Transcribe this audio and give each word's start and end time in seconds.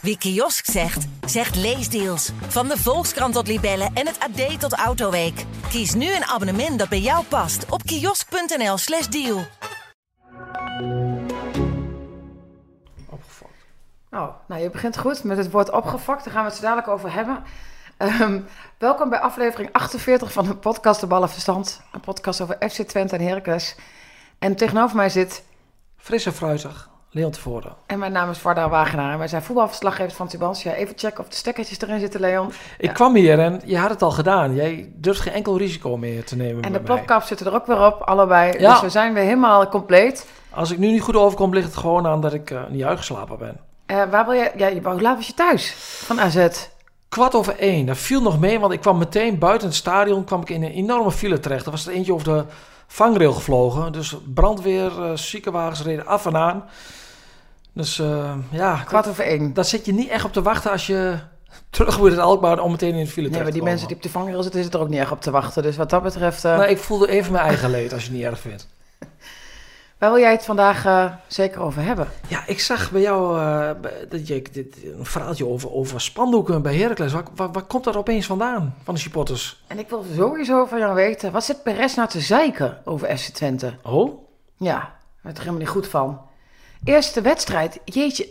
Wie 0.00 0.18
kiosk 0.18 0.64
zegt, 0.64 1.06
zegt 1.26 1.56
leesdeals. 1.56 2.30
Van 2.48 2.68
de 2.68 2.78
Volkskrant 2.78 3.34
tot 3.34 3.46
Libellen 3.46 3.90
en 3.94 4.06
het 4.06 4.18
AD 4.18 4.60
tot 4.60 4.72
Autoweek. 4.72 5.44
Kies 5.68 5.94
nu 5.94 6.14
een 6.14 6.24
abonnement 6.24 6.78
dat 6.78 6.88
bij 6.88 7.00
jou 7.00 7.24
past 7.24 7.70
op 7.70 7.82
kiosk.nl/slash 7.82 9.06
deal. 9.06 9.44
Opgefokt. 13.08 13.66
Oh, 14.10 14.28
nou, 14.48 14.62
je 14.62 14.70
begint 14.70 14.98
goed 14.98 15.24
met 15.24 15.36
het 15.36 15.50
woord 15.50 15.70
opgefokt. 15.70 16.24
Daar 16.24 16.32
gaan 16.32 16.42
we 16.42 16.48
het 16.48 16.58
zo 16.58 16.62
dadelijk 16.62 16.88
over 16.88 17.12
hebben. 17.12 17.42
Ehm, 17.96 18.40
welkom 18.78 19.08
bij 19.08 19.20
aflevering 19.20 19.72
48 19.72 20.32
van 20.32 20.44
de 20.44 20.56
podcast 20.56 21.00
De 21.00 21.06
Ballenverstand. 21.06 21.80
Een 21.92 22.00
podcast 22.00 22.40
over 22.40 22.56
FC 22.70 22.82
Twente 22.82 23.16
en 23.16 23.26
Heracles. 23.26 23.76
En 24.38 24.56
tegenover 24.56 24.96
mij 24.96 25.08
zit... 25.08 25.44
Fris 25.96 26.26
en 26.26 26.32
fruitig. 26.32 26.89
Leon 27.12 27.30
tevoren. 27.30 27.72
En 27.86 27.98
mijn 27.98 28.12
naam 28.12 28.30
is 28.30 28.38
Varda 28.38 28.68
Wagenaar. 28.68 29.12
En 29.12 29.18
wij 29.18 29.28
zijn 29.28 29.42
voetbalverslaggevers 29.42 30.14
van 30.14 30.28
Tubantia. 30.28 30.72
Even 30.72 30.94
checken 30.98 31.20
of 31.20 31.28
de 31.28 31.36
stekkertjes 31.36 31.80
erin 31.80 32.00
zitten, 32.00 32.20
Leon. 32.20 32.52
Ik 32.78 32.86
Ja. 32.86 32.92
kwam 32.92 33.14
hier 33.14 33.38
en 33.38 33.60
je 33.64 33.78
had 33.78 33.90
het 33.90 34.02
al 34.02 34.10
gedaan. 34.10 34.54
Jij 34.54 34.92
durft 34.94 35.20
geen 35.20 35.32
enkel 35.32 35.58
risico 35.58 35.96
meer 35.96 36.24
te 36.24 36.36
nemen 36.36 36.62
En 36.62 36.72
de 36.72 36.80
plopkap 36.80 37.22
zitten 37.22 37.46
er 37.46 37.54
ook 37.54 37.66
weer 37.66 37.86
op, 37.86 38.00
allebei. 38.00 38.58
Ja. 38.58 38.70
Dus 38.72 38.80
we 38.80 38.88
zijn 38.90 39.14
weer 39.14 39.22
helemaal 39.22 39.68
compleet. 39.68 40.26
Als 40.50 40.70
ik 40.70 40.78
nu 40.78 40.90
niet 40.90 41.02
goed 41.02 41.16
overkom, 41.16 41.54
ligt 41.54 41.66
het 41.66 41.76
gewoon 41.76 42.06
aan 42.06 42.20
dat 42.20 42.32
ik 42.32 42.50
eh, 42.50 42.60
niet 42.68 42.82
uitgeslapen 42.84 43.38
ben. 43.38 43.60
Eh, 43.86 44.02
waar 44.10 44.24
wil 44.24 44.34
je... 44.34 44.50
Ja, 44.56 44.66
je- 44.66 44.80
hoe 44.82 45.00
laat 45.00 45.16
was 45.16 45.26
je 45.26 45.34
thuis 45.34 45.70
van 46.04 46.20
AZ? 46.20 46.46
Kwart 47.08 47.34
over 47.34 47.58
één. 47.58 47.86
Dat 47.86 47.96
viel 47.98 48.22
nog 48.22 48.40
mee, 48.40 48.60
want 48.60 48.72
ik 48.72 48.80
kwam 48.80 48.98
meteen 48.98 49.38
buiten 49.38 49.68
het 49.68 49.76
stadion 49.76 50.24
kwam 50.24 50.40
ik 50.40 50.50
in 50.50 50.62
een 50.62 50.70
enorme 50.72 51.10
file 51.10 51.40
terecht. 51.40 51.64
Er 51.64 51.70
was 51.70 51.86
er 51.86 51.92
eentje 51.92 52.12
over 52.14 52.32
de 52.34 52.44
vangrail 52.92 53.32
gevlogen. 53.32 53.92
Dus 53.92 54.16
brandweer, 54.34 55.02
eh, 55.02 55.16
ziekenwagens 55.16 55.82
reden 55.82 56.06
af 56.06 56.26
en 56.26 56.36
aan. 56.36 56.64
Dus 57.72 57.98
eh, 57.98 58.34
ja, 58.50 58.76
Kwart 58.76 59.08
over 59.08 59.24
één. 59.24 59.54
daar 59.54 59.64
zit 59.64 59.84
je 59.84 59.92
niet 59.92 60.08
echt 60.08 60.24
op 60.24 60.32
te 60.32 60.42
wachten 60.42 60.70
als 60.70 60.86
je 60.86 61.18
terug 61.70 61.98
moet 61.98 62.10
uit 62.10 62.18
Alkmaar 62.18 62.58
om 62.58 62.70
meteen 62.70 62.94
in 62.94 63.04
de 63.04 63.10
file 63.10 63.28
Nee, 63.28 63.42
maar 63.42 63.52
die 63.52 63.62
mensen 63.62 63.86
die 63.86 63.96
op 63.96 64.02
de 64.02 64.08
vangrail 64.08 64.42
zitten, 64.42 64.62
zitten 64.62 64.80
er 64.80 64.86
ook 64.86 64.92
niet 64.92 65.00
echt 65.00 65.10
op 65.10 65.20
te 65.20 65.30
wachten. 65.30 65.62
Dus 65.62 65.76
wat 65.76 65.90
dat 65.90 66.02
betreft... 66.02 66.42
Nou, 66.42 66.64
ik 66.64 66.78
voelde 66.78 67.08
even 67.08 67.32
mijn 67.32 67.44
eigen 67.44 67.70
leed, 67.70 67.92
als 67.92 68.02
je 68.02 68.08
het 68.08 68.16
niet 68.16 68.26
erg 68.26 68.40
vindt. 68.40 68.68
Waar 70.00 70.10
wil 70.10 70.20
jij 70.20 70.30
het 70.30 70.44
vandaag 70.44 70.84
eh, 70.84 71.04
zeker 71.26 71.60
over 71.60 71.82
hebben? 71.82 72.08
Ja, 72.28 72.42
ik 72.46 72.60
zag 72.60 72.90
bij 72.90 73.00
jou 73.00 73.40
eh, 73.40 73.70
dat 74.08 74.26
je 74.26 74.42
dit, 74.52 74.76
een 74.98 75.04
verhaaltje 75.06 75.46
over, 75.46 75.72
over 75.72 76.00
spandoeken 76.00 76.62
bij 76.62 76.74
Heracles. 76.76 77.12
Waar, 77.12 77.22
waar, 77.34 77.52
waar 77.52 77.62
komt 77.62 77.84
dat 77.84 77.96
opeens 77.96 78.26
vandaan, 78.26 78.74
van 78.84 78.94
de 78.94 79.00
supporters? 79.00 79.62
En 79.66 79.78
ik 79.78 79.88
wil 79.88 80.04
sowieso 80.16 80.64
van 80.66 80.78
jou 80.78 80.94
weten, 80.94 81.32
wat 81.32 81.44
zit 81.44 81.62
Perez 81.62 81.94
nou 81.94 82.08
te 82.08 82.20
zeiken 82.20 82.78
over 82.84 83.18
FC 83.18 83.28
Twente? 83.28 83.74
Oh? 83.82 84.22
Ja, 84.56 84.78
daar 84.78 84.90
werd 85.20 85.36
er 85.36 85.42
helemaal 85.42 85.62
niet 85.62 85.72
goed 85.72 85.88
van. 85.88 86.20
Eerste 86.84 87.20
wedstrijd, 87.20 87.78
jeetje, 87.84 88.28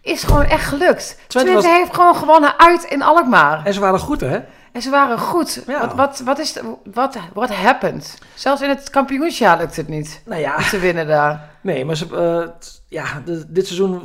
is 0.00 0.22
gewoon 0.22 0.44
echt 0.44 0.64
gelukt. 0.68 1.18
Twente, 1.26 1.52
was- 1.52 1.64
heeft 1.64 1.94
gewoon 1.94 2.16
gewonnen 2.16 2.58
uit 2.58 2.84
in 2.84 3.02
Alkmaar. 3.02 3.66
En 3.66 3.74
ze 3.74 3.80
waren 3.80 3.98
goed, 4.00 4.20
hè? 4.20 4.40
En 4.72 4.82
ze 4.82 4.90
waren 4.90 5.18
goed. 5.18 5.62
Ja. 5.66 5.80
Wat, 5.80 5.94
wat, 5.94 6.20
wat 6.24 6.38
is, 6.38 6.58
wat, 6.92 7.16
what 7.32 7.50
happened? 7.54 8.18
Zelfs 8.34 8.62
in 8.62 8.68
het 8.68 8.90
kampioensjaar 8.90 9.58
lukt 9.58 9.76
het 9.76 9.88
niet 9.88 10.22
Nou 10.26 10.40
ja, 10.40 10.56
te 10.70 10.78
winnen 10.78 11.06
daar. 11.06 11.50
nee, 11.60 11.84
maar 11.84 11.96
ze, 11.96 12.06
eh, 12.16 12.68
ja, 12.88 13.22
de- 13.24 13.44
dit 13.48 13.66
seizoen 13.66 14.02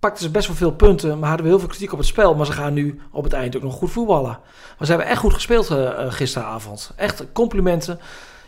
pakten 0.00 0.22
ze 0.22 0.30
best 0.30 0.46
wel 0.46 0.56
veel 0.56 0.72
punten. 0.72 1.18
Maar 1.18 1.28
hadden 1.28 1.46
we 1.46 1.52
heel 1.52 1.60
veel 1.60 1.68
kritiek 1.68 1.92
op 1.92 1.98
het 1.98 2.06
spel. 2.06 2.34
Maar 2.34 2.46
ze 2.46 2.52
gaan 2.52 2.72
nu 2.72 3.00
op 3.12 3.24
het 3.24 3.32
eind 3.32 3.56
ook 3.56 3.62
nog 3.62 3.74
goed 3.74 3.90
voetballen. 3.90 4.38
Maar 4.78 4.86
ze 4.86 4.92
hebben 4.92 5.06
echt 5.10 5.20
goed 5.20 5.34
gespeeld 5.34 5.70
eh, 5.70 5.86
eh, 5.86 6.12
gisteravond. 6.12 6.90
Echt 6.96 7.24
complimenten. 7.32 8.00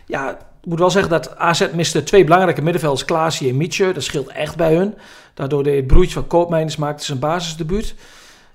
Ja, 0.06 0.30
ik 0.30 0.66
moet 0.68 0.78
wel 0.78 0.90
zeggen 0.90 1.10
dat 1.10 1.36
AZ 1.36 1.66
miste 1.72 2.02
twee 2.02 2.24
belangrijke 2.24 2.62
middenvelders, 2.62 3.04
Klaasie 3.04 3.48
en 3.50 3.56
Mietje. 3.56 3.92
Dat 3.92 4.02
scheelt 4.02 4.28
echt 4.28 4.56
bij 4.56 4.74
hun. 4.74 4.94
Daardoor 5.34 5.62
deed 5.62 5.76
het 5.76 5.86
broertje 5.86 6.12
van 6.12 6.26
Koopmeiners 6.26 6.76
maakte 6.76 7.04
zijn 7.04 7.18
basisdebuut. 7.18 7.94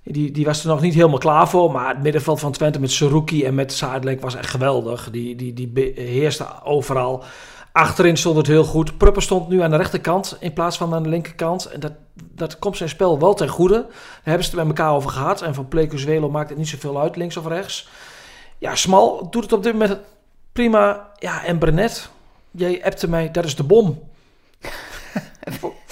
Die, 0.04 0.32
die 0.32 0.46
was 0.46 0.62
er 0.62 0.68
nog 0.68 0.82
niet 0.82 0.94
helemaal 0.94 1.18
klaar 1.18 1.50
voor. 1.50 1.72
Maar 1.72 1.88
het 1.88 2.04
middenveld 2.04 2.40
van 2.40 2.52
Twente 2.52 2.80
met 2.80 2.92
Saruki 2.92 3.46
en 3.46 3.56
met 3.56 3.74
Zaadlek 3.74 4.22
was 4.22 4.36
echt 4.36 4.50
geweldig. 4.50 5.10
Die, 5.12 5.36
die, 5.36 5.54
die 5.54 5.68
beheerste 5.68 6.48
overal. 6.64 7.24
Achterin 7.72 8.18
stond 8.18 8.38
het 8.38 8.48
heel 8.48 8.64
goed. 8.64 8.98
Prupper 8.98 9.22
stond 9.22 9.50
nu 9.50 9.62
aan 9.62 9.70
de 9.70 9.78
rechterkant 9.78 10.38
in 10.40 10.54
plaats 10.54 10.78
van 10.78 10.94
aan 10.94 11.04
de 11.04 11.10
linkerkant. 11.10 11.66
En 11.66 11.80
dat, 11.80 11.92
dat 12.14 12.60
komt 12.60 12.78
zijn 12.78 12.90
spel 12.90 13.20
wel 13.20 13.34
ten 13.34 13.48
goede. 13.50 13.74
Daar 13.74 14.22
hebben 14.24 14.44
ze 14.44 14.50
het 14.50 14.68
met 14.68 14.78
elkaar 14.78 14.94
over 14.94 15.10
gehad. 15.10 15.42
En 15.42 15.54
van 15.54 15.68
Plecuzuelo 15.68 16.30
maakt 16.30 16.50
het 16.50 16.58
niet 16.58 16.68
zoveel 16.68 17.02
uit, 17.02 17.16
links 17.16 17.38
of 17.38 17.48
rechts. 17.48 17.88
Ja, 18.58 18.76
Smal 18.76 19.30
doet 19.30 19.44
het 19.44 19.54
op 19.54 19.64
dit 19.64 19.74
moment 19.74 20.00
prima. 20.52 21.12
Ja, 21.20 21.44
en 21.46 21.58
Brenet, 21.58 22.10
jij 22.52 22.86
appte 22.86 23.10
mij, 23.10 23.32
dat 23.32 23.46
is 23.46 23.56
de 23.56 23.64
bom. 23.64 24.00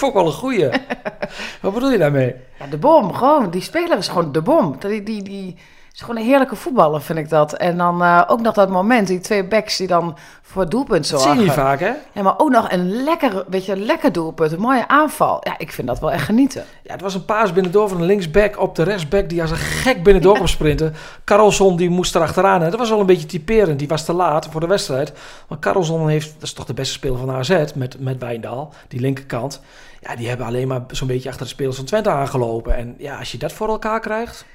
Vond 0.02 0.14
ik 0.14 0.20
wel 0.20 0.28
een 0.28 0.38
goeie. 0.38 0.70
Wat 1.62 1.74
bedoel 1.74 1.92
je 1.92 1.98
daarmee? 1.98 2.36
Ja, 2.60 2.66
de 2.68 2.78
bom, 2.78 3.14
gewoon. 3.14 3.50
Die 3.50 3.62
speler 3.62 3.98
is 3.98 4.08
gewoon 4.08 4.32
de 4.32 4.42
bom. 4.42 4.76
Die, 4.80 5.04
die, 5.04 5.22
die 5.22 5.58
is 5.94 6.02
gewoon 6.02 6.18
een 6.18 6.26
heerlijke 6.26 6.56
voetballer, 6.56 7.02
vind 7.02 7.20
ik 7.20 7.30
dat. 7.30 7.54
En 7.54 7.78
dan 7.78 8.04
eh, 8.04 8.22
ook 8.28 8.42
nog 8.42 8.54
dat 8.54 8.70
moment, 8.70 9.08
die 9.08 9.20
twee 9.20 9.44
backs 9.48 9.78
die 9.78 9.88
dan 9.88 10.18
voor 10.42 10.62
het 10.62 10.72
doelpunt 10.72 11.10
Dat 11.10 11.20
zorgen. 11.20 11.30
zie 11.30 11.40
je 11.40 11.46
niet 11.46 11.54
vaak, 11.60 11.80
hè? 11.80 11.92
Ja, 12.12 12.22
maar 12.22 12.34
ook 12.40 12.50
nog 12.50 12.72
een 12.72 13.04
lekker, 13.04 13.44
weet 13.48 13.66
je, 13.66 13.72
een 13.72 13.86
lekker 13.86 14.12
doelpunt, 14.12 14.52
een 14.52 14.60
mooie 14.60 14.88
aanval. 14.88 15.40
Ja, 15.44 15.58
ik 15.58 15.72
vind 15.72 15.88
dat 15.88 16.00
wel 16.00 16.12
echt 16.12 16.24
genieten. 16.26 16.66
Ja, 16.84 16.92
het 16.92 17.02
was 17.02 17.14
een 17.14 17.26
paas 17.26 17.54
binnendoor 17.54 17.90
van 17.90 17.98
een 18.00 18.06
linksback 18.06 18.60
op 18.60 18.76
de 18.76 18.84
rechtsback 18.84 19.30
die 19.30 19.42
als 19.42 19.52
een 19.52 19.58
gek 19.58 20.04
binnendoor 20.04 20.34
kwam 20.34 20.48
sprinten. 20.48 20.94
Carlson 21.26 21.76
die 21.76 21.90
moest 21.90 22.16
er 22.16 22.22
achteraan. 22.22 22.64
En 22.64 22.70
dat 22.70 22.80
was 22.80 22.90
wel 22.90 23.00
een 23.00 23.06
beetje 23.06 23.28
typerend. 23.28 23.80
Die 23.80 23.88
was 23.88 24.06
te 24.06 24.14
laat 24.14 24.48
voor 24.52 24.60
de 24.62 24.68
wedstrijd. 24.68 25.14
Maar 25.48 25.60
Carlson 25.60 26.10
heeft, 26.10 26.34
dat 26.34 26.44
is 26.44 26.54
toch 26.54 26.66
de 26.66 26.74
beste 26.74 26.94
speler 26.94 27.18
van 27.18 27.32
AZ 27.32 27.50
met, 27.76 28.00
met 28.00 28.20
Wijndal, 28.20 28.74
die 28.88 29.00
linkerkant. 29.00 29.62
Ja, 30.02 30.16
die 30.16 30.28
hebben 30.28 30.46
alleen 30.46 30.68
maar 30.68 30.82
zo'n 30.88 31.08
beetje 31.08 31.30
achter 31.30 31.46
de 31.46 31.52
spelers 31.52 31.76
van 31.76 31.86
Twente 31.86 32.10
aangelopen. 32.10 32.76
En 32.76 32.96
ja, 32.98 33.18
als 33.18 33.32
je 33.32 33.38
dat 33.38 33.52
voor 33.52 33.68
elkaar 33.68 34.00
krijgt. 34.00 34.46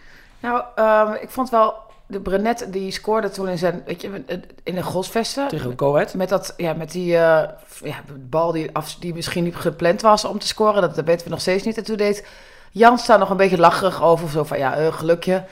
Nou, 0.40 0.62
ehm, 0.74 1.12
ik 1.12 1.30
vond 1.30 1.50
wel, 1.50 1.74
de 2.06 2.20
Brenet 2.20 2.66
die 2.72 2.90
scoorde 2.90 3.30
toen 3.30 3.48
in 3.48 3.58
zijn, 3.58 3.82
weet 3.86 4.00
je, 4.00 4.24
in 4.62 4.74
de 4.74 4.82
goalsvesten. 4.82 5.48
Tegen 5.48 5.72
Go 5.76 5.94
Ahead. 5.94 6.14
Met, 6.14 6.28
dat, 6.28 6.54
ja, 6.56 6.72
met 6.72 6.92
die 6.92 7.16
eh, 7.16 7.48
ja, 7.82 7.96
bal 8.18 8.52
die, 8.52 8.70
af, 8.72 8.94
die 8.94 9.14
misschien 9.14 9.44
niet 9.44 9.56
gepland 9.56 10.02
was 10.02 10.24
om 10.24 10.38
te 10.38 10.46
scoren. 10.46 10.80
Dat, 10.80 10.94
dat 10.94 11.04
weten 11.04 11.24
we 11.24 11.30
nog 11.30 11.40
steeds 11.40 11.64
niet. 11.64 11.76
En 11.76 11.84
toen 11.84 11.96
deed 11.96 12.26
Jans 12.70 13.06
daar 13.06 13.18
nog 13.18 13.30
een 13.30 13.36
beetje 13.36 13.58
lacherig 13.58 14.02
over. 14.02 14.28
Zo 14.28 14.44
van, 14.44 14.58
ja, 14.58 14.76
eh, 14.76 14.92
gelukje. 14.92 15.44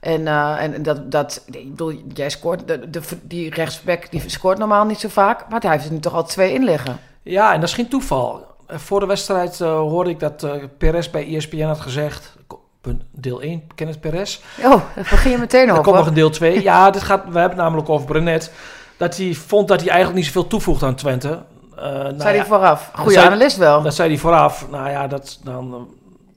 En, 0.00 0.26
eh, 0.26 0.62
en 0.62 0.82
dat, 0.82 1.10
dat, 1.10 1.44
ik 1.46 1.70
bedoel, 1.70 1.92
jij 2.14 2.30
scoort, 2.30 2.68
de, 2.68 2.90
de, 2.90 3.00
die 3.22 3.50
rechtsback 3.50 4.10
die 4.10 4.22
scoort 4.26 4.58
normaal 4.58 4.84
niet 4.84 5.00
zo 5.00 5.08
vaak. 5.08 5.48
Maar 5.48 5.60
hij 5.60 5.70
heeft 5.70 5.84
er 5.84 5.92
nu 5.92 6.00
toch 6.00 6.14
al 6.14 6.24
twee 6.24 6.52
in 6.52 6.64
liggen. 6.64 6.98
Ja, 7.22 7.52
en 7.52 7.60
dat 7.60 7.68
is 7.68 7.74
geen 7.74 7.88
toeval. 7.88 8.46
Voor 8.66 9.00
de 9.00 9.06
wedstrijd 9.06 9.58
hoorde 9.58 10.10
ik 10.10 10.20
dat 10.20 10.46
Perez 10.78 11.10
bij 11.10 11.34
ESPN 11.34 11.62
had 11.62 11.80
gezegd. 11.80 12.36
Punt- 12.84 13.02
Deel 13.10 13.42
1, 13.42 13.62
Kenneth 13.74 14.00
Perez. 14.00 14.40
Oh, 14.62 14.70
daar 14.70 15.06
begin 15.10 15.30
je 15.30 15.38
meteen 15.38 15.64
Er 15.66 15.70
over. 15.70 15.82
komt 15.84 15.96
nog 15.96 16.06
een 16.06 16.14
deel 16.14 16.30
2. 16.30 16.62
Ja, 16.62 16.90
dit 16.90 17.02
gaat, 17.02 17.20
we 17.20 17.38
hebben 17.38 17.42
het 17.48 17.56
namelijk 17.56 17.88
over 17.88 18.06
Brenet. 18.06 18.52
Dat 18.96 19.16
hij 19.16 19.34
vond 19.34 19.68
dat 19.68 19.80
hij 19.80 19.88
eigenlijk 19.88 20.18
niet 20.18 20.26
zoveel 20.32 20.46
toevoegt 20.46 20.82
aan 20.82 20.94
Twente. 20.94 21.42
Eh, 21.76 21.82
nou 21.84 22.14
Zei 22.18 22.32
ja, 22.32 22.38
hij 22.38 22.44
vooraf. 22.44 22.90
Goede 22.94 23.20
analist 23.20 23.56
wel. 23.56 23.82
Dat 23.82 23.94
zei 23.94 24.08
hij 24.08 24.18
vooraf. 24.18 24.66
Nou 24.70 24.90
ja, 24.90 25.06
dat, 25.06 25.38
dan, 25.44 25.88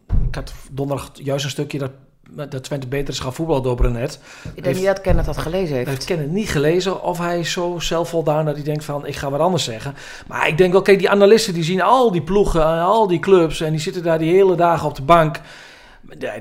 eh, 0.07 0.16
ik 0.28 0.36
had 0.36 0.53
donderdag 0.72 1.09
juist 1.13 1.44
een 1.44 1.50
stukje 1.52 1.78
dat, 1.78 1.91
dat 2.52 2.63
Twente 2.63 2.88
beter 2.88 3.13
is 3.13 3.19
gaan 3.19 3.34
voetballen 3.34 3.63
door 3.63 3.75
Brenet. 3.75 4.19
ik 4.53 4.63
denk 4.63 4.75
niet 4.75 4.86
dat 4.86 5.02
Kenneth 5.02 5.25
dat 5.25 5.38
gelezen 5.38 5.75
heeft 5.75 5.90
heeft. 5.90 6.06
Kenneth 6.06 6.31
niet 6.31 6.50
gelezen 6.50 7.03
of 7.03 7.18
hij 7.18 7.40
is 7.40 7.52
zo 7.52 7.80
zelfvoldaan 7.80 8.46
dat 8.46 8.56
hij 8.56 8.63
denkt 8.63 8.84
van 8.86 9.06
ik 9.06 9.16
ga 9.16 9.30
wat 9.30 9.40
anders 9.40 9.63
zeggen. 9.63 9.96
Maar 10.28 10.47
ik 10.47 10.57
denk 10.57 10.72
wel, 10.72 10.81
kijk, 10.81 11.00
die 11.00 11.09
analisten 11.09 11.53
die 11.53 11.63
zien 11.63 11.81
al 11.81 12.12
die 12.12 12.22
ploegen 12.22 12.62
en 12.62 12.80
al 12.81 13.07
die 13.07 13.19
clubs 13.19 13.62
en 13.62 13.72
die 13.72 13.80
zitten 13.80 14.03
daar 14.03 14.18
die 14.19 14.34
hele 14.34 14.56
dagen 14.56 14.88
op 14.88 14.96
de 14.96 15.02
bank. 15.02 15.40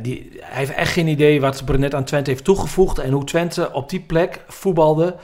Die, 0.03 0.31
hij 0.41 0.59
heeft 0.59 0.75
echt 0.75 0.93
geen 0.93 1.09
idee 1.09 1.41
wat 1.41 1.65
Brenet 1.65 1.95
aan 1.95 2.05
Twente 2.05 2.31
heeft 2.31 2.45
toegevoegd 2.45 2.99
en 2.99 3.13
hoe 3.13 3.25
Twente 3.25 3.73
op 3.73 3.89
die 3.89 4.01
plek 4.01 4.45
voetbalde 4.49 5.17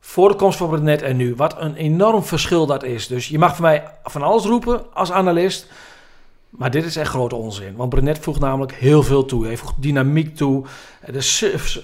voor 0.00 0.28
de 0.28 0.34
komst 0.34 0.58
van 0.58 0.68
Brenet 0.68 1.02
en 1.02 1.16
nu. 1.16 1.34
Wat 1.34 1.54
een 1.58 1.74
enorm 1.74 2.24
verschil 2.24 2.66
dat 2.66 2.82
is. 2.82 3.06
Dus 3.06 3.28
je 3.28 3.38
mag 3.38 3.56
van 3.56 3.64
mij 3.64 3.84
van 4.04 4.22
alles 4.22 4.44
roepen 4.44 4.94
als 4.94 5.12
analist. 5.12 5.70
Maar 6.50 6.70
dit 6.70 6.84
is 6.84 6.96
echt 6.96 7.10
grote 7.10 7.36
onzin. 7.36 7.76
Want 7.76 7.90
Brenet 7.90 8.18
voegt 8.18 8.40
namelijk 8.40 8.72
heel 8.72 9.02
veel 9.02 9.24
toe. 9.24 9.46
Hij 9.46 9.56
voegt 9.56 9.82
dynamiek 9.82 10.36
toe. 10.36 10.64
De 11.06 11.20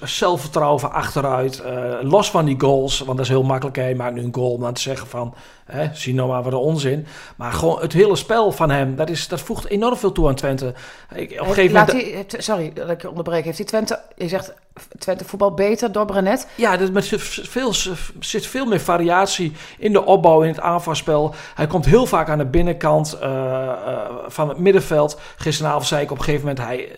zelfvertrouwen 0.02 0.81
van 0.81 0.93
achteruit. 0.93 1.61
eh, 1.61 1.94
los 2.02 2.31
van 2.31 2.44
die 2.44 2.61
goals. 2.61 2.99
Want 2.99 3.16
dat 3.16 3.26
is 3.26 3.32
heel 3.32 3.43
makkelijk. 3.43 3.76
Hij 3.76 3.94
maakt 3.94 4.14
nu 4.14 4.22
een 4.22 4.34
goal 4.34 4.58
dan 4.58 4.72
te 4.72 4.81
zeggen 4.81 5.06
van... 5.06 5.34
Hè, 5.70 6.15
maar 6.15 6.43
wat 6.43 6.53
een 6.53 6.59
onzin. 6.59 7.06
Maar 7.37 7.53
gewoon 7.53 7.81
het 7.81 7.93
hele 7.93 8.17
spel 8.17 8.53
van 8.53 8.70
hem. 8.70 8.97
Dat, 8.97 9.11
is, 9.11 9.29
dat 9.29 9.41
voegt 9.41 9.67
enorm 9.67 9.97
veel 9.97 10.12
toe 10.12 10.29
aan 10.29 10.35
Twente. 10.35 10.75
Ik, 11.15 11.31
op 11.31 11.38
een 11.38 11.55
gegeven 11.55 11.73
moment... 11.73 11.93
hij, 11.93 12.03
heeft- 12.03 12.35
sorry 12.38 12.73
dat 12.73 12.91
ik 12.91 13.03
je 13.03 13.09
onderbreek. 13.09 13.44
Heeft 13.44 13.59
hij 13.59 13.67
Twente, 13.67 14.00
je 14.17 14.29
zegt 14.29 14.55
Twente 14.99 15.25
voetbal 15.25 15.55
beter 15.55 15.93
door 15.93 16.05
Brenet? 16.05 16.47
Ja, 16.55 16.79
er 16.81 16.93
met 16.93 17.09
veel, 17.09 17.73
zit 18.20 18.47
veel 18.47 18.67
meer 18.67 18.81
variatie 18.81 19.53
in 19.79 19.93
de 19.93 20.05
opbouw, 20.05 20.43
in 20.43 20.49
het 20.49 20.61
aanvalspel. 20.61 21.35
Hij 21.55 21.67
komt 21.67 21.85
heel 21.85 22.06
vaak 22.06 22.29
aan 22.29 22.38
de 22.38 22.47
binnenkant 22.47 23.19
eh, 23.21 23.29
eh, 23.29 24.11
van 24.26 24.49
het 24.49 24.59
middenveld. 24.59 25.21
Gisteravond 25.37 25.87
zei 25.87 26.03
ik 26.03 26.11
op 26.11 26.19
een 26.19 26.25
gegeven 26.25 26.47
moment... 26.47 26.67
Hij, 26.67 26.97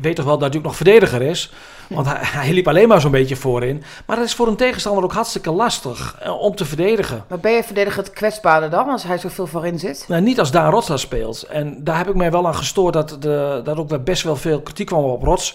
weet 0.00 0.16
toch 0.16 0.24
wel 0.24 0.38
dat 0.38 0.48
hij 0.48 0.58
ook 0.58 0.64
nog 0.64 0.76
verdediger 0.76 1.22
is. 1.22 1.52
Want 1.88 2.06
hij, 2.06 2.18
hij 2.20 2.52
liep 2.52 2.68
alleen 2.68 2.88
maar 2.88 3.00
zo'n 3.00 3.10
beetje 3.10 3.36
voorin. 3.36 3.82
Maar 4.06 4.16
dat 4.16 4.24
is 4.24 4.34
voor 4.34 4.46
een 4.46 4.56
tegenstander 4.56 5.04
ook 5.04 5.12
hartstikke 5.12 5.50
lastig 5.50 6.16
eh, 6.20 6.40
om 6.40 6.54
te 6.54 6.64
verdedigen. 6.64 7.24
Maar 7.28 7.40
ben 7.40 7.52
je 7.52 7.64
verdediger 7.64 8.02
het 8.02 8.12
kwetsbaarder 8.12 8.70
dan 8.70 8.88
als 8.88 9.02
hij 9.02 9.18
zoveel 9.18 9.46
voorin 9.46 9.78
zit? 9.78 10.04
Nou, 10.08 10.22
niet 10.22 10.38
als 10.38 10.50
Daan 10.50 10.70
Rots 10.70 10.86
daar 10.86 10.98
speelt. 10.98 11.42
En 11.42 11.84
daar 11.84 11.96
heb 11.96 12.08
ik 12.08 12.14
mij 12.14 12.30
wel 12.30 12.46
aan 12.46 12.54
gestoord 12.54 12.92
dat, 12.92 13.16
de, 13.20 13.60
dat 13.64 13.76
ook 13.76 14.04
best 14.04 14.22
wel 14.22 14.36
veel 14.36 14.60
kritiek 14.60 14.86
kwam 14.86 15.04
op 15.04 15.22
Rots 15.22 15.54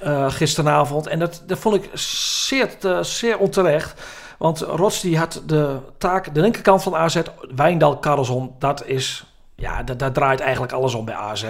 eh, 0.00 0.30
gisteravond. 0.30 1.06
En 1.06 1.18
dat, 1.18 1.42
dat 1.46 1.58
vond 1.58 1.74
ik 1.74 1.90
zeer, 1.94 2.70
zeer 3.00 3.38
onterecht. 3.38 4.00
Want 4.38 4.60
Rots 4.60 5.00
die 5.00 5.18
had 5.18 5.42
de 5.46 5.76
taak, 5.98 6.34
de 6.34 6.40
linkerkant 6.40 6.82
van 6.82 6.96
AZ, 6.96 7.20
Wijndal, 7.56 7.98
Carlson, 7.98 8.54
dat 8.58 8.86
is... 8.86 9.22
Ja, 9.54 9.82
dat, 9.82 9.98
daar 9.98 10.12
draait 10.12 10.40
eigenlijk 10.40 10.72
alles 10.72 10.94
om 10.94 11.04
bij 11.04 11.14
AZ. 11.14 11.44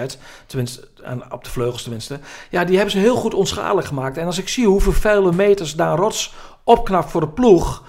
Tenminste, 0.45 0.87
en 1.03 1.31
op 1.31 1.43
de 1.43 1.49
vleugels 1.49 1.81
tenminste. 1.81 2.19
Ja, 2.49 2.63
die 2.63 2.75
hebben 2.75 2.91
ze 2.91 2.99
heel 2.99 3.15
goed 3.15 3.33
onschadelijk 3.33 3.87
gemaakt. 3.87 4.17
En 4.17 4.25
als 4.25 4.37
ik 4.37 4.49
zie 4.49 4.67
hoeveel 4.67 4.91
vuile 4.91 5.31
meters 5.31 5.75
Daan 5.75 5.97
Rots 5.97 6.33
opknapt 6.63 7.11
voor 7.11 7.21
de 7.21 7.27
ploeg... 7.27 7.83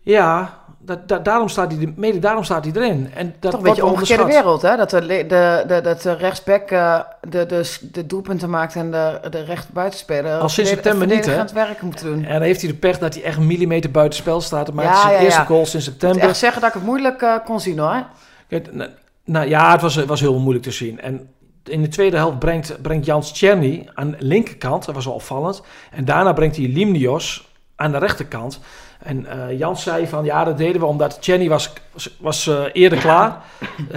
Ja, 0.00 0.58
dat, 0.78 1.08
dat, 1.08 1.24
daarom 1.24 1.48
staat 1.48 1.72
hij, 1.72 1.92
mede 1.96 2.18
daarom 2.18 2.44
staat 2.44 2.64
hij 2.64 2.74
erin. 2.74 3.10
En 3.14 3.34
dat 3.40 3.50
Toch 3.50 3.60
een 3.60 3.66
beetje 3.66 3.84
omgekeerde 3.84 4.24
wereld, 4.24 4.62
hè? 4.62 4.76
Dat 4.76 4.90
de, 4.90 5.00
de, 5.06 5.64
de, 5.66 5.80
dat 5.82 6.02
de 6.02 6.12
rechtsback 6.12 6.70
eh, 6.70 7.00
de, 7.28 7.46
de, 7.46 7.78
de 7.92 8.06
doelpunten 8.06 8.50
maakt 8.50 8.74
en 8.74 8.90
de, 8.90 9.20
de 9.30 9.44
rechtsbuitenspeler... 9.44 10.38
Al 10.38 10.48
sinds 10.48 10.70
september 10.70 11.06
niet, 11.06 11.26
hè? 11.26 11.32
aan 11.32 11.38
het 11.38 11.52
werk 11.52 11.82
moet 11.82 12.00
doen. 12.02 12.24
En 12.24 12.32
dan 12.32 12.42
heeft 12.42 12.60
hij 12.60 12.70
de 12.70 12.76
pech 12.76 12.98
dat 12.98 13.14
hij 13.14 13.22
echt 13.22 13.36
een 13.36 13.46
millimeter 13.46 13.90
buiten 13.90 14.18
spel 14.18 14.40
staat. 14.40 14.72
Maar 14.72 14.84
Ja, 14.84 14.90
het 14.90 14.98
is 14.98 15.02
zijn 15.02 15.14
ja, 15.14 15.24
eerste 15.24 15.40
ja. 15.40 15.46
goal 15.46 15.66
sinds 15.66 15.86
Ik 15.86 15.92
moet 15.92 16.00
september. 16.00 16.28
echt 16.28 16.38
zeggen 16.38 16.60
dat 16.60 16.68
ik 16.70 16.76
het 16.76 16.84
moeilijk 16.84 17.22
eh, 17.22 17.34
kon 17.44 17.60
zien, 17.60 17.78
hoor. 17.78 18.04
Kijk, 18.48 18.74
nou, 18.74 18.90
nou 19.24 19.48
ja, 19.48 19.72
het 19.72 19.80
was, 19.80 20.04
was 20.04 20.20
heel 20.20 20.38
moeilijk 20.38 20.64
te 20.64 20.70
zien. 20.70 21.00
En 21.00 21.28
in 21.64 21.82
de 21.82 21.88
tweede 21.88 22.16
helft 22.16 22.38
brengt, 22.38 22.82
brengt 22.82 23.06
Jans 23.06 23.32
Tjerny 23.32 23.88
aan 23.94 24.10
de 24.10 24.16
linkerkant. 24.18 24.84
Dat 24.84 24.94
was 24.94 25.04
wel 25.04 25.14
opvallend. 25.14 25.62
En 25.90 26.04
daarna 26.04 26.32
brengt 26.32 26.56
hij 26.56 26.68
Limnios 26.68 27.48
aan 27.76 27.92
de 27.92 27.98
rechterkant. 27.98 28.60
En 28.98 29.26
eh, 29.26 29.58
Jans 29.58 29.82
zei 29.82 30.06
van 30.06 30.24
ja, 30.24 30.44
dat 30.44 30.58
deden 30.58 30.80
we 30.80 30.86
omdat 30.86 31.22
Tjerny 31.22 31.48
was, 31.48 31.72
was 32.18 32.46
eh, 32.46 32.64
eerder 32.72 32.98
klaar. 32.98 33.42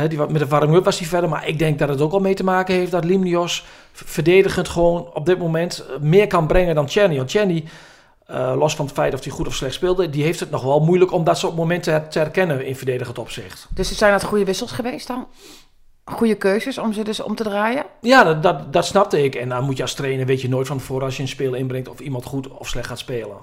Die, 0.09 0.17
met 0.17 0.39
de 0.39 0.47
warming-up 0.47 0.83
was 0.83 0.99
hij 0.99 1.07
verder. 1.07 1.29
Maar 1.29 1.47
ik 1.47 1.59
denk 1.59 1.79
dat 1.79 1.89
het 1.89 2.01
ook 2.01 2.11
al 2.11 2.19
mee 2.19 2.33
te 2.33 2.43
maken 2.43 2.75
heeft 2.75 2.91
dat 2.91 3.05
Limnios 3.05 3.65
verdedigend 3.91 4.69
gewoon 4.69 5.13
op 5.13 5.25
dit 5.25 5.37
moment 5.39 5.85
eh, 5.89 5.99
meer 5.99 6.27
kan 6.27 6.47
brengen 6.47 6.75
dan 6.75 6.85
Tjerny. 6.85 7.15
Want 7.15 7.29
Tjerny, 7.29 7.63
los 8.55 8.75
van 8.75 8.85
het 8.85 8.93
feit 8.93 9.13
of 9.13 9.23
hij 9.23 9.31
goed 9.31 9.47
of 9.47 9.55
slecht 9.55 9.73
speelde, 9.73 10.09
die 10.09 10.23
heeft 10.23 10.39
het 10.39 10.51
nog 10.51 10.63
wel 10.63 10.79
moeilijk 10.79 11.11
om 11.11 11.23
dat 11.23 11.37
soort 11.37 11.55
momenten 11.55 12.09
te 12.09 12.19
herkennen 12.19 12.65
in 12.65 12.75
verdedigend 12.75 13.17
opzicht. 13.17 13.67
Dus 13.73 13.89
het 13.89 13.97
zijn 13.97 14.11
dat 14.11 14.23
goede 14.23 14.45
wissels 14.45 14.71
geweest 14.71 15.07
dan? 15.07 15.27
Goede 16.09 16.35
keuzes 16.35 16.77
om 16.77 16.93
ze 16.93 17.03
dus 17.03 17.19
om 17.19 17.35
te 17.35 17.43
draaien? 17.43 17.85
Ja, 18.01 18.23
dat, 18.23 18.43
dat, 18.43 18.73
dat 18.73 18.85
snapte 18.85 19.23
ik. 19.23 19.35
En 19.35 19.49
dan 19.49 19.63
moet 19.63 19.77
je 19.77 19.83
als 19.83 19.93
trainer, 19.93 20.25
weet 20.25 20.41
je 20.41 20.49
nooit 20.49 20.67
van 20.67 20.77
tevoren 20.77 21.05
als 21.05 21.15
je 21.15 21.21
een 21.21 21.27
speel 21.27 21.53
inbrengt 21.53 21.89
of 21.89 21.99
iemand 21.99 22.25
goed 22.25 22.47
of 22.47 22.67
slecht 22.67 22.87
gaat 22.87 22.99
spelen. 22.99 23.37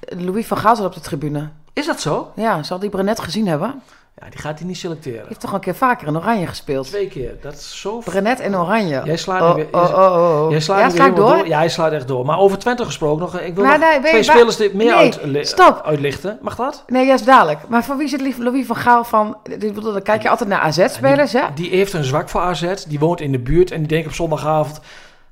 Louis 0.00 0.46
van 0.46 0.56
Gaal 0.56 0.76
zat 0.76 0.86
op 0.86 0.94
de 0.94 1.00
tribune. 1.00 1.48
Is 1.72 1.86
dat 1.86 2.00
zo? 2.00 2.32
Ja, 2.36 2.62
zal 2.62 2.78
die 2.78 2.90
Brenet 2.90 3.20
gezien 3.20 3.46
hebben? 3.46 3.82
Ja, 4.14 4.28
die 4.30 4.38
gaat 4.40 4.58
hij 4.58 4.68
niet 4.68 4.76
selecteren. 4.76 5.18
Die 5.18 5.28
heeft 5.28 5.40
toch 5.40 5.52
een 5.52 5.60
keer 5.60 5.74
vaker 5.74 6.06
in 6.06 6.16
Oranje 6.16 6.46
gespeeld? 6.46 6.86
Twee 6.86 7.08
keer. 7.08 7.34
Dat 7.40 7.52
is 7.52 7.80
zo... 7.80 7.98
Brenet 7.98 8.40
in 8.40 8.56
Oranje. 8.56 9.00
Jij 9.04 9.16
slaat 9.16 9.42
oh, 9.42 9.54
weer- 9.54 9.68
oh, 9.72 9.82
oh, 9.82 10.42
oh. 10.44 10.50
Jij 10.50 10.60
slaat 10.60 10.78
ja, 10.80 10.90
sla 10.90 11.04
ik 11.06 11.14
helemaal 11.14 11.36
door? 11.36 11.46
Ja, 11.46 11.58
hij 11.58 11.68
slaat 11.68 11.92
echt 11.92 12.08
door. 12.08 12.26
Maar 12.26 12.38
over 12.38 12.58
Twente 12.58 12.84
gesproken 12.84 13.20
nog. 13.20 13.40
Ik 13.40 13.54
wil 13.54 13.64
Maar 13.64 13.78
nog 13.78 13.88
nee, 13.88 14.00
weet 14.00 14.04
je 14.04 14.08
twee 14.10 14.22
spelers 14.22 14.56
dit 14.56 14.74
meer 14.74 14.94
Nee, 14.96 15.18
uit, 15.34 15.46
stop. 15.48 15.82
uitlichten. 15.84 16.38
Mag 16.42 16.56
dat? 16.56 16.84
Nee, 16.86 17.06
juist 17.06 17.26
dadelijk. 17.26 17.68
Maar 17.68 17.84
voor 17.84 17.96
wie 17.96 18.08
zit 18.08 18.20
lief 18.20 18.38
Louis 18.38 18.66
van 18.66 18.76
Gaal 18.76 19.04
van... 19.04 19.36
Bedoel, 19.58 19.92
dan 19.92 20.02
kijk 20.02 20.22
je 20.22 20.28
altijd 20.28 20.48
naar 20.48 20.60
AZ-spelers, 20.60 21.32
hè? 21.32 21.42
Die 21.54 21.70
heeft 21.70 21.92
een 21.92 22.04
zwak 22.04 22.28
voor 22.28 22.40
AZ. 22.40 22.74
Die 22.88 22.98
woont 22.98 23.20
in 23.20 23.32
de 23.32 23.38
buurt. 23.40 23.70
En 23.70 23.78
die 23.78 23.88
denkt 23.88 24.06
op 24.06 24.12
zondagavond... 24.14 24.80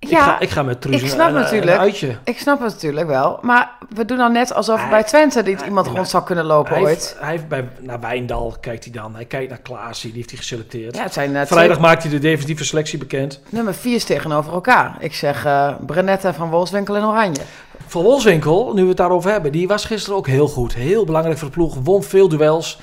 Ik, 0.01 0.09
Ja, 0.09 0.23
ga, 0.25 0.41
ik 0.41 0.51
ga 0.51 0.63
met 0.63 0.81
Truus 0.81 1.03
ik 1.03 1.09
snap 1.09 1.29
een, 1.29 1.35
een 1.35 1.41
natuurlijk. 1.41 1.79
uitje. 1.79 2.17
Ik 2.25 2.39
snap 2.39 2.61
het 2.61 2.73
natuurlijk 2.73 3.07
wel. 3.07 3.39
Maar 3.43 3.71
we 3.95 4.05
doen 4.05 4.17
dan 4.17 4.33
net 4.33 4.55
alsof 4.55 4.81
Hij- 4.81 4.91
bij 4.91 5.03
Twente 5.03 5.41
hij- 5.43 5.57
iemand 5.65 5.87
rond 5.87 6.09
zou 6.09 6.25
kunnen 6.25 6.45
lopen 6.45 6.73
Hij 6.73 6.83
ooit. 6.83 6.89
heeft, 6.91 7.17
hij 7.21 7.31
heeft 7.31 7.49
bij, 7.49 7.69
naar 7.81 8.01
Wijndal 8.01 8.55
kijkt 8.61 8.85
hij 8.85 8.93
dan. 8.93 9.15
Hij 9.15 9.25
kijkt 9.25 9.49
naar 9.51 9.59
Klaasie. 9.61 10.09
Die 10.11 10.17
heeft 10.19 10.31
hij 10.31 10.39
geselecteerd. 10.39 10.97
Ja, 10.97 11.03
het 11.03 11.13
zijn 11.13 11.31
uh, 11.31 11.41
Vrijdag 11.45 11.81
maakt 11.81 12.03
hij 12.03 12.13
de 12.13 12.19
definitieve 12.19 12.65
selectie 12.65 12.99
bekend. 12.99 13.41
nummer 13.49 13.75
vier 13.75 13.95
is 13.95 14.05
tegenover 14.05 14.53
elkaar. 14.53 14.97
Ik 15.01 15.15
zeg 15.15 15.47
uh, 15.47 15.75
Brenette 15.87 16.33
van 16.35 16.51
Wolfswinkel 16.51 16.97
in 16.97 17.05
Oranje. 17.05 17.41
Van 17.87 18.03
Wolfswinkel, 18.03 18.73
nu 18.75 18.83
we 18.83 18.89
het 18.89 18.97
daarover 18.97 19.31
hebben, 19.31 19.53
die 19.53 19.69
was 19.69 19.85
gisteren 19.85 20.19
ook 20.19 20.27
heel 20.27 20.49
goed. 20.49 20.75
Heel 20.75 21.05
belangrijk 21.05 21.39
voor 21.39 21.49
de 21.49 21.55
ploeg. 21.55 21.77
Won 21.83 22.03
veel 22.03 22.29
duels. 22.29 22.79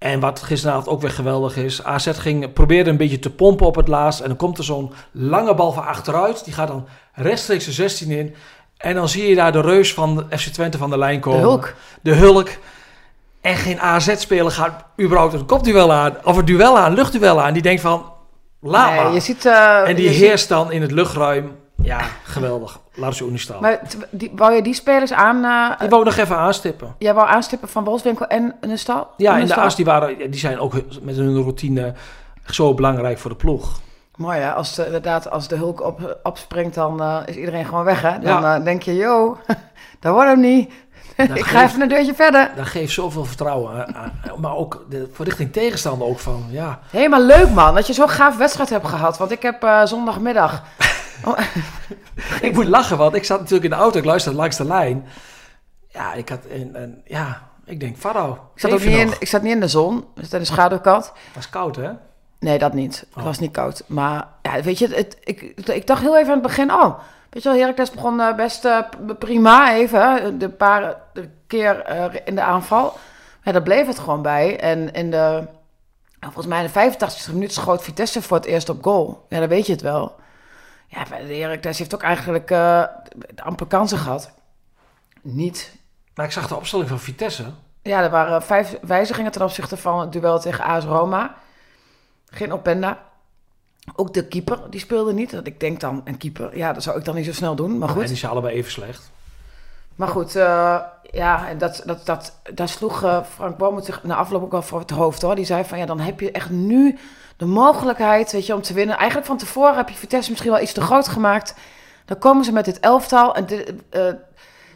En 0.00 0.20
wat 0.20 0.42
gisteravond 0.42 0.88
ook 0.88 1.00
weer 1.00 1.10
geweldig 1.10 1.56
is. 1.56 1.84
AZ 1.84 2.10
ging, 2.12 2.52
probeerde 2.52 2.90
een 2.90 2.96
beetje 2.96 3.18
te 3.18 3.30
pompen 3.30 3.66
op 3.66 3.74
het 3.74 3.88
laatst. 3.88 4.20
En 4.20 4.28
dan 4.28 4.36
komt 4.36 4.58
er 4.58 4.64
zo'n 4.64 4.92
lange 5.12 5.54
bal 5.54 5.72
van 5.72 5.86
achteruit. 5.86 6.44
Die 6.44 6.54
gaat 6.54 6.68
dan 6.68 6.86
rechtstreeks 7.12 7.64
de 7.64 7.72
16 7.72 8.10
in. 8.10 8.34
En 8.76 8.94
dan 8.94 9.08
zie 9.08 9.28
je 9.28 9.34
daar 9.34 9.52
de 9.52 9.60
reus 9.60 9.94
van 9.94 10.26
FC 10.30 10.48
Twente 10.48 10.78
van 10.78 10.90
de 10.90 10.98
lijn 10.98 11.14
De 11.14 11.20
komen. 11.20 11.40
Hulk. 11.40 11.74
De 12.02 12.14
Hulk. 12.14 12.48
En 13.40 13.56
geen 13.56 13.80
AZ-speler 13.80 14.50
gaat 14.50 14.84
überhaupt 15.00 15.32
een 15.34 15.46
kopduel 15.46 15.92
aan. 15.92 16.16
Of 16.24 16.36
een 16.36 16.44
duel 16.44 16.78
aan, 16.78 16.94
luchtduel 16.94 17.42
aan. 17.42 17.52
Die 17.52 17.62
denkt 17.62 17.80
van, 17.80 18.12
laat 18.60 18.90
Nee, 18.90 19.02
maar. 19.02 19.12
je 19.12 19.20
ziet... 19.20 19.44
uh, 19.44 19.88
en 19.88 19.96
die 19.96 20.08
heerst 20.08 20.48
dan 20.48 20.72
in 20.72 20.82
het 20.82 20.90
luchtruim. 20.90 21.56
Ja, 21.82 22.00
geweldig. 22.24 22.78
Niet 23.30 23.40
staan. 23.40 23.60
Maar 23.60 23.78
t- 23.88 23.96
die, 24.10 24.32
wou 24.34 24.52
je 24.54 24.62
die 24.62 24.74
spelers 24.74 25.12
aan... 25.12 25.44
Uh, 25.44 25.78
Die 25.78 25.88
wou 25.88 26.00
ik 26.02 26.08
nog 26.08 26.16
even 26.16 26.36
aanstippen. 26.36 26.94
jij 26.98 27.14
wou 27.14 27.28
aanstippen 27.28 27.68
van 27.68 27.84
Wolfswinkel 27.84 28.26
en 28.26 28.54
een 28.60 28.78
stal? 28.78 29.08
Ja, 29.16 29.38
en 29.38 29.46
de 29.46 29.54
as 29.54 29.76
die, 29.76 29.84
waren, 29.84 30.30
die 30.30 30.40
zijn 30.40 30.58
ook 30.58 30.72
met 31.02 31.16
hun 31.16 31.34
routine 31.42 31.94
zo 32.46 32.74
belangrijk 32.74 33.18
voor 33.18 33.30
de 33.30 33.36
ploeg. 33.36 33.80
Mooi 34.16 34.38
hè, 34.38 34.52
als 34.52 34.74
de, 34.74 34.84
inderdaad 34.86 35.30
als 35.30 35.48
de 35.48 35.56
Hulk 35.56 35.80
op, 35.82 36.18
opspringt, 36.22 36.74
dan 36.74 37.02
uh, 37.02 37.16
is 37.26 37.34
iedereen 37.36 37.64
gewoon 37.64 37.84
weg 37.84 38.02
hè. 38.02 38.18
Dan 38.18 38.42
Ja. 38.42 38.58
uh, 38.58 38.64
denk 38.64 38.82
je, 38.82 38.94
yo, 38.96 39.38
dat 40.00 40.12
wordt 40.12 40.28
hem 40.28 40.40
niet. 40.40 40.70
Ik 41.34 41.44
ga 41.44 41.62
even 41.64 41.80
een 41.80 41.88
deurtje 41.88 42.14
verder. 42.14 42.50
Dat 42.56 42.66
geeft 42.66 42.92
zoveel 42.92 43.24
vertrouwen. 43.24 43.94
aan- 43.96 44.12
maar 44.40 44.56
ook 44.56 44.84
de, 44.88 45.08
voor 45.12 45.24
richting 45.24 45.52
tegenstander 45.52 46.06
ook 46.08 46.18
van, 46.18 46.44
ja. 46.50 46.78
Hé, 46.90 47.08
maar 47.08 47.20
leuk 47.20 47.50
man, 47.50 47.74
dat 47.74 47.86
je 47.86 47.92
zo'n 47.92 48.08
gaaf 48.08 48.36
wedstrijd 48.36 48.70
hebt 48.70 48.86
gehad. 48.88 49.18
Want 49.18 49.30
ik 49.30 49.42
heb 49.42 49.64
uh, 49.64 49.84
zondagmiddag... 49.84 50.62
oh, 51.24 51.38
Ik 52.46 52.54
moet 52.54 52.66
lachen, 52.68 52.98
want 52.98 53.14
ik 53.14 53.24
zat 53.24 53.38
natuurlijk 53.38 53.64
in 53.64 53.70
de 53.70 53.82
auto. 53.82 53.98
Ik 53.98 54.04
luisterde 54.04 54.38
langs 54.38 54.56
de 54.56 54.64
lijn. 54.64 55.06
Ja, 55.88 56.12
ik 56.14 56.28
had 56.28 56.40
een, 56.50 56.82
een 56.82 57.02
ja, 57.04 57.48
ik 57.64 57.80
denk, 57.80 57.96
Faro. 57.96 58.32
ik, 58.54 58.60
zat 58.60 58.72
ook 58.72 58.84
niet 58.84 58.98
in, 58.98 59.12
ik 59.18 59.28
zat 59.28 59.42
niet 59.42 59.52
in 59.52 59.60
de 59.60 59.68
zon, 59.68 60.04
dus 60.14 60.32
in 60.32 60.38
de 60.38 60.44
schaduwkant. 60.44 61.04
Het 61.04 61.34
was 61.34 61.50
koud, 61.50 61.76
hè? 61.76 61.90
Nee, 62.38 62.58
dat 62.58 62.72
niet. 62.72 62.98
Het 62.98 63.08
Oh. 63.16 63.24
was 63.24 63.38
niet 63.38 63.52
koud. 63.52 63.82
Maar 63.86 64.28
ja, 64.42 64.62
weet 64.62 64.78
je, 64.78 64.88
het, 64.88 65.16
ik, 65.24 65.40
ik 65.68 65.86
dacht 65.86 66.02
heel 66.02 66.16
even 66.16 66.28
aan 66.28 66.38
het 66.38 66.46
begin, 66.46 66.72
oh, 66.72 66.98
weet 67.30 67.42
je 67.42 67.48
wel, 67.48 67.58
Heracles 67.58 67.90
begon 67.90 68.20
uh, 68.20 68.34
best 68.34 68.64
uh, 68.64 68.78
prima 69.18 69.74
even, 69.74 70.38
de 70.38 70.48
paar 70.48 70.96
keer 71.46 71.84
uh, 71.90 72.04
in 72.24 72.34
de 72.34 72.42
aanval. 72.42 72.96
Maar 73.44 73.52
daar 73.52 73.62
bleef 73.62 73.86
het 73.86 73.98
gewoon 73.98 74.22
bij. 74.22 74.60
En 74.60 74.92
in 74.92 75.10
de, 75.10 75.46
volgens 76.20 76.46
mij 76.46 76.58
in 76.58 76.64
de 76.66 76.70
85 76.72 77.32
minuut 77.32 77.52
schoot 77.52 77.82
Vitesse 77.82 78.22
voor 78.22 78.36
het 78.36 78.46
eerst 78.46 78.68
op 78.68 78.82
goal. 78.84 79.26
Ja, 79.28 79.38
dan 79.38 79.48
weet 79.48 79.66
je 79.66 79.72
het 79.72 79.82
wel. 79.82 80.14
Ja, 80.90 81.04
de 81.04 81.34
Heracles 81.34 81.78
heeft 81.78 81.94
ook 81.94 82.02
eigenlijk 82.02 82.50
uh, 82.50 82.84
amper 83.36 83.66
kansen 83.66 83.98
gehad. 83.98 84.30
Niet. 85.20 85.76
Maar 86.14 86.24
ik 86.26 86.32
zag 86.32 86.48
de 86.48 86.56
opstelling 86.56 86.88
van 86.88 86.98
Vitesse. 86.98 87.44
Ja, 87.82 88.02
er 88.02 88.10
waren 88.10 88.42
vijf 88.42 88.78
wijzigingen 88.82 89.32
ten 89.32 89.42
opzichte 89.42 89.76
van 89.76 90.00
het 90.00 90.12
duel 90.12 90.40
tegen 90.40 90.64
AS 90.64 90.84
Roma. 90.84 91.34
Geen 92.26 92.52
Openda. 92.52 93.02
Ook 93.96 94.14
de 94.14 94.26
keeper, 94.28 94.60
die 94.70 94.80
speelde 94.80 95.12
niet. 95.12 95.30
Dat 95.30 95.46
ik 95.46 95.60
denk 95.60 95.80
dan, 95.80 96.00
een 96.04 96.16
keeper, 96.16 96.56
ja, 96.56 96.72
dat 96.72 96.82
zou 96.82 96.98
ik 96.98 97.04
dan 97.04 97.14
niet 97.14 97.24
zo 97.24 97.32
snel 97.32 97.54
doen. 97.54 97.78
Maar 97.78 97.88
goed. 97.88 98.02
En 98.02 98.08
die 98.08 98.16
zijn 98.16 98.32
allebei 98.32 98.54
even 98.54 98.70
slecht. 98.70 99.10
Maar 99.94 100.08
goed, 100.08 100.36
uh, 100.36 100.80
ja, 101.10 101.48
en 101.48 101.58
dat, 101.58 101.82
dat, 101.84 102.06
dat, 102.06 102.40
daar 102.54 102.68
sloeg 102.68 103.04
uh, 103.04 103.22
Frank 103.24 103.56
Bommel 103.56 103.82
zich 103.82 104.02
na 104.02 104.16
afloop 104.16 104.42
ook 104.42 104.52
wel 104.52 104.62
voor 104.62 104.78
het 104.78 104.90
hoofd 104.90 105.22
hoor. 105.22 105.34
Die 105.34 105.44
zei 105.44 105.64
van 105.64 105.78
ja, 105.78 105.86
dan 105.86 106.00
heb 106.00 106.20
je 106.20 106.30
echt 106.30 106.50
nu 106.50 106.98
de 107.40 107.46
mogelijkheid, 107.46 108.32
weet 108.32 108.46
je, 108.46 108.54
om 108.54 108.62
te 108.62 108.72
winnen. 108.72 108.96
Eigenlijk 108.96 109.26
van 109.26 109.36
tevoren 109.36 109.76
heb 109.76 109.88
je 109.88 109.94
Vitesse 109.94 110.30
misschien 110.30 110.50
wel 110.52 110.60
iets 110.60 110.72
te 110.72 110.80
groot 110.80 111.08
gemaakt. 111.08 111.54
Dan 112.04 112.18
komen 112.18 112.44
ze 112.44 112.52
met 112.52 112.64
dit 112.64 112.80
elftal 112.80 113.34
en 113.34 113.46
dit, 113.46 113.72
uh, 113.90 114.02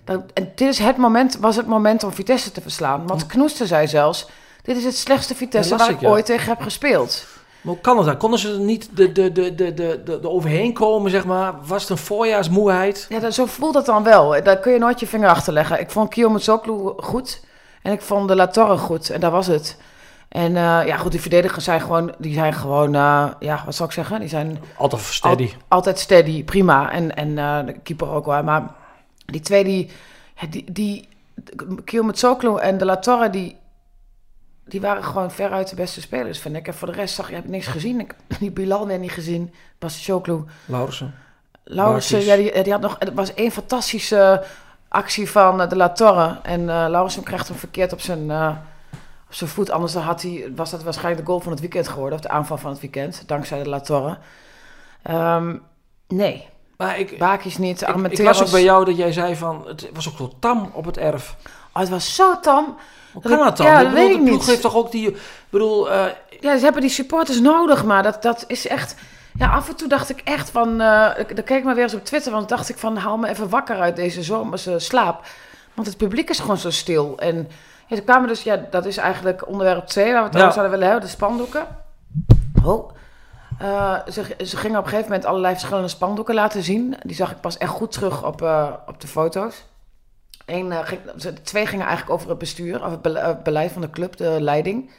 dan, 0.04 0.24
en 0.34 0.52
dit 0.54 0.68
is 0.68 0.78
het 0.78 0.96
moment, 0.96 1.36
was 1.36 1.56
het 1.56 1.66
moment 1.66 2.04
om 2.04 2.12
Vitesse 2.12 2.52
te 2.52 2.60
verslaan. 2.60 3.06
Want 3.06 3.26
Knoester 3.26 3.66
zei 3.66 3.88
zelfs, 3.88 4.28
dit 4.62 4.76
is 4.76 4.84
het 4.84 4.96
slechtste 4.96 5.34
Vitesse 5.34 5.76
waar 5.76 5.90
ik, 5.90 6.00
ja. 6.00 6.08
ooit 6.08 6.26
tegen 6.26 6.48
heb 6.48 6.60
gespeeld. 6.60 7.26
Maar 7.60 7.72
hoe 7.72 7.82
kan 7.82 7.96
het 7.96 8.06
dan? 8.06 8.16
Konden 8.16 8.38
ze 8.38 8.52
er 8.52 8.60
niet 8.60 8.88
de, 8.96 9.12
de, 9.12 9.32
de, 9.32 9.54
de, 9.54 9.74
de, 9.74 10.02
de 10.04 10.28
overheen 10.28 10.72
komen, 10.72 11.10
zeg 11.10 11.24
maar? 11.24 11.54
Was 11.66 11.82
het 11.82 11.90
een 11.90 11.98
voorjaarsmoeheid? 11.98 13.06
Ja, 13.08 13.18
dat, 13.18 13.34
zo 13.34 13.46
voelt 13.46 13.74
het 13.74 13.86
dan 13.86 14.02
wel. 14.02 14.42
Daar 14.42 14.58
kun 14.58 14.72
je 14.72 14.78
nooit 14.78 15.00
je 15.00 15.06
vinger 15.06 15.28
achter 15.28 15.52
leggen. 15.52 15.80
Ik 15.80 15.90
vond 15.90 16.08
Kiyomitsoglu 16.08 16.92
goed 16.96 17.40
en 17.82 17.92
ik 17.92 18.02
vond 18.02 18.28
de 18.28 18.36
Latorre 18.36 18.76
goed. 18.76 19.10
En 19.10 19.20
dat 19.20 19.32
was 19.32 19.46
het. 19.46 19.76
En 20.28 20.50
uh, 20.50 20.86
ja, 20.86 20.96
goed, 20.96 21.10
die 21.10 21.20
verdedigers 21.20 21.64
zijn 21.64 21.80
gewoon, 21.80 22.14
die 22.18 22.34
zijn 22.34 22.52
gewoon, 22.52 22.94
uh, 22.94 23.28
ja, 23.38 23.62
wat 23.64 23.74
zou 23.74 23.88
ik 23.88 23.94
zeggen? 23.94 24.20
Die 24.20 24.28
zijn 24.28 24.58
altijd 24.76 25.02
steady. 25.02 25.42
Al, 25.42 25.62
altijd 25.68 25.98
steady, 25.98 26.44
prima. 26.44 26.90
En, 26.90 27.16
en 27.16 27.28
uh, 27.28 27.66
de 27.66 27.72
keeper 27.82 28.08
ook 28.08 28.26
wel. 28.26 28.42
Maar 28.42 28.70
die 29.26 29.40
twee, 29.40 29.64
die, 29.64 29.90
die, 30.48 30.64
die 30.72 31.08
Kiyomitsoglu 31.84 32.58
en 32.58 32.78
de 32.78 32.84
Latorre, 32.84 33.30
die, 33.30 33.56
die 34.64 34.80
waren 34.80 35.04
gewoon 35.04 35.30
veruit 35.30 35.68
de 35.68 35.76
beste 35.76 36.00
spelers, 36.00 36.38
vind 36.38 36.56
ik. 36.56 36.66
En 36.66 36.74
voor 36.74 36.88
de 36.88 36.94
rest 36.94 37.14
zag 37.14 37.28
je, 37.28 37.34
heb 37.34 37.44
ik 37.44 37.50
niks 37.50 37.66
gezien. 37.66 38.00
Ik 38.00 38.14
heb 38.28 38.38
die 38.38 38.50
Bilal 38.50 38.86
weer 38.86 38.98
niet 38.98 39.12
gezien. 39.12 39.54
Bas 39.78 40.04
Choklu. 40.04 40.44
Laurensen. 40.64 41.14
Laurensen, 41.64 42.24
ja, 42.24 42.36
die, 42.36 42.62
die 42.62 42.72
had 42.72 42.80
nog... 42.80 42.96
Het 42.98 43.14
was 43.14 43.34
één 43.34 43.50
fantastische 43.50 44.44
actie 44.88 45.30
van 45.30 45.60
eh, 45.60 45.68
de 45.68 45.76
La 45.76 45.92
Torre. 45.92 46.38
En 46.42 46.60
eh 46.60 46.86
Laurensen 46.88 47.22
krijgt 47.22 47.48
hem 47.48 47.56
verkeerd 47.56 47.92
op 47.92 48.00
zijn, 48.00 48.30
eh, 48.30 48.56
op 49.34 49.40
zijn 49.40 49.50
voet. 49.50 49.70
Anders 49.70 49.94
had 49.94 50.22
hij, 50.22 50.52
was 50.56 50.70
dat 50.70 50.82
waarschijnlijk 50.82 51.24
de 51.24 51.30
goal 51.30 51.40
van 51.40 51.52
het 51.52 51.60
weekend 51.60 51.88
geworden. 51.88 52.14
Of 52.18 52.24
de 52.24 52.28
aanval 52.30 52.56
van 52.58 52.70
het 52.70 52.80
weekend. 52.80 53.22
Dankzij 53.26 53.62
de 53.62 53.68
La 53.68 53.80
Torre. 53.80 54.18
Ehm, 55.02 55.56
nee, 56.08 56.48
Maar 56.76 56.98
ik, 56.98 57.18
Bakis 57.18 57.58
niet. 57.58 57.82
ik, 57.82 57.88
ik 58.12 58.18
las 58.18 58.42
ook 58.42 58.50
bij 58.50 58.62
jou 58.62 58.84
dat 58.84 58.96
jij 58.96 59.12
zei 59.12 59.36
van, 59.36 59.64
het 59.66 59.88
was 59.94 60.08
ook 60.08 60.18
wel 60.18 60.34
tam 60.38 60.70
op 60.72 60.84
het 60.84 60.98
erf. 60.98 61.36
Oh, 61.72 61.80
het 61.80 61.88
was 61.88 62.14
zo 62.14 62.40
tam. 62.40 62.76
Hoe 63.12 63.22
kan 63.22 63.32
ik- 63.32 63.38
dat 63.38 63.56
dan? 63.56 63.66
ja, 63.66 63.72
ik 63.78 63.84
dat 63.84 63.92
bedoel, 63.92 64.04
weet 64.06 64.14
de 64.14 64.20
ik 64.20 64.24
ploeg 64.26 64.38
niet. 64.38 64.48
heeft 64.48 64.60
toch 64.60 64.74
ook 64.74 64.90
die... 64.90 65.08
Ik 65.08 65.18
bedoel, 65.50 65.90
eh, 65.90 66.04
Ja, 66.40 66.56
ze 66.56 66.64
hebben 66.64 66.80
die 66.82 66.90
supporters 66.90 67.40
nodig, 67.40 67.84
maar 67.84 68.02
dat, 68.02 68.22
dat 68.22 68.44
is 68.46 68.66
echt... 68.66 68.94
Ja, 69.38 69.48
af 69.50 69.68
en 69.68 69.76
toe 69.76 69.88
dacht 69.88 70.10
ik 70.10 70.20
echt 70.24 70.50
van... 70.50 70.80
eh 70.80 71.10
ik- 71.16 71.36
dan 71.36 71.44
keek 71.44 71.58
ik 71.58 71.64
maar 71.64 71.74
weer 71.74 71.84
eens 71.84 71.94
op 71.94 72.04
Twitter, 72.04 72.32
want 72.32 72.48
dacht 72.48 72.68
ik 72.68 72.78
van... 72.78 72.96
haal 72.96 73.16
me 73.16 73.28
even 73.28 73.48
wakker 73.48 73.80
uit 73.80 73.96
deze 73.96 74.22
zomerse 74.22 74.78
slaap. 74.78 75.26
Want 75.74 75.86
het 75.88 75.96
publiek 75.96 76.30
is 76.30 76.38
gewoon 76.38 76.58
zo 76.58 76.70
stil. 76.70 77.14
En 77.18 77.48
ja, 77.86 77.96
ze 77.96 78.02
kwamen 78.02 78.28
dus... 78.28 78.42
Ja, 78.42 78.56
dat 78.70 78.86
is 78.86 78.96
eigenlijk 78.96 79.48
onderwerp 79.48 79.86
2 79.86 80.12
waar 80.12 80.20
we 80.22 80.26
het 80.28 80.36
over 80.36 80.52
zouden 80.52 80.70
willen 80.72 80.86
hebben. 80.88 81.04
De 81.06 81.14
spandoeken. 81.14 81.66
Oh. 82.64 82.90
Eh, 83.58 83.98
ze, 84.10 84.36
ze 84.44 84.56
gingen 84.56 84.78
op 84.78 84.84
een 84.84 84.90
gegeven 84.90 85.10
moment 85.10 85.28
allerlei 85.28 85.52
verschillende 85.54 85.88
spandoeken 85.88 86.34
laten 86.34 86.62
zien. 86.62 86.96
Die 87.02 87.16
zag 87.16 87.30
ik 87.30 87.40
pas 87.40 87.58
echt 87.58 87.70
goed 87.70 87.92
terug 87.92 88.24
op, 88.24 88.42
eh, 88.42 88.72
op 88.86 89.00
de 89.00 89.06
foto's. 89.06 89.64
Eén, 90.46 90.72
ging, 90.86 91.00
ze- 91.16 91.42
twee 91.42 91.66
gingen 91.66 91.86
eigenlijk 91.86 92.14
over 92.16 92.28
het 92.28 92.38
bestuur, 92.38 92.76
over 92.78 92.90
het 92.90 93.02
bele- 93.02 93.38
beleid 93.42 93.72
van 93.72 93.80
de 93.80 93.90
club, 93.90 94.16
de 94.16 94.36
leiding. 94.40 94.90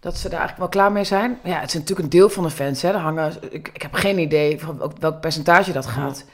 Dat 0.00 0.16
ze 0.16 0.28
daar 0.28 0.38
eigenlijk 0.40 0.58
wel 0.58 0.82
klaar 0.82 0.92
mee 0.92 1.04
zijn. 1.04 1.38
Ja, 1.42 1.54
het 1.60 1.68
is 1.68 1.74
natuurlijk 1.74 2.00
een 2.00 2.08
deel 2.18 2.28
van 2.28 2.42
de 2.42 2.50
fans. 2.50 2.82
Hè. 2.82 2.88
Er 2.88 2.98
hangen, 2.98 3.32
ik, 3.50 3.68
ik 3.72 3.82
heb 3.82 3.94
geen 3.94 4.18
idee 4.18 4.60
van 4.60 4.78
welk, 4.78 4.92
welk 4.98 5.20
percentage 5.20 5.72
dat 5.72 5.86
gaat. 5.86 6.24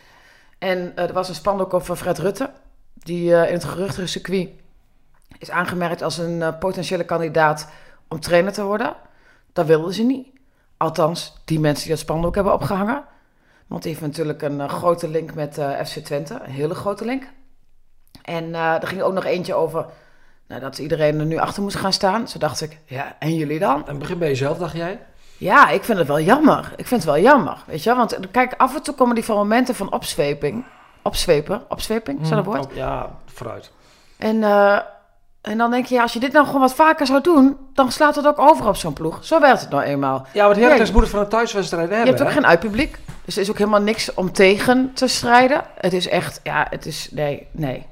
En 0.58 0.92
er 0.96 1.12
was 1.12 1.28
een 1.28 1.34
spandoek 1.34 1.74
over 1.74 1.96
Fred 1.96 2.18
Rutte. 2.18 2.50
Die 3.02 3.34
eh, 3.34 3.48
in 3.48 3.54
het 3.54 3.64
geruchtige 3.64 4.06
circuit 4.06 4.48
is 5.38 5.50
aangemerkt 5.50 6.02
als 6.02 6.18
een 6.18 6.42
eh, 6.42 6.58
potentiële 6.58 7.04
kandidaat 7.04 7.68
om 8.08 8.20
trainer 8.20 8.52
te 8.52 8.62
worden. 8.62 8.96
Dat 9.52 9.66
wilden 9.66 9.94
ze 9.94 10.02
niet. 10.02 10.28
Althans, 10.76 11.40
die 11.44 11.60
mensen 11.60 11.82
die 11.82 11.92
dat 11.92 12.02
spandoek 12.02 12.34
hebben 12.34 12.52
opgehangen. 12.52 13.04
Want 13.66 13.82
die 13.82 13.90
heeft 13.92 14.04
natuurlijk 14.04 14.42
een 14.42 14.60
eh, 14.60 14.68
grote 14.68 15.08
link 15.08 15.34
met 15.34 15.54
FC 15.84 15.98
Twente. 15.98 16.40
Een 16.44 16.50
hele 16.50 16.74
grote 16.74 17.04
link. 17.04 17.24
En 18.22 18.54
er 18.54 18.86
ging 18.86 19.02
ook 19.02 19.12
nog 19.12 19.24
eentje 19.24 19.54
over 19.54 19.86
nou, 20.46 20.60
dat 20.60 20.78
iedereen 20.78 21.18
er 21.18 21.26
nu 21.26 21.36
achter 21.36 21.62
moest 21.62 21.76
gaan 21.76 21.92
staan. 21.92 22.28
Zo 22.28 22.38
dacht 22.38 22.60
ik, 22.60 22.78
ja, 22.84 23.16
en 23.18 23.34
jullie 23.34 23.58
dan? 23.58 23.88
en 23.88 23.98
begin 23.98 24.18
bij 24.18 24.28
jezelf, 24.28 24.58
dacht 24.58 24.76
jij? 24.76 25.00
Ja, 25.36 25.68
ik 25.68 25.84
vind 25.84 25.98
het 25.98 26.06
wel 26.06 26.20
jammer. 26.20 26.72
Ik 26.76 26.86
vind 26.86 27.02
het 27.02 27.12
wel 27.12 27.22
jammer, 27.22 27.62
weet 27.66 27.82
je 27.82 27.88
wel? 27.90 27.98
Want 27.98 28.30
kijk, 28.30 28.54
af 28.56 28.74
en 28.74 28.82
toe 28.82 28.94
komen 28.94 29.14
die 29.14 29.24
van 29.24 29.36
momenten 29.36 29.74
van 29.74 29.92
opzweping. 29.92 30.64
Opzwepen, 31.02 31.62
opzweping, 31.68 32.20
is 32.20 32.28
dat 32.28 32.38
een 32.38 32.44
woord? 32.44 32.66
Oh, 32.66 32.74
ja, 32.74 33.10
vooruit. 33.26 33.70
En, 34.18 34.42
eh, 34.44 34.78
en 35.40 35.58
dan 35.58 35.70
denk 35.70 35.86
je, 35.86 35.94
ja, 35.94 36.02
als 36.02 36.12
je 36.12 36.20
dit 36.20 36.32
nou 36.32 36.46
gewoon 36.46 36.60
wat 36.60 36.74
vaker 36.74 37.06
zou 37.06 37.20
doen, 37.20 37.56
dan 37.74 37.92
slaat 37.92 38.16
het 38.16 38.26
ook 38.26 38.38
over 38.38 38.66
op 38.68 38.76
zo'n 38.76 38.92
ploeg. 38.92 39.24
Zo 39.24 39.40
werkt 39.40 39.60
het 39.60 39.70
nou 39.70 39.82
eenmaal. 39.82 40.26
Ja, 40.32 40.44
want 40.46 40.56
Heracles 40.56 40.86
Ja, 40.88 40.92
moet 40.94 41.02
het 41.02 41.10
van 41.10 41.20
een 41.20 41.28
thuiswedstrijd 41.28 41.88
hebben. 41.88 42.04
Je 42.06 42.10
hebt 42.12 42.20
ook 42.22 42.28
hè? 42.28 42.34
geen 42.34 42.46
uitpubliek, 42.46 42.98
dus 43.24 43.36
er 43.36 43.42
is 43.42 43.50
ook 43.50 43.58
helemaal 43.58 43.80
niks 43.80 44.14
om 44.14 44.32
tegen 44.32 44.90
te 44.94 45.06
strijden. 45.06 45.62
Het 45.74 45.92
is 45.92 46.08
echt, 46.08 46.40
ja, 46.42 46.66
het 46.70 46.86
is, 46.86 47.08
nee, 47.12 47.46
nee. 47.52 47.76
Ik 47.76 47.86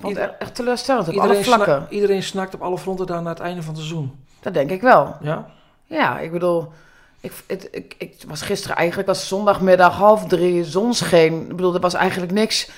vond 0.00 0.14
het 0.14 0.22
Ieder- 0.22 0.22
echt, 0.22 0.40
echt 0.42 0.54
teleurstellend 0.54 1.08
op 1.08 1.12
alle 1.14 1.22
Iedereen, 1.22 1.44
vlakken. 1.44 1.76
snak- 1.76 1.90
iedereen 1.90 2.22
snakt 2.22 2.54
op 2.54 2.62
alle 2.62 2.78
fronten 2.78 3.06
daar 3.06 3.22
naar 3.22 3.32
het 3.34 3.42
einde 3.42 3.62
van 3.62 3.74
het 3.74 3.82
seizoen. 3.82 4.24
Dat 4.40 4.54
denk 4.54 4.70
ik 4.70 4.80
wel. 4.80 5.16
Ja? 5.20 5.46
Ja, 5.84 6.18
ik 6.18 6.32
bedoel, 6.32 6.72
ik, 7.24 7.32
het, 7.46 7.68
ik, 7.70 7.94
ik 7.98 8.14
was 8.26 8.42
gisteren 8.42 8.76
eigenlijk, 8.76 9.08
was 9.08 9.28
zondagmiddag 9.28 9.96
half 9.96 10.26
drie, 10.26 10.64
zon 10.64 10.94
scheen. 10.94 11.42
Ik 11.42 11.56
bedoel, 11.56 11.74
er 11.74 11.80
was 11.80 11.94
eigenlijk 11.94 12.32
niks 12.32 12.70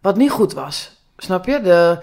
wat 0.00 0.16
niet 0.16 0.30
goed 0.30 0.52
was. 0.52 1.00
Snap 1.16 1.46
je? 1.46 1.60
De, 1.60 1.98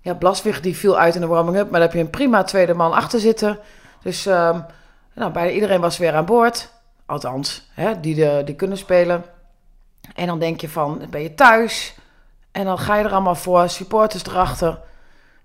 ja, 0.00 0.16
die 0.60 0.76
viel 0.76 0.98
uit 0.98 1.14
in 1.14 1.20
de 1.20 1.26
warming-up, 1.26 1.70
maar 1.70 1.80
daar 1.80 1.88
heb 1.88 1.92
je 1.92 2.04
een 2.04 2.10
prima 2.10 2.42
tweede 2.42 2.74
man 2.74 2.92
achter 2.92 3.20
zitten. 3.20 3.58
Dus 4.02 4.26
ehm, 4.26 4.60
nou, 5.14 5.32
bijna 5.32 5.50
iedereen 5.50 5.80
was 5.80 5.98
weer 5.98 6.14
aan 6.14 6.24
boord. 6.24 6.70
Althans, 7.06 7.68
hè, 7.72 8.00
die, 8.00 8.14
de, 8.14 8.42
die 8.44 8.54
kunnen 8.54 8.78
spelen. 8.78 9.24
En 10.14 10.26
dan 10.26 10.38
denk 10.38 10.60
je 10.60 10.68
van, 10.68 11.02
ben 11.10 11.22
je 11.22 11.34
thuis? 11.34 11.94
En 12.52 12.64
dan 12.64 12.78
ga 12.78 12.96
je 12.96 13.04
er 13.04 13.12
allemaal 13.12 13.34
voor, 13.34 13.68
supporters 13.68 14.24
erachter. 14.24 14.78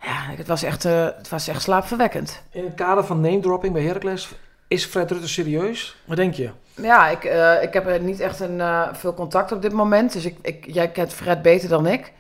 Ja, 0.02 0.36
het 0.36 0.48
was 0.48 0.64
echt, 0.64 0.86
eh, 0.86 1.04
het 1.04 1.30
was 1.30 1.48
echt 1.48 1.62
slaapverwekkend. 1.62 2.42
In 2.52 2.64
het 2.64 2.76
kader 2.76 3.04
van 3.04 3.22
name 3.22 3.40
dropping 3.40 3.74
bij 3.74 3.84
Heracles, 3.84 4.34
is 4.74 4.86
Fred 4.86 5.12
Rutte 5.12 5.28
serieus? 5.28 5.96
Wat 6.06 6.18
denk 6.18 6.34
je? 6.34 6.50
Ja, 6.76 7.10
ik, 7.10 7.24
eh, 7.24 7.64
ik 7.64 7.74
heb 7.74 7.88
er 7.88 8.00
niet 8.00 8.20
echt 8.20 8.40
een, 8.40 8.62
eh, 8.62 8.88
veel 8.94 9.14
contact 9.14 9.52
op 9.52 9.62
dit 9.62 9.72
moment. 9.72 10.14
Dus 10.14 10.26
ik, 10.26 10.38
ik, 10.42 10.66
jij 10.68 10.92
kent 10.92 11.14
Fred 11.14 11.42
beter 11.42 11.70
dan 11.70 11.88
ik. 11.88 12.14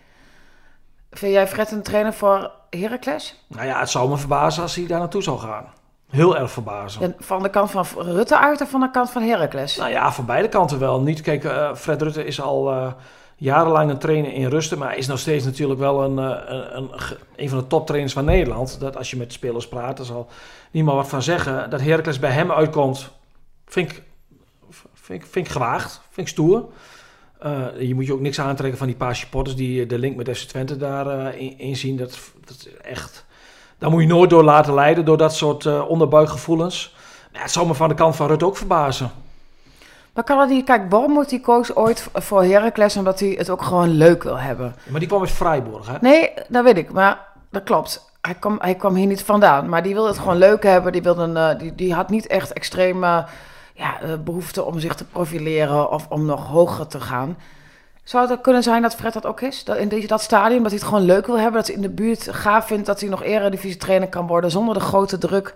Vind 1.12 1.34
jij 1.34 1.48
Fred 1.48 1.72
een 1.72 1.82
trainer 1.82 2.14
voor 2.14 2.52
Heracles? 2.70 3.44
Nou 3.48 3.68
ja, 3.68 3.80
het 3.80 3.90
zou 3.90 4.10
me 4.10 4.18
verbazen 4.18 4.62
als 4.62 4.76
hij 4.76 4.88
daar 4.88 5.00
naartoe 5.00 5.24
zou 5.24 5.40
gaan. 5.40 5.66
Heel 6.10 6.38
erg 6.38 6.52
verbazen. 6.52 7.02
Ja, 7.02 7.14
van 7.20 7.44
de 7.44 7.50
kant 7.50 7.72
van 7.72 7.86
Rutte 7.98 8.40
uit 8.40 8.62
of 8.62 8.70
van 8.70 8.80
de 8.80 8.92
kant 8.92 9.12
van 9.12 9.22
Heracles? 9.22 9.78
Nou 9.78 9.92
ja, 9.92 10.12
van 10.12 10.26
beide 10.26 10.50
kanten 10.50 10.80
wel. 10.80 11.02
Niet, 11.02 11.22
kijk, 11.22 11.44
eh, 11.44 11.76
Fred 11.76 12.02
Rutte 12.02 12.26
is 12.26 12.42
al 12.42 12.72
eh, 12.72 12.92
jarenlang 13.44 13.90
een 13.90 13.98
trainer 13.98 14.34
in 14.34 14.48
rusten, 14.48 14.78
maar 14.78 14.88
hij 14.88 14.98
is 14.98 15.08
nog 15.08 15.20
steeds 15.20 15.46
natuurlijk 15.46 15.80
wel 15.80 16.04
een, 16.04 16.20
eh, 16.20 16.74
een, 16.74 16.90
een, 17.36 17.50
van 17.50 17.58
de 17.58 17.68
toptrainers 17.68 18.14
van 18.14 18.26
Nederland. 18.26 18.80
Dat 18.80 18.98
als 18.98 19.12
je 19.12 19.18
met 19.18 19.34
spelers 19.34 19.68
praat, 19.68 19.98
daar 19.98 20.06
zal 20.06 20.28
niemand 20.72 20.98
wat 20.98 21.08
van 21.08 21.22
zeggen. 21.22 21.70
Dat 21.70 21.82
Heracles 21.82 22.20
bij 22.20 22.32
hem 22.32 22.52
uitkomt, 22.52 23.10
vind 23.66 23.92
ik, 23.92 24.04
vind 24.94 25.24
ik, 25.24 25.28
vind 25.30 25.46
ik 25.46 25.52
gewaagd, 25.52 26.02
vind 26.12 26.28
ik 26.28 26.34
stoer. 26.34 26.66
Eh, 27.44 27.80
je 27.80 27.96
moet 27.96 28.06
je 28.06 28.14
ook 28.14 28.20
niks 28.20 28.40
aantrekken 28.40 28.78
van 28.78 28.88
die 28.88 28.96
paar 28.96 29.16
supporters 29.16 29.56
die 29.56 29.82
eh, 29.82 29.90
de 29.90 30.00
link 30.00 30.16
met 30.16 30.38
FC 30.38 30.48
Twente 30.48 30.78
daar 30.78 31.08
eh, 31.08 31.42
in, 31.42 31.60
inzien. 31.60 31.98
Dat, 31.98 32.20
dat 32.46 32.56
is 32.58 32.78
echt... 32.78 33.26
Daar 33.78 33.92
moet 33.92 34.02
je 34.02 34.08
nooit 34.08 34.30
door 34.30 34.44
laten 34.44 34.74
leiden, 34.74 35.06
door 35.06 35.18
dat 35.18 35.36
soort 35.36 35.66
eh 35.66 35.90
onderbuikgevoelens. 35.90 36.96
Maar 37.32 37.40
ja, 37.40 37.42
het 37.42 37.52
zou 37.52 37.68
me 37.68 37.74
van 37.74 37.90
de 37.90 37.96
kant 37.96 38.16
van 38.16 38.28
Rutte 38.28 38.46
ook 38.46 38.58
verbazen. 38.58 39.12
Maar 40.14 40.48
niet... 40.48 40.66
Kijk, 40.66 40.90
Bormoed 40.90 41.30
die 41.30 41.42
koos 41.42 41.76
ooit 41.76 42.08
voor 42.14 42.44
Heracles 42.44 42.98
omdat 42.98 43.20
hij 43.20 43.30
het 43.30 43.50
ook 43.50 43.62
gewoon 43.62 43.90
leuk 43.90 44.24
wil 44.24 44.40
hebben. 44.40 44.76
Maar 44.90 45.00
die 45.00 45.10
kwam 45.10 45.22
uit 45.22 45.32
Freiburg, 45.32 45.88
hè? 45.88 45.98
Nee, 46.02 46.34
dat 46.48 46.64
weet 46.64 46.78
ik. 46.78 46.92
Maar 46.92 47.28
dat 47.50 47.64
klopt. 47.64 48.12
Hij 48.22 48.34
kwam, 48.34 48.58
hij 48.62 48.76
kwam 48.76 48.96
hier 48.96 49.08
niet 49.08 49.24
vandaan. 49.24 49.70
Maar 49.70 49.84
die 49.84 49.94
wilde 49.94 50.10
het 50.10 50.20
gewoon 50.20 50.38
leuk 50.38 50.64
hebben. 50.64 50.92
Die, 50.92 51.02
wilde 51.02 51.24
een, 51.24 51.38
eh, 51.38 51.60
die, 51.60 51.76
die 51.76 51.94
had 51.94 52.10
niet 52.10 52.28
echt 52.28 52.54
extreme 52.54 53.26
ja, 53.74 54.02
eh, 54.02 54.10
behoefte 54.24 54.64
om 54.64 54.80
zich 54.80 54.96
te 54.96 55.06
profileren 55.06 55.92
of 55.92 56.06
om 56.10 56.26
nog 56.26 56.48
hoger 56.48 56.88
te 56.88 57.00
gaan. 57.00 57.38
Zou 58.04 58.30
het 58.30 58.42
kunnen 58.42 58.64
zijn 58.64 58.82
dat 58.82 58.96
Fred 58.96 59.14
dat 59.14 59.26
ook 59.26 59.42
is? 59.42 59.64
Dat 59.64 59.78
in 59.78 59.88
deze, 59.88 60.08
dat 60.08 60.22
stadium, 60.22 60.62
dat 60.62 60.72
hij 60.72 60.80
het 60.80 60.90
gewoon 60.90 61.06
leuk 61.06 61.26
wil 61.26 61.40
hebben. 61.40 61.54
Dat 61.54 61.68
hij 61.68 61.76
in 61.76 61.82
de 61.82 61.90
buurt 61.90 62.28
gaaf 62.32 62.68
vindt 62.68 62.86
dat 62.86 63.00
hij 63.00 63.10
nog 63.10 63.24
eredivisie 63.24 63.78
trainer 63.78 64.10
kan 64.10 64.28
worden. 64.28 64.52
Zonder 64.52 64.74
de 64.74 64.80
grote 64.80 65.18
druk 65.18 65.54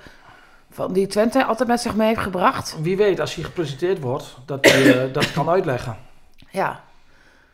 van 0.78 0.94
die 0.94 1.08
Twente 1.08 1.46
altijd 1.46 1.70
met 1.70 1.82
zich 1.82 1.96
mee 1.96 2.08
heeft 2.08 2.20
gebracht. 2.20 2.78
Wie 2.82 2.98
weet, 2.98 3.20
als 3.20 3.36
hij 3.36 3.44
gepresenteerd 3.44 4.00
wordt, 4.00 4.38
dat 4.46 4.66
hij 4.72 5.06
eh, 5.08 5.14
dat 5.14 5.32
kan 5.32 5.50
uitleggen. 5.50 5.98
Ja. 6.52 6.84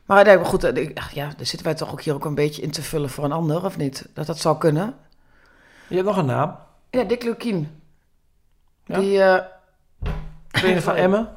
Maar 0.06 0.25
nee, 0.25 0.36
maar 0.36 0.46
goed, 0.46 0.63
eh, 0.63 0.89
ja, 1.13 1.25
daar 1.25 1.46
zitten 1.46 1.63
wij 1.63 1.74
toch 1.75 1.92
ook 1.92 2.01
hier 2.01 2.13
ook 2.13 2.25
een 2.25 2.36
beetje 2.36 2.62
in 2.62 2.72
te 2.72 2.82
vullen 2.82 3.10
voor 3.10 3.24
een 3.24 3.32
ander, 3.32 3.65
of 3.65 3.77
niet? 3.77 4.10
Dat 4.13 4.25
dat 4.25 4.38
zou 4.39 4.58
kunnen. 4.58 4.96
Je 5.88 5.96
hebt 5.96 6.08
nog 6.08 6.18
een 6.18 6.25
naam. 6.25 6.56
Ja, 6.89 7.03
Dick 7.03 7.24
Lukien. 7.24 7.82
Ja? 8.86 9.00
Die 9.00 9.22
eh, 9.24 9.42
Trainer 10.51 10.82
van 10.82 10.96
Emmen. 11.06 11.30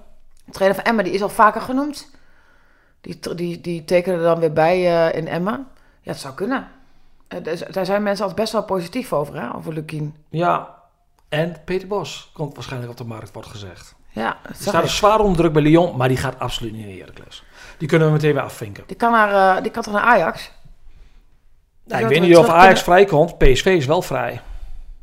trainer 0.50 0.76
van 0.76 0.84
Emma, 0.90 1.02
die 1.02 1.12
is 1.12 1.22
al 1.22 1.28
vaker 1.28 1.60
genoemd. 1.60 2.10
Die, 3.00 3.34
die, 3.34 3.60
die 3.60 3.84
tekende 3.84 4.18
er 4.18 4.24
dan 4.24 4.38
weer 4.40 4.52
bij 4.52 5.10
in 5.12 5.28
Emma. 5.28 5.50
Ja, 6.00 6.10
het 6.12 6.20
zou 6.20 6.34
kunnen. 6.34 6.68
Daar 7.28 7.56
z- 7.56 7.62
daar 7.70 7.84
zijn 7.86 8.02
mensen 8.02 8.24
altijd 8.24 8.40
best 8.40 8.52
wel 8.52 8.62
positief 8.64 9.12
over, 9.12 9.40
hè, 9.40 9.54
over 9.54 9.72
Lukien. 9.72 10.14
Ja. 10.28 10.74
En 11.28 11.56
Peter 11.64 11.88
Bos 11.88 12.30
komt 12.34 12.54
waarschijnlijk 12.54 12.92
op 12.92 12.98
de 12.98 13.04
markt, 13.04 13.32
wordt 13.32 13.48
gezegd. 13.48 13.94
Ja, 14.10 14.36
Die 14.46 14.54
zag 14.56 14.68
staat 14.68 14.82
dus 14.82 14.96
zwaar 14.96 15.18
onder 15.20 15.36
druk 15.36 15.52
bij 15.52 15.62
Lyon, 15.62 15.96
maar 15.96 16.08
die 16.08 16.16
gaat 16.16 16.38
absoluut 16.38 16.72
niet 16.72 16.86
in 16.86 16.98
Heracles. 17.00 17.44
Die 17.78 17.88
kunnen 17.88 18.06
we 18.08 18.12
meteen 18.14 18.32
weer 18.32 18.42
afvinken. 18.42 18.84
Die 18.86 18.96
kan, 18.96 19.12
naar, 19.12 19.56
eh, 19.56 19.62
die 19.62 19.70
kan 19.70 19.82
toch 19.82 19.92
naar 19.92 20.02
Ajax? 20.02 20.50
Nou, 21.84 22.02
ik 22.02 22.08
weet 22.08 22.20
niet 22.20 22.36
of 22.36 22.48
Ajax 22.48 22.82
vrijkomt. 22.82 23.38
PSV 23.38 23.66
is 23.66 23.86
wel 23.86 24.02
vrij. 24.02 24.40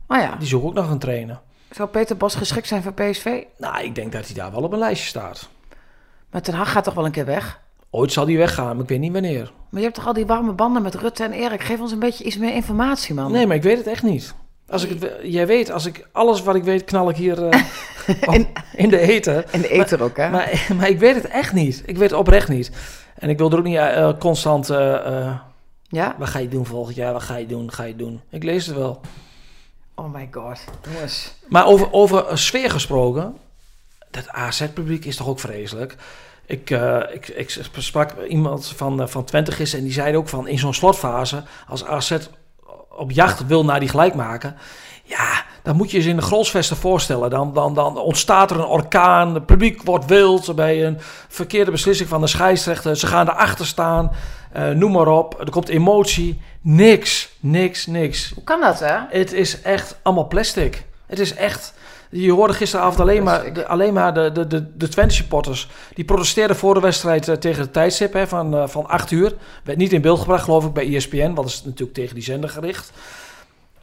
Oh 0.07 0.17
ja, 0.17 0.35
Die 0.35 0.47
zoekt 0.47 0.65
ook 0.65 0.73
nog 0.73 0.89
een 0.89 0.99
trainer. 0.99 1.39
zou 1.71 1.89
Peter 1.89 2.17
Bos 2.17 2.35
geschikt 2.35 2.67
zijn 2.67 2.83
voor 2.83 2.93
PSV? 2.93 3.43
Nou, 3.57 3.83
ik 3.83 3.95
denk 3.95 4.11
dat 4.11 4.25
hij 4.25 4.35
daar 4.35 4.51
wel 4.51 4.61
op 4.63 4.73
een 4.73 4.79
lijstje 4.79 5.07
staat. 5.07 5.49
Maar 6.31 6.41
Ten 6.41 6.53
Hag 6.53 6.71
gaat 6.71 6.83
toch 6.83 6.93
wel 6.93 7.05
een 7.05 7.11
keer 7.11 7.25
weg? 7.25 7.59
Ooit 7.89 8.11
zal 8.11 8.25
die 8.25 8.37
weggaan, 8.37 8.73
maar 8.75 8.83
ik 8.83 8.89
weet 8.89 8.99
niet 8.99 9.11
wanneer. 9.11 9.51
Maar 9.69 9.79
je 9.79 9.85
hebt 9.87 9.95
toch 9.95 10.07
al 10.07 10.13
die 10.13 10.25
warme 10.25 10.51
banden 10.53 10.81
met 10.81 10.95
Rutte 10.95 11.23
en 11.23 11.31
Erik? 11.31 11.63
Geef 11.63 11.79
ons 11.79 11.91
een 11.91 11.99
beetje 11.99 12.23
iets 12.23 12.37
meer 12.37 12.53
informatie, 12.53 13.13
man. 13.15 13.31
Nee, 13.31 13.47
maar 13.47 13.55
ik 13.55 13.63
weet 13.63 13.77
het 13.77 13.87
echt 13.87 14.03
niet. 14.03 14.33
Als 14.73 14.83
ik 14.83 15.01
het, 15.01 15.11
jij 15.23 15.47
weet, 15.47 15.71
als 15.71 15.85
ik 15.85 16.07
alles 16.11 16.41
wat 16.43 16.55
ik 16.55 16.63
weet, 16.63 16.83
knal 16.83 17.09
ik 17.09 17.15
hier 17.15 17.47
eh, 17.47 17.61
In- 18.35 18.47
in 18.75 18.89
de 18.89 18.99
eten. 18.99 19.51
En 19.51 19.61
de 19.61 19.69
eter 19.69 20.01
ook, 20.03 20.17
hè? 20.17 20.29
Maar, 20.29 20.65
maar 20.77 20.89
ik 20.89 20.99
weet 20.99 21.15
het 21.15 21.27
echt 21.27 21.53
niet. 21.53 21.83
Ik 21.85 21.97
weet 21.97 22.09
het 22.09 22.19
oprecht 22.19 22.47
niet. 22.49 22.71
En 23.15 23.29
ik 23.29 23.37
wil 23.37 23.51
er 23.51 23.57
ook 23.57 23.63
niet 23.63 23.77
eh, 23.77 24.09
constant... 24.19 24.69
eh, 24.69 25.35
ja? 25.87 26.15
wat 26.17 26.29
ga 26.29 26.39
je 26.39 26.47
doen 26.47 26.65
volgend 26.65 26.95
jaar? 26.95 27.13
Wat 27.13 27.23
ga 27.23 27.35
je 27.35 27.45
doen? 27.45 27.71
Ga 27.71 27.83
je 27.83 27.95
doen? 27.95 28.21
Ik 28.29 28.43
lees 28.43 28.65
het 28.65 28.75
wel. 28.75 29.01
Oh 29.95 30.13
my 30.13 30.27
god. 30.31 30.59
Jongens. 30.93 31.33
Maar 31.47 31.65
over, 31.65 31.91
over 31.93 32.29
een 32.31 32.37
sfeer 32.37 32.69
gesproken... 32.71 33.37
Dat 34.11 34.29
AZ-publiek 34.29 35.05
is 35.05 35.15
toch 35.15 35.27
ook 35.27 35.39
vreselijk? 35.39 35.95
Ik, 36.45 36.69
uh, 36.69 36.99
ik, 37.13 37.27
ik 37.27 37.59
sprak 37.77 38.13
iemand 38.27 38.67
van, 38.75 39.01
uh, 39.01 39.07
van 39.07 39.23
Twente 39.23 39.51
gisteren 39.51 39.79
en 39.79 39.91
die 39.91 40.01
zei 40.01 40.17
ook 40.17 40.29
van 40.29 40.47
in 40.47 40.59
zo'n 40.59 40.73
slotfase, 40.73 41.43
als 41.67 41.85
AZ 41.85 42.17
op 42.95 43.11
jacht 43.11 43.47
wil 43.47 43.65
naar 43.65 43.79
die 43.79 43.89
gelijk 43.89 44.15
maken, 44.15 44.55
ja, 45.03 45.43
dan 45.63 45.75
moet 45.75 45.91
je 45.91 46.03
je 46.03 46.09
in 46.09 46.15
de 46.15 46.21
grolsvesten 46.21 46.77
voorstellen. 46.77 47.29
Dan, 47.29 47.53
dan, 47.53 47.73
dan 47.73 47.97
ontstaat 47.97 48.51
er 48.51 48.57
een 48.59 48.65
orkaan, 48.65 49.33
het 49.33 49.45
publiek 49.45 49.83
wordt 49.83 50.05
wild 50.05 50.55
bij 50.55 50.85
een 50.85 50.97
verkeerde 51.27 51.71
beslissing 51.71 52.09
van 52.09 52.21
de 52.21 52.27
scheidsrechter. 52.27 52.97
Ze 52.97 53.07
gaan 53.07 53.29
erachter 53.29 53.65
staan, 53.65 54.11
uh, 54.57 54.69
noem 54.69 54.91
maar 54.91 55.07
op. 55.07 55.39
Er 55.39 55.49
komt 55.49 55.69
emotie. 55.69 56.41
Niks, 56.61 57.29
niks, 57.39 57.85
niks. 57.85 58.31
Hoe 58.33 58.43
kan 58.43 58.61
dat, 58.61 58.79
hè? 58.79 58.97
Het 59.09 59.33
is 59.33 59.61
echt 59.61 59.95
allemaal 60.01 60.27
plastic. 60.27 60.83
Het 61.05 61.19
is 61.19 61.33
echt... 61.35 61.73
Je 62.13 62.31
hoorde 62.31 62.53
gisteravond 62.53 62.99
alleen 62.99 63.23
maar 63.23 63.53
de, 63.53 63.67
alleen 63.67 63.93
maar 63.93 64.13
de, 64.13 64.31
de, 64.31 64.47
de, 64.47 64.77
de 64.77 64.87
Twente 64.87 65.13
supporters. 65.13 65.69
Die 65.93 66.05
protesteerden 66.05 66.55
voor 66.55 66.73
de 66.73 66.79
wedstrijd 66.79 67.27
uh, 67.27 67.35
tegen 67.35 67.61
het 67.61 67.73
tijdstip 67.73 68.13
hè, 68.13 68.27
van, 68.27 68.55
uh, 68.55 68.67
van 68.67 68.87
8 68.87 69.11
uur. 69.11 69.33
Werd 69.63 69.77
niet 69.77 69.93
in 69.93 70.01
beeld 70.01 70.19
gebracht, 70.19 70.43
geloof 70.43 70.65
ik, 70.65 70.73
bij 70.73 70.95
ESPN. 70.95 71.17
Want 71.17 71.35
dat 71.35 71.45
is 71.45 71.63
natuurlijk 71.63 71.93
tegen 71.93 72.15
die 72.15 72.23
zender 72.23 72.49
gericht. 72.49 72.91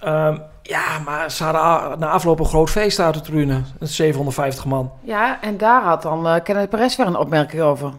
Um, 0.04 0.42
ja, 0.62 0.98
maar 1.04 1.30
ze 1.30 1.44
hadden 1.44 1.98
na 1.98 2.10
afloop 2.10 2.40
een 2.40 2.46
groot 2.46 2.70
feest 2.70 3.00
uit 3.00 3.14
de 3.14 3.20
tribune. 3.20 3.62
750 3.80 4.64
man. 4.64 4.92
Ja, 5.02 5.42
en 5.42 5.56
daar 5.56 5.82
had 5.82 6.02
dan 6.02 6.26
uh, 6.26 6.34
Kenneth 6.42 6.68
Perez 6.68 6.96
weer 6.96 7.06
een 7.06 7.16
opmerking 7.16 7.62
over. 7.62 7.92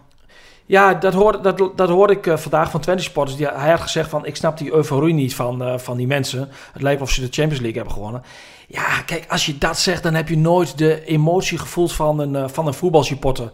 Ja, 0.66 0.94
dat 0.94 1.12
hoorde, 1.12 1.40
dat, 1.40 1.70
dat 1.76 1.88
hoorde 1.88 2.12
ik 2.12 2.26
uh, 2.26 2.36
vandaag 2.36 2.70
van 2.70 2.80
Twente 2.80 3.02
Sporters. 3.02 3.36
Die, 3.36 3.46
hij 3.46 3.70
had 3.70 3.80
gezegd 3.80 4.10
van, 4.10 4.26
ik 4.26 4.36
snap 4.36 4.58
die 4.58 4.72
euforie 4.72 5.14
niet 5.14 5.34
van, 5.34 5.62
uh, 5.62 5.78
van 5.78 5.96
die 5.96 6.06
mensen. 6.06 6.48
Het 6.72 6.82
lijkt 6.82 7.02
of 7.02 7.10
ze 7.10 7.20
de 7.20 7.26
Champions 7.30 7.60
League 7.60 7.76
hebben 7.76 7.92
gewonnen. 7.92 8.22
Ja, 8.72 9.02
kijk, 9.06 9.24
als 9.28 9.46
je 9.46 9.58
dat 9.58 9.78
zegt, 9.78 10.02
dan 10.02 10.14
heb 10.14 10.28
je 10.28 10.36
nooit 10.36 10.78
de 10.78 11.04
emotie 11.04 11.58
gevoeld 11.58 11.92
van 11.92 12.18
een, 12.18 12.34
uh, 12.34 12.48
van 12.48 12.66
een 12.66 12.74
voetbalsupporter. 12.74 13.52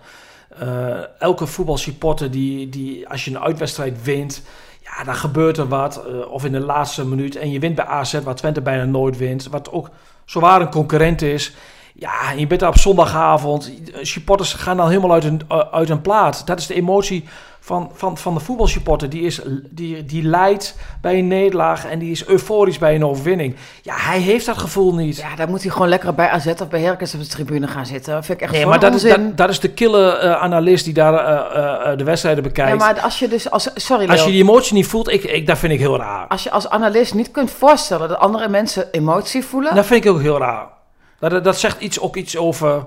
elke 1.19 1.47
voetbalsupporter 1.47 2.31
die, 2.31 2.69
die, 2.69 3.09
als 3.09 3.25
je 3.25 3.31
een 3.31 3.41
uitwedstrijd 3.41 4.03
wint... 4.03 4.43
Ja, 4.83 5.05
dan 5.05 5.15
gebeurt 5.15 5.59
er 5.59 5.69
wat. 5.69 6.03
of 6.27 6.45
in 6.45 6.53
de 6.53 6.61
laatste 6.61 7.07
minuut. 7.07 7.37
En 7.37 7.51
je 7.51 7.59
wint 7.59 7.75
bij 7.75 7.85
AZ, 7.85 8.21
waar 8.23 8.35
Twente 8.35 8.61
bijna 8.61 8.85
nooit 8.85 9.17
wint. 9.17 9.49
Wat 9.49 9.73
ook 9.73 9.91
zowaar 10.25 10.61
een 10.61 10.71
concurrent 10.71 11.23
is... 11.23 11.55
Ja, 12.01 12.33
je 12.37 12.47
bent 12.47 12.61
daar 12.61 12.69
op 12.69 12.79
zondagavond. 12.79 13.73
Supporters 14.03 14.53
gaan 14.53 14.77
dan 14.77 14.89
helemaal 14.89 15.13
uit 15.13 15.25
een, 15.25 15.41
uit 15.71 15.91
een 15.91 16.01
plaat. 16.01 16.47
Dat 16.47 16.59
is 16.59 16.67
de 16.67 16.75
emotie 16.75 17.25
van, 17.61 17.91
van, 17.95 18.19
van 18.19 18.35
de 18.35 18.41
voetbalsupporter. 18.41 19.09
Die, 19.09 19.23
is, 19.23 19.41
die, 19.71 20.05
die 20.05 20.23
leidt 20.23 20.77
bij 21.01 21.19
een 21.19 21.29
nederlaag 21.29 21.87
en 21.87 21.99
die 21.99 22.11
is 22.11 22.27
euforisch 22.27 22.79
bij 22.79 22.95
een 22.95 23.05
overwinning. 23.05 23.57
Ja, 23.83 23.95
hij 23.97 24.19
heeft 24.19 24.47
dat 24.47 24.59
gevoel 24.59 24.95
niet. 24.95 25.17
Ja, 25.17 25.37
dan 25.37 25.49
moet 25.49 25.63
hij 25.63 25.71
gewoon 25.71 25.89
lekker 25.89 26.15
bij 26.15 26.29
AZ 26.29 26.47
of 26.47 26.69
bij 26.69 26.81
Herkens 26.81 27.15
op 27.15 27.21
de 27.21 27.27
tribune 27.27 27.67
gaan 27.67 27.87
zitten. 27.87 28.13
Dat 28.13 28.25
vind 28.25 28.39
ik 28.39 28.45
echt 28.45 28.55
Nee, 28.55 28.67
maar 28.67 28.81
dat 28.81 28.95
is, 28.95 29.03
dat, 29.03 29.37
dat, 29.37 29.49
is 29.49 29.61
de 29.61 29.71
kille 29.71 30.21
uh, 30.23 30.43
analist 30.43 30.85
die 30.85 30.95
daar 30.95 31.13
uh, 31.13 31.93
uh, 31.93 31.99
de 31.99 32.05
wedstrijden 32.05 32.43
bekijkt. 32.43 32.71
Ja, 32.71 32.77
maar 32.77 33.01
als 33.01 33.19
je 33.19 33.29
dus... 33.29 33.51
Als, 33.51 33.71
sorry, 33.75 34.03
Leo. 34.03 34.13
Als 34.13 34.25
je 34.25 34.31
die 34.31 34.43
emotie 34.43 34.75
niet 34.75 34.87
voelt, 34.87 35.09
ik, 35.09 35.25
ik, 35.25 35.47
dat 35.47 35.59
vind 35.59 35.73
ik 35.73 35.79
heel 35.79 35.97
raar. 35.97 36.27
Als 36.27 36.43
je 36.43 36.51
als 36.51 36.69
analist 36.69 37.15
niet 37.15 37.31
kunt 37.31 37.51
voorstellen 37.51 38.09
dat 38.09 38.19
andere 38.19 38.49
mensen 38.49 38.93
emotie 38.93 39.45
voelen... 39.45 39.75
Dat 39.75 39.87
vind 39.87 40.05
ik 40.05 40.11
ook 40.11 40.21
heel 40.21 40.39
raar. 40.39 40.78
Dat, 41.19 41.45
dat 41.45 41.59
zegt 41.59 41.81
iets, 41.81 42.01
ook 42.01 42.17
iets 42.17 42.37
over... 42.37 42.87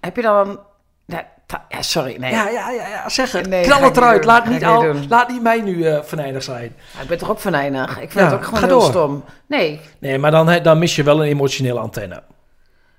Heb 0.00 0.16
je 0.16 0.22
dan... 0.22 0.58
Ja, 1.68 1.82
sorry, 1.82 2.16
nee. 2.18 2.30
Ja, 2.30 2.48
ja, 2.48 2.70
ja, 2.70 2.88
ja 2.88 3.08
zeg 3.08 3.32
het. 3.32 3.48
Nee, 3.48 3.64
Knal 3.64 3.82
het 3.82 3.96
eruit. 3.96 4.24
Laat 4.24 4.48
niet, 4.48 4.64
al, 4.64 4.94
laat 5.08 5.28
niet 5.28 5.42
mij 5.42 5.60
nu 5.60 5.74
uh, 5.74 6.02
venijnig 6.02 6.42
zijn. 6.42 6.76
Ja, 6.94 7.02
ik 7.02 7.08
ben 7.08 7.18
toch 7.18 7.30
ook 7.30 7.40
venijnig? 7.40 8.00
Ik 8.00 8.10
vind 8.10 8.24
het 8.24 8.34
ook 8.34 8.44
gewoon 8.44 8.64
heel 8.64 8.78
door. 8.78 8.88
stom. 8.88 9.24
Nee. 9.46 9.80
Nee, 9.98 10.18
maar 10.18 10.30
dan, 10.30 10.62
dan 10.62 10.78
mis 10.78 10.96
je 10.96 11.02
wel 11.02 11.22
een 11.22 11.28
emotionele 11.28 11.78
antenne. 11.78 12.22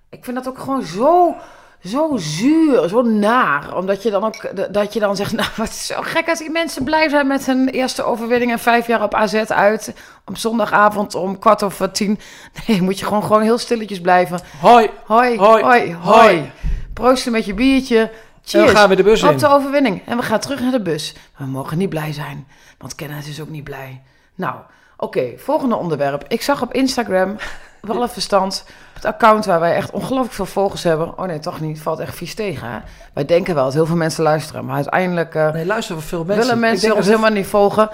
Ik 0.10 0.24
vind 0.26 0.36
dat 0.36 0.48
ook 0.48 0.60
gewoon 0.60 0.84
zo 0.84 1.36
zo 1.84 2.18
zuur, 2.18 2.90
zo 2.90 3.02
naar. 3.02 3.76
Omdat 3.76 4.04
je 4.04 4.12
dan 4.12 4.24
ook 4.24 4.74
dat 4.74 4.94
je 4.94 5.00
dan 5.00 5.16
zegt, 5.16 5.32
nou 5.40 5.50
wat 5.56 5.68
is 5.68 5.86
zo 5.86 5.96
gek 6.02 6.30
als 6.30 6.40
die 6.40 6.50
mensen 6.50 6.84
blij 6.84 7.10
zijn 7.10 7.28
met 7.28 7.46
hun 7.46 7.70
eerste 7.70 8.04
overwinning 8.04 8.52
en 8.52 8.60
vijf 8.60 8.88
jaar 8.88 9.04
op 9.04 9.14
AZ 9.14 9.34
uit. 9.34 9.94
Op 10.26 10.38
zondagavond 10.38 11.16
om 11.16 11.40
kwart 11.40 11.64
over 11.64 11.92
tien. 11.92 12.20
Nee, 12.68 12.82
moet 12.82 13.00
je 13.00 13.06
gewoon, 13.06 13.24
gewoon 13.24 13.42
heel 13.42 13.58
stilletjes 13.58 14.02
blijven. 14.02 14.40
Hoi, 14.60 14.90
hoi, 15.06 15.38
hoi, 15.38 15.64
hoi. 15.64 15.96
hoi. 15.96 16.52
Proosten 16.94 17.32
met 17.32 17.46
je 17.46 17.54
biertje. 17.54 18.12
Cheers. 18.44 18.54
En 18.54 18.74
dan 18.74 18.76
gaan 18.76 18.90
we 18.90 18.96
de 18.96 19.04
bus 19.04 19.24
op 19.24 19.32
in. 19.32 19.38
de 19.38 19.48
overwinning. 19.48 20.02
En 20.06 20.18
we 20.18 20.24
gaan 20.24 20.40
terug 20.40 20.62
naar 20.62 20.72
de 20.72 20.82
bus. 20.82 21.16
We 21.38 21.46
mogen 21.46 21.78
niet 21.78 21.90
blij 21.90 22.14
zijn, 22.14 22.48
want 22.78 22.96
Kenneth 22.96 23.28
is 23.28 23.42
ook 23.42 23.50
niet 23.50 23.64
blij. 23.64 24.02
Nou, 24.36 24.56
oké, 24.98 25.18
okay, 25.18 25.38
volgende 25.38 25.76
onderwerp. 25.76 26.26
Ik 26.28 26.42
zag 26.42 26.62
op 26.62 26.74
Instagram, 26.74 27.38
verstand, 27.82 28.66
het 28.94 29.06
account 29.06 29.46
waar 29.46 29.60
wij 29.60 29.76
echt 29.76 29.92
ongelooflijk 29.92 30.34
veel 30.34 30.46
volgers 30.46 30.84
hebben. 30.84 31.18
Oh 31.18 31.26
nee, 31.26 31.40
toch 31.40 31.60
niet. 31.60 31.82
Valt 31.82 32.00
echt 32.00 32.16
vies 32.16 32.36
tegen. 32.36 32.72
Hè? 32.72 32.80
Wij 33.14 33.26
denken 33.26 33.56
wel 33.56 33.64
dat 33.64 33.74
heel 33.74 33.86
veel 33.86 33.96
mensen 33.96 34.24
luisteren. 34.24 34.66
Maar 34.66 34.76
uiteindelijk 34.76 35.36
uh, 35.36 35.52
nee, 35.52 35.66
luisteren 35.66 36.02
veel 36.02 36.24
mensen. 36.24 36.46
willen 36.46 36.60
mensen 36.60 36.96
ons 36.96 37.06
helemaal 37.06 37.30
niet 37.30 37.48
volgen. 37.48 37.90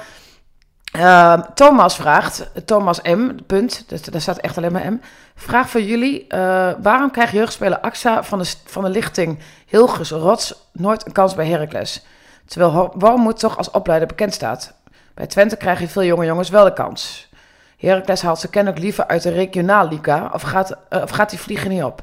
Uh, 0.96 1.40
Thomas 1.54 1.96
vraagt, 1.96 2.50
Thomas 2.66 3.02
M, 3.02 3.30
punt, 3.48 3.84
dus 3.88 4.02
daar 4.02 4.22
staat 4.22 4.38
echt 4.38 4.58
alleen 4.58 4.72
maar 4.72 4.92
M. 4.92 5.02
Vraag 5.36 5.70
voor 5.70 5.82
jullie, 5.82 6.26
uh, 6.30 6.72
waarom 6.82 7.12
krijgt 7.12 7.34
jeugdspeler 7.34 7.80
AXA 7.80 8.24
van 8.24 8.40
de, 8.40 8.54
van 8.66 8.84
de 8.84 8.90
lichting 8.90 9.40
Hilgers 9.66 10.12
Rots 10.12 10.70
nooit 10.72 11.06
een 11.06 11.12
kans 11.12 11.36
bij 11.36 11.48
Heracles? 11.48 12.06
Terwijl 12.46 12.94
Wormoed 12.98 13.40
toch 13.40 13.58
als 13.58 13.72
opleider 13.72 14.08
bekend 14.08 14.34
staat. 14.34 14.74
Bij 15.14 15.28
Twente 15.28 15.56
krijgen 15.56 15.90
veel 15.90 16.04
jonge 16.04 16.26
jongens 16.26 16.50
wel 16.50 16.64
de 16.64 16.74
kans. 16.74 17.30
Heracles 17.78 18.22
haalt 18.22 18.40
ze 18.40 18.50
kennelijk 18.50 18.82
liever 18.82 19.08
uit 19.08 19.24
de 19.24 19.30
regionaalliga 19.30 20.30
of 20.34 20.42
gaat, 20.42 20.78
uh, 20.90 21.02
of 21.02 21.10
gaat 21.10 21.30
die 21.30 21.40
vliegen 21.40 21.70
niet 21.70 21.84
op? 21.84 22.02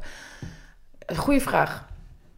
Goeie 1.16 1.42
vraag. 1.42 1.84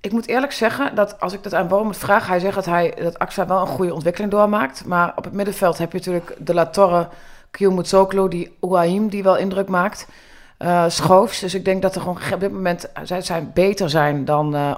Ik 0.01 0.13
moet 0.13 0.29
eerlijk 0.29 0.53
zeggen 0.53 0.95
dat 0.95 1.21
als 1.21 1.33
ik 1.33 1.43
dat 1.43 1.55
aan 1.55 1.69
Wormoed 1.69 1.97
vraag, 1.97 2.27
hij 2.27 2.39
zegt 2.39 2.55
dat, 2.55 2.65
hij, 2.65 2.95
dat 3.03 3.19
AXA 3.19 3.47
wel 3.47 3.61
een 3.61 3.67
goede 3.67 3.95
ontwikkeling 3.95 4.33
doormaakt. 4.33 4.85
Maar 4.85 5.13
op 5.17 5.25
het 5.25 5.33
middenveld 5.33 5.79
heb 5.79 5.93
je 5.93 5.99
natuurlijk 5.99 6.37
de 6.39 6.55
La 6.55 6.67
Torre, 6.67 7.09
Kiyomitsoglu, 7.51 8.29
die 8.29 8.57
Ouahim 8.61 9.09
die 9.09 9.23
wel 9.23 9.37
indruk 9.37 9.69
maakt. 9.69 10.07
Uh, 10.59 10.85
Schoofs, 10.89 11.41
dus 11.41 11.55
ik 11.55 11.65
denk 11.65 11.83
dat 11.83 11.95
er 11.95 12.01
gewoon 12.01 12.19
op 12.33 12.41
dit 12.41 12.53
moment 12.53 12.91
zij 13.03 13.21
zijn 13.21 13.51
beter 13.55 13.91
zijn 13.91 14.25
dan 14.25 14.55
uh. 14.55 14.75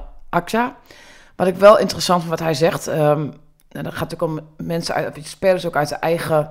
Wat 1.36 1.46
ik 1.46 1.56
wel 1.56 1.78
interessant 1.78 2.18
vind 2.18 2.30
wat 2.30 2.40
hij 2.40 2.54
zegt, 2.54 2.86
um, 2.86 3.34
en 3.68 3.82
dat 3.82 3.94
gaat 3.94 4.10
natuurlijk 4.10 4.22
om 4.22 4.66
mensen 4.66 4.94
uit, 4.94 5.18
spelers 5.22 5.66
ook 5.66 5.76
uit 5.76 5.88
de 5.88 5.94
eigen 5.94 6.50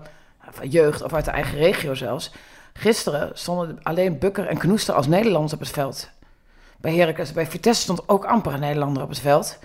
van 0.51 0.67
jeugd 0.67 1.03
of 1.03 1.13
uit 1.13 1.25
de 1.25 1.31
eigen 1.31 1.57
regio 1.57 1.93
zelfs. 1.93 2.31
Gisteren 2.73 3.31
stonden 3.33 3.79
alleen 3.83 4.19
Bukker 4.19 4.47
en 4.47 4.57
Knoester 4.57 4.93
als 4.93 5.07
Nederlanders 5.07 5.53
op 5.53 5.59
het 5.59 5.69
veld. 5.69 6.09
Bij 6.77 6.95
Heracles, 6.95 7.31
bij 7.31 7.47
Vitesse 7.47 7.81
stond 7.81 8.09
ook 8.09 8.25
amper 8.25 8.53
een 8.53 8.59
Nederlander 8.59 9.03
op 9.03 9.09
het 9.09 9.19
veld. 9.19 9.57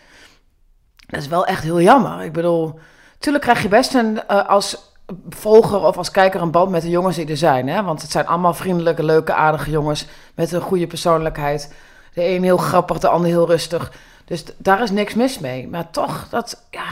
Dat 1.06 1.20
is 1.20 1.28
wel 1.28 1.46
echt 1.46 1.62
heel 1.62 1.80
jammer. 1.80 2.22
Ik 2.22 2.32
bedoel, 2.32 2.78
tuurlijk 3.18 3.44
krijg 3.44 3.62
je 3.62 3.68
best 3.68 3.94
een, 3.94 4.20
uh, 4.30 4.48
als 4.48 4.92
volger 5.28 5.80
of 5.80 5.96
als 5.96 6.10
kijker 6.10 6.40
een 6.40 6.50
band 6.50 6.70
met 6.70 6.82
de 6.82 6.90
jongens 6.90 7.16
die 7.16 7.28
er 7.28 7.36
zijn. 7.36 7.68
Hè? 7.68 7.82
Want 7.82 8.02
het 8.02 8.10
zijn 8.10 8.26
allemaal 8.26 8.54
vriendelijke, 8.54 9.02
leuke, 9.02 9.34
aardige 9.34 9.70
jongens 9.70 10.06
met 10.34 10.52
een 10.52 10.60
goede 10.60 10.86
persoonlijkheid. 10.86 11.74
De 12.14 12.24
een 12.24 12.42
heel 12.42 12.56
grappig, 12.56 12.98
de 12.98 13.08
ander 13.08 13.30
heel 13.30 13.46
rustig. 13.46 13.92
Dus 14.24 14.44
daar 14.56 14.82
is 14.82 14.90
niks 14.90 15.14
mis 15.14 15.38
mee. 15.38 15.68
Maar 15.68 15.90
toch, 15.90 16.28
dat, 16.28 16.62
ja... 16.70 16.84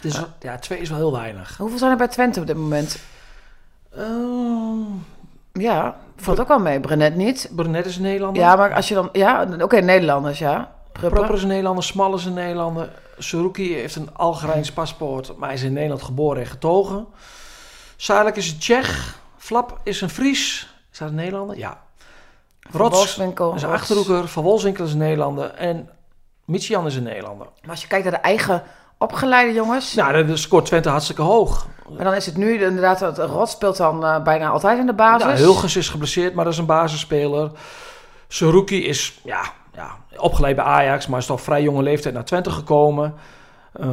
Dus, 0.00 0.22
ja, 0.40 0.58
twee 0.58 0.78
is 0.78 0.88
wel 0.88 0.98
heel 0.98 1.12
weinig. 1.12 1.56
Hoeveel 1.56 1.78
zijn 1.78 1.90
er 1.90 1.96
bij 1.96 2.08
Twente 2.08 2.40
op 2.40 2.46
dit 2.46 2.56
moment? 2.56 2.98
Uh, 3.98 4.86
ja, 5.52 5.96
valt 6.16 6.40
ook 6.40 6.48
wel 6.48 6.58
mee. 6.58 6.80
Brenet 6.80 7.16
niet. 7.16 7.50
Brenet 7.54 7.86
is 7.86 7.96
een 7.96 8.02
Nederlander. 8.02 8.42
Ja, 8.42 8.56
maar 8.56 8.74
als 8.74 8.88
je 8.88 8.94
dan... 8.94 9.08
Ja, 9.12 9.48
oké, 9.52 9.64
okay, 9.64 9.80
Nederlanders, 9.80 10.38
ja. 10.38 10.72
Prupper. 10.92 11.10
Prupper 11.10 11.34
is 11.34 11.42
een 11.42 11.48
Nederlander, 11.48 11.84
Smal 11.84 12.14
is 12.14 12.24
een 12.24 12.34
Nederlander. 12.34 12.90
Suruki 13.18 13.74
heeft 13.74 13.96
een 13.96 14.14
Algerijns 14.14 14.72
paspoort, 14.72 15.36
maar 15.36 15.48
hij 15.48 15.56
is 15.56 15.64
in 15.64 15.72
Nederland 15.72 16.02
geboren 16.02 16.42
en 16.42 16.48
getogen. 16.48 17.06
Sadek 17.96 18.36
is 18.36 18.52
een 18.52 18.58
Tsjech. 18.58 19.18
Flap 19.36 19.80
is 19.82 20.00
een 20.00 20.10
Fries. 20.10 20.74
Is 20.92 20.98
dat 20.98 21.08
een 21.08 21.14
Nederlander? 21.14 21.58
Ja. 21.58 21.80
Rots 22.70 23.04
is 23.04 23.16
een 23.62 23.70
Achterhoeker. 23.70 24.28
Van 24.28 24.42
Wolfswinkel 24.42 24.84
is 24.84 24.92
een 24.92 24.98
Nederlander. 24.98 25.50
En 25.54 25.90
Michian 26.44 26.86
is 26.86 26.96
een 26.96 27.02
Nederlander. 27.02 27.46
Maar 27.60 27.70
als 27.70 27.80
je 27.82 27.86
kijkt 27.86 28.04
naar 28.04 28.14
de 28.14 28.20
eigen 28.20 28.62
opgeleide 28.98 29.52
jongens... 29.52 29.94
Nou, 29.94 30.26
de 30.26 30.36
scoort 30.36 30.66
Twente 30.66 30.88
hartstikke 30.88 31.22
hoog. 31.22 31.66
Maar 31.88 32.04
dan 32.04 32.14
is 32.14 32.26
het 32.26 32.36
nu 32.36 32.62
inderdaad, 32.62 32.98
dat 32.98 33.18
Rot 33.18 33.48
speelt 33.48 33.76
dan 33.76 34.04
uh, 34.04 34.22
bijna 34.22 34.48
altijd 34.48 34.78
in 34.78 34.86
de 34.86 34.94
basis. 34.94 35.38
Ja, 35.38 35.44
Hulgens 35.44 35.76
is 35.76 35.88
geblesseerd, 35.88 36.34
maar 36.34 36.44
dat 36.44 36.52
is 36.52 36.58
een 36.58 36.66
basisspeler. 36.66 37.50
Saruki 38.28 38.86
is 38.86 39.20
ja, 39.24 39.52
ja, 39.72 39.96
opgeleid 40.16 40.56
bij 40.56 40.64
Ajax, 40.64 41.06
maar 41.06 41.18
is 41.18 41.26
toch 41.26 41.40
vrij 41.40 41.62
jonge 41.62 41.82
leeftijd 41.82 42.14
naar 42.14 42.24
Twente 42.24 42.50
gekomen. 42.50 43.14
Uh, 43.80 43.86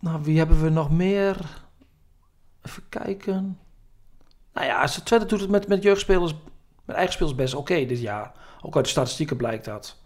nou, 0.00 0.22
wie 0.22 0.38
hebben 0.38 0.62
we 0.62 0.68
nog 0.68 0.90
meer? 0.90 1.36
Even 2.62 2.82
kijken. 2.88 3.58
Nou 4.52 4.66
ja, 4.66 4.86
Twente 4.86 5.26
doet 5.26 5.40
het 5.40 5.50
met, 5.50 5.68
met 5.68 5.82
jeugdspelers, 5.82 6.34
met 6.84 6.96
eigen 6.96 7.14
spelers 7.14 7.36
best 7.36 7.54
oké 7.54 7.72
okay 7.72 7.86
dit 7.86 8.00
jaar. 8.00 8.32
Ook 8.62 8.76
uit 8.76 8.84
de 8.84 8.90
statistieken 8.90 9.36
blijkt 9.36 9.64
dat. 9.64 9.96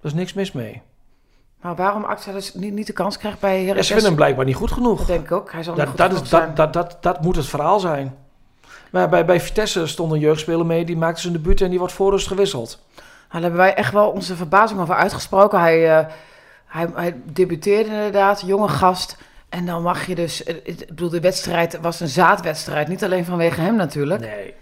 Er 0.00 0.06
is 0.06 0.14
niks 0.14 0.32
mis 0.32 0.52
mee. 0.52 0.82
Maar 1.60 1.74
waarom 1.74 2.04
Axel 2.04 2.32
dus 2.32 2.54
niet, 2.54 2.72
niet 2.72 2.86
de 2.86 2.92
kans 2.92 3.18
krijgt 3.18 3.40
bij 3.40 3.60
Heracles? 3.60 3.76
Ja, 3.76 3.82
ze 3.82 3.88
vinden 3.92 4.06
hem 4.08 4.14
blijkbaar 4.16 4.44
niet 4.44 4.54
goed 4.54 4.72
genoeg. 4.72 4.98
Dat 4.98 5.06
denk 5.06 5.24
ik 5.24 5.32
ook. 5.32 5.52
Hij 5.52 5.62
zal 5.62 5.74
dat, 5.74 5.86
niet 5.86 5.96
dat, 5.96 6.12
is, 6.12 6.28
dat, 6.28 6.56
dat, 6.56 6.72
dat, 6.72 6.96
dat 7.00 7.22
moet 7.22 7.36
het 7.36 7.46
verhaal 7.46 7.80
zijn. 7.80 8.16
Maar 8.90 9.08
bij, 9.08 9.24
bij 9.24 9.40
Vitesse 9.40 9.86
stond 9.86 10.12
een 10.12 10.18
jeugdspeler 10.18 10.66
mee, 10.66 10.84
die 10.84 10.96
maakte 10.96 11.20
zijn 11.20 11.32
debuut 11.32 11.60
en 11.60 11.70
die 11.70 11.78
wordt 11.78 11.94
voor 11.94 12.10
rust 12.10 12.26
gewisseld. 12.26 12.78
Nou, 12.94 13.04
daar 13.30 13.40
hebben 13.42 13.60
wij 13.60 13.74
echt 13.74 13.92
wel 13.92 14.10
onze 14.10 14.36
verbazing 14.36 14.80
over 14.80 14.94
uitgesproken. 14.94 15.60
Hij, 15.60 15.98
uh, 16.00 16.06
Hij, 16.66 16.88
hij 16.94 17.16
debuteerde 17.24 17.90
inderdaad, 17.90 18.42
jonge 18.46 18.68
gast. 18.68 19.16
En 19.48 19.66
dan 19.66 19.82
mag 19.82 20.06
je 20.06 20.14
dus... 20.14 20.44
eh, 20.44 20.54
Ik 20.62 20.86
bedoel, 20.88 21.08
de 21.08 21.20
wedstrijd 21.20 21.78
was 21.80 22.00
een 22.00 22.08
zaadwedstrijd. 22.08 22.88
Niet 22.88 23.04
alleen 23.04 23.24
vanwege 23.24 23.60
hem 23.60 23.76
natuurlijk. 23.76 24.20
Nee. 24.20 24.54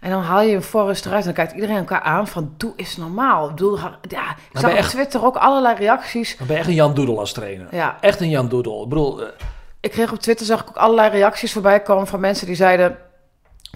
En 0.00 0.10
dan 0.10 0.22
haal 0.22 0.40
je 0.42 0.54
een 0.54 0.62
Forrest 0.62 1.06
eruit 1.06 1.20
en 1.20 1.26
dan 1.26 1.34
kijkt 1.34 1.52
iedereen 1.52 1.76
elkaar 1.76 2.00
aan 2.00 2.28
van... 2.28 2.54
Doe 2.56 2.72
is 2.76 2.96
normaal. 2.96 3.44
Ik 3.44 3.50
bedoel, 3.54 3.78
ja, 4.08 4.30
ik 4.52 4.58
zag 4.60 4.70
op 4.70 4.76
echt- 4.76 4.90
Twitter 4.90 5.24
ook 5.24 5.36
allerlei 5.36 5.74
reacties. 5.76 6.36
Dan 6.36 6.46
ben 6.46 6.54
je 6.56 6.60
echt 6.62 6.70
een 6.70 6.76
Jan 6.76 6.94
Doedel 6.94 7.18
als 7.18 7.32
trainer. 7.32 7.66
Ja, 7.70 7.96
Echt 8.00 8.20
een 8.20 8.28
Jan 8.30 8.48
Doedel. 8.48 8.82
Ik 8.82 8.88
bedoel, 8.88 9.22
eh, 9.22 9.28
ik 9.80 9.90
kreeg 9.90 10.12
op 10.12 10.18
Twitter 10.18 10.46
zag 10.46 10.60
ik 10.62 10.68
ook 10.68 10.76
allerlei 10.76 11.10
reacties 11.10 11.52
voorbij 11.52 11.80
komen 11.80 12.06
van 12.06 12.20
mensen 12.20 12.46
die 12.46 12.56
zeiden 12.56 12.96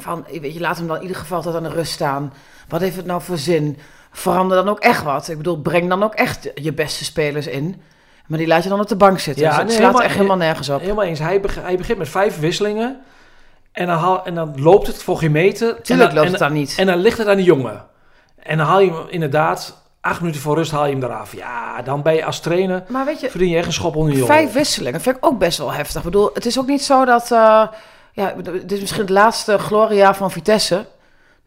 van 0.01 0.25
weet 0.41 0.55
je 0.55 0.61
laat 0.61 0.77
hem 0.77 0.87
dan 0.87 0.97
in 0.97 1.03
ieder 1.03 1.17
geval 1.17 1.43
tot 1.43 1.55
aan 1.55 1.63
de 1.63 1.69
rust 1.69 1.93
staan. 1.93 2.33
Wat 2.69 2.81
heeft 2.81 2.97
het 2.97 3.07
nou 3.07 3.23
voor 3.23 3.39
zin? 3.39 3.79
Verander 4.13 4.57
dan 4.57 4.69
ook 4.69 4.79
echt 4.81 5.03
wat. 5.03 5.29
Ik 5.29 5.37
bedoel, 5.37 5.61
breng 5.61 5.89
dan 5.89 6.03
ook 6.03 6.15
echt 6.15 6.51
je 6.55 6.73
beste 6.73 7.05
spelers 7.05 7.47
in. 7.47 7.83
Maar 8.27 8.39
die 8.39 8.47
laat 8.47 8.63
je 8.63 8.69
dan 8.69 8.81
op 8.81 8.89
de 8.89 8.97
bank 8.97 9.19
zitten. 9.19 9.43
Ja, 9.45 9.49
dus 9.49 9.59
het 9.59 9.67
nee, 9.67 9.77
slaat 9.77 9.87
helemaal- 9.87 10.07
echt 10.07 10.17
helemaal 10.17 10.37
nergens 10.37 10.69
op. 10.69 10.81
helemaal 10.81 11.05
eens. 11.05 11.19
Hij 11.19 11.41
begint 11.77 11.99
met 11.99 12.09
vijf 12.09 12.39
wisselingen. 12.41 13.01
En 13.73 13.87
dan, 13.87 13.97
haal, 13.99 14.25
en 14.25 14.35
dan 14.35 14.53
loopt 14.61 14.87
het 14.87 15.03
voor 15.03 15.19
geen 15.19 15.33
meter. 15.33 15.77
En 15.77 15.83
Tuurlijk 15.83 16.09
dan- 16.09 16.17
loopt 16.19 16.27
en, 16.27 16.33
het 16.33 16.41
dan 16.49 16.53
niet. 16.53 16.75
En 16.79 16.87
dan 16.87 16.99
ligt 16.99 17.19
het 17.19 17.27
aan 17.29 17.37
de 17.37 17.43
jongen. 17.43 17.85
En 18.43 18.57
dan 18.59 18.67
haal 18.67 18.81
je 18.81 18.93
hem 18.93 19.07
inderdaad, 19.09 19.83
acht 20.01 20.21
minuten 20.21 20.41
voor 20.41 20.57
rust 20.57 20.71
haal 20.71 20.87
je 20.87 20.93
hem 20.93 21.03
eraf. 21.05 21.37
Ja, 21.37 21.83
dan 21.83 22.03
ben 22.03 22.15
je 22.15 22.25
als 22.25 22.41
trainer, 22.41 22.83
maar 22.89 23.05
weet 23.05 23.21
je, 23.21 23.31
verdien 23.31 23.49
je 23.49 23.57
echt 23.57 23.67
een 23.67 23.73
schop 23.73 23.97
onder 23.97 24.17
je 24.17 24.25
vijf 24.25 24.53
wisselingen 24.53 25.01
vind 25.01 25.17
ik 25.17 25.27
ook 25.27 25.39
best 25.39 25.59
wel 25.59 25.73
heftig. 25.73 25.97
Ik 25.97 26.05
bedoel, 26.05 26.31
het 26.35 26.47
is 26.47 26.59
ook 26.59 26.67
niet 26.67 26.83
zo 26.85 27.05
dat... 27.05 27.31
eh, 27.31 27.67
ja, 28.13 28.33
dit 28.43 28.73
is 28.73 28.81
misschien 28.81 29.01
het 29.03 29.11
laatste 29.11 29.59
gloria 29.59 30.15
van 30.15 30.31
Vitesse. 30.31 30.87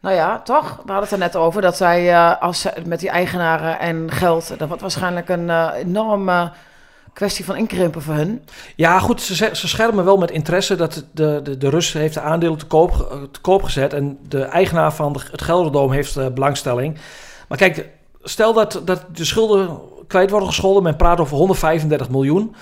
Nou 0.00 0.14
ja, 0.16 0.38
toch? 0.40 0.62
We 0.62 0.92
hadden 0.92 1.00
het 1.02 1.10
er 1.12 1.18
net 1.18 1.36
over 1.36 1.62
dat 1.62 1.76
zij 1.76 2.12
eh, 2.12 2.40
als 2.42 2.66
met 2.84 3.00
die 3.00 3.08
eigenaren 3.10 3.78
en 3.78 4.10
geld... 4.10 4.58
Dat 4.58 4.66
wordt 4.68 4.82
waarschijnlijk 4.82 5.28
een 5.28 5.50
eh 5.50 5.68
enorme 5.76 6.52
kwestie 7.14 7.44
van 7.44 7.56
inkrimpen 7.56 8.02
voor 8.02 8.14
hun. 8.14 8.42
Ja, 8.76 8.98
goed, 8.98 9.22
ze, 9.22 9.50
ze 9.52 9.68
schermen 9.68 10.04
wel 10.04 10.16
met 10.16 10.30
interesse 10.30 10.76
dat 10.76 11.04
de, 11.12 11.40
de, 11.42 11.58
de 11.58 11.68
Rus 11.68 11.92
heeft 11.92 12.14
de 12.14 12.20
aandelen 12.20 12.58
te 12.58 12.66
koop, 12.66 12.92
ge- 12.92 13.28
te 13.30 13.40
koop 13.40 13.62
gezet. 13.62 13.92
En 13.92 14.18
de 14.28 14.42
eigenaar 14.42 14.94
van 14.94 15.12
de, 15.12 15.20
het 15.30 15.42
Gelderdoom 15.42 15.92
heeft 15.92 16.16
eh, 16.16 16.26
belangstelling. 16.28 16.98
Maar 17.48 17.58
kijk, 17.58 17.88
stel 18.22 18.52
dat, 18.52 18.82
dat 18.84 19.04
de 19.12 19.24
schulden 19.24 19.78
kwijt 20.06 20.30
worden 20.30 20.48
gescholden. 20.48 20.82
Men 20.82 20.96
praat 20.96 21.20
over 21.20 21.36
135 21.36 22.10
miljoen. 22.10 22.54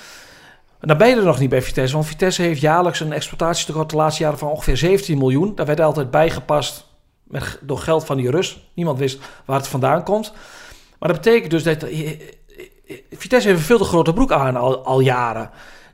En 0.81 0.89
dan 0.89 0.97
ben 0.97 1.09
je 1.09 1.17
er 1.17 1.25
nog 1.25 1.39
niet 1.39 1.51
bij 1.51 1.63
Vitesse. 1.63 1.95
Want 1.95 2.07
Vitesse 2.07 2.43
heeft 2.43 2.61
jaarlijks 2.61 3.01
een 3.01 3.13
exploitatietekort 3.13 3.91
de 3.91 3.97
laatste 3.97 4.23
jaren 4.23 4.39
van 4.39 4.49
ongeveer 4.49 4.77
17 4.77 5.19
miljoen. 5.19 5.55
Daar 5.55 5.67
werd 5.67 5.81
altijd 5.81 6.11
bijgepast 6.11 6.87
met, 7.23 7.59
door 7.61 7.79
geld 7.79 8.05
van 8.05 8.17
die 8.17 8.31
Rus. 8.31 8.69
Niemand 8.75 8.99
wist 8.99 9.19
waar 9.45 9.57
het 9.59 9.69
vandaan 9.69 10.03
komt. 10.05 10.33
Maar 10.99 11.09
dat 11.13 11.21
betekent 11.23 11.51
dus 11.51 11.63
dat... 11.63 11.85
Vitesse 13.11 13.49
heeft 13.49 13.61
een 13.61 13.67
veel 13.67 13.79
te 13.79 13.85
grote 13.85 14.13
broek 14.13 14.33
aan 14.33 14.57
al, 14.85 15.01
jaren. 15.01 15.51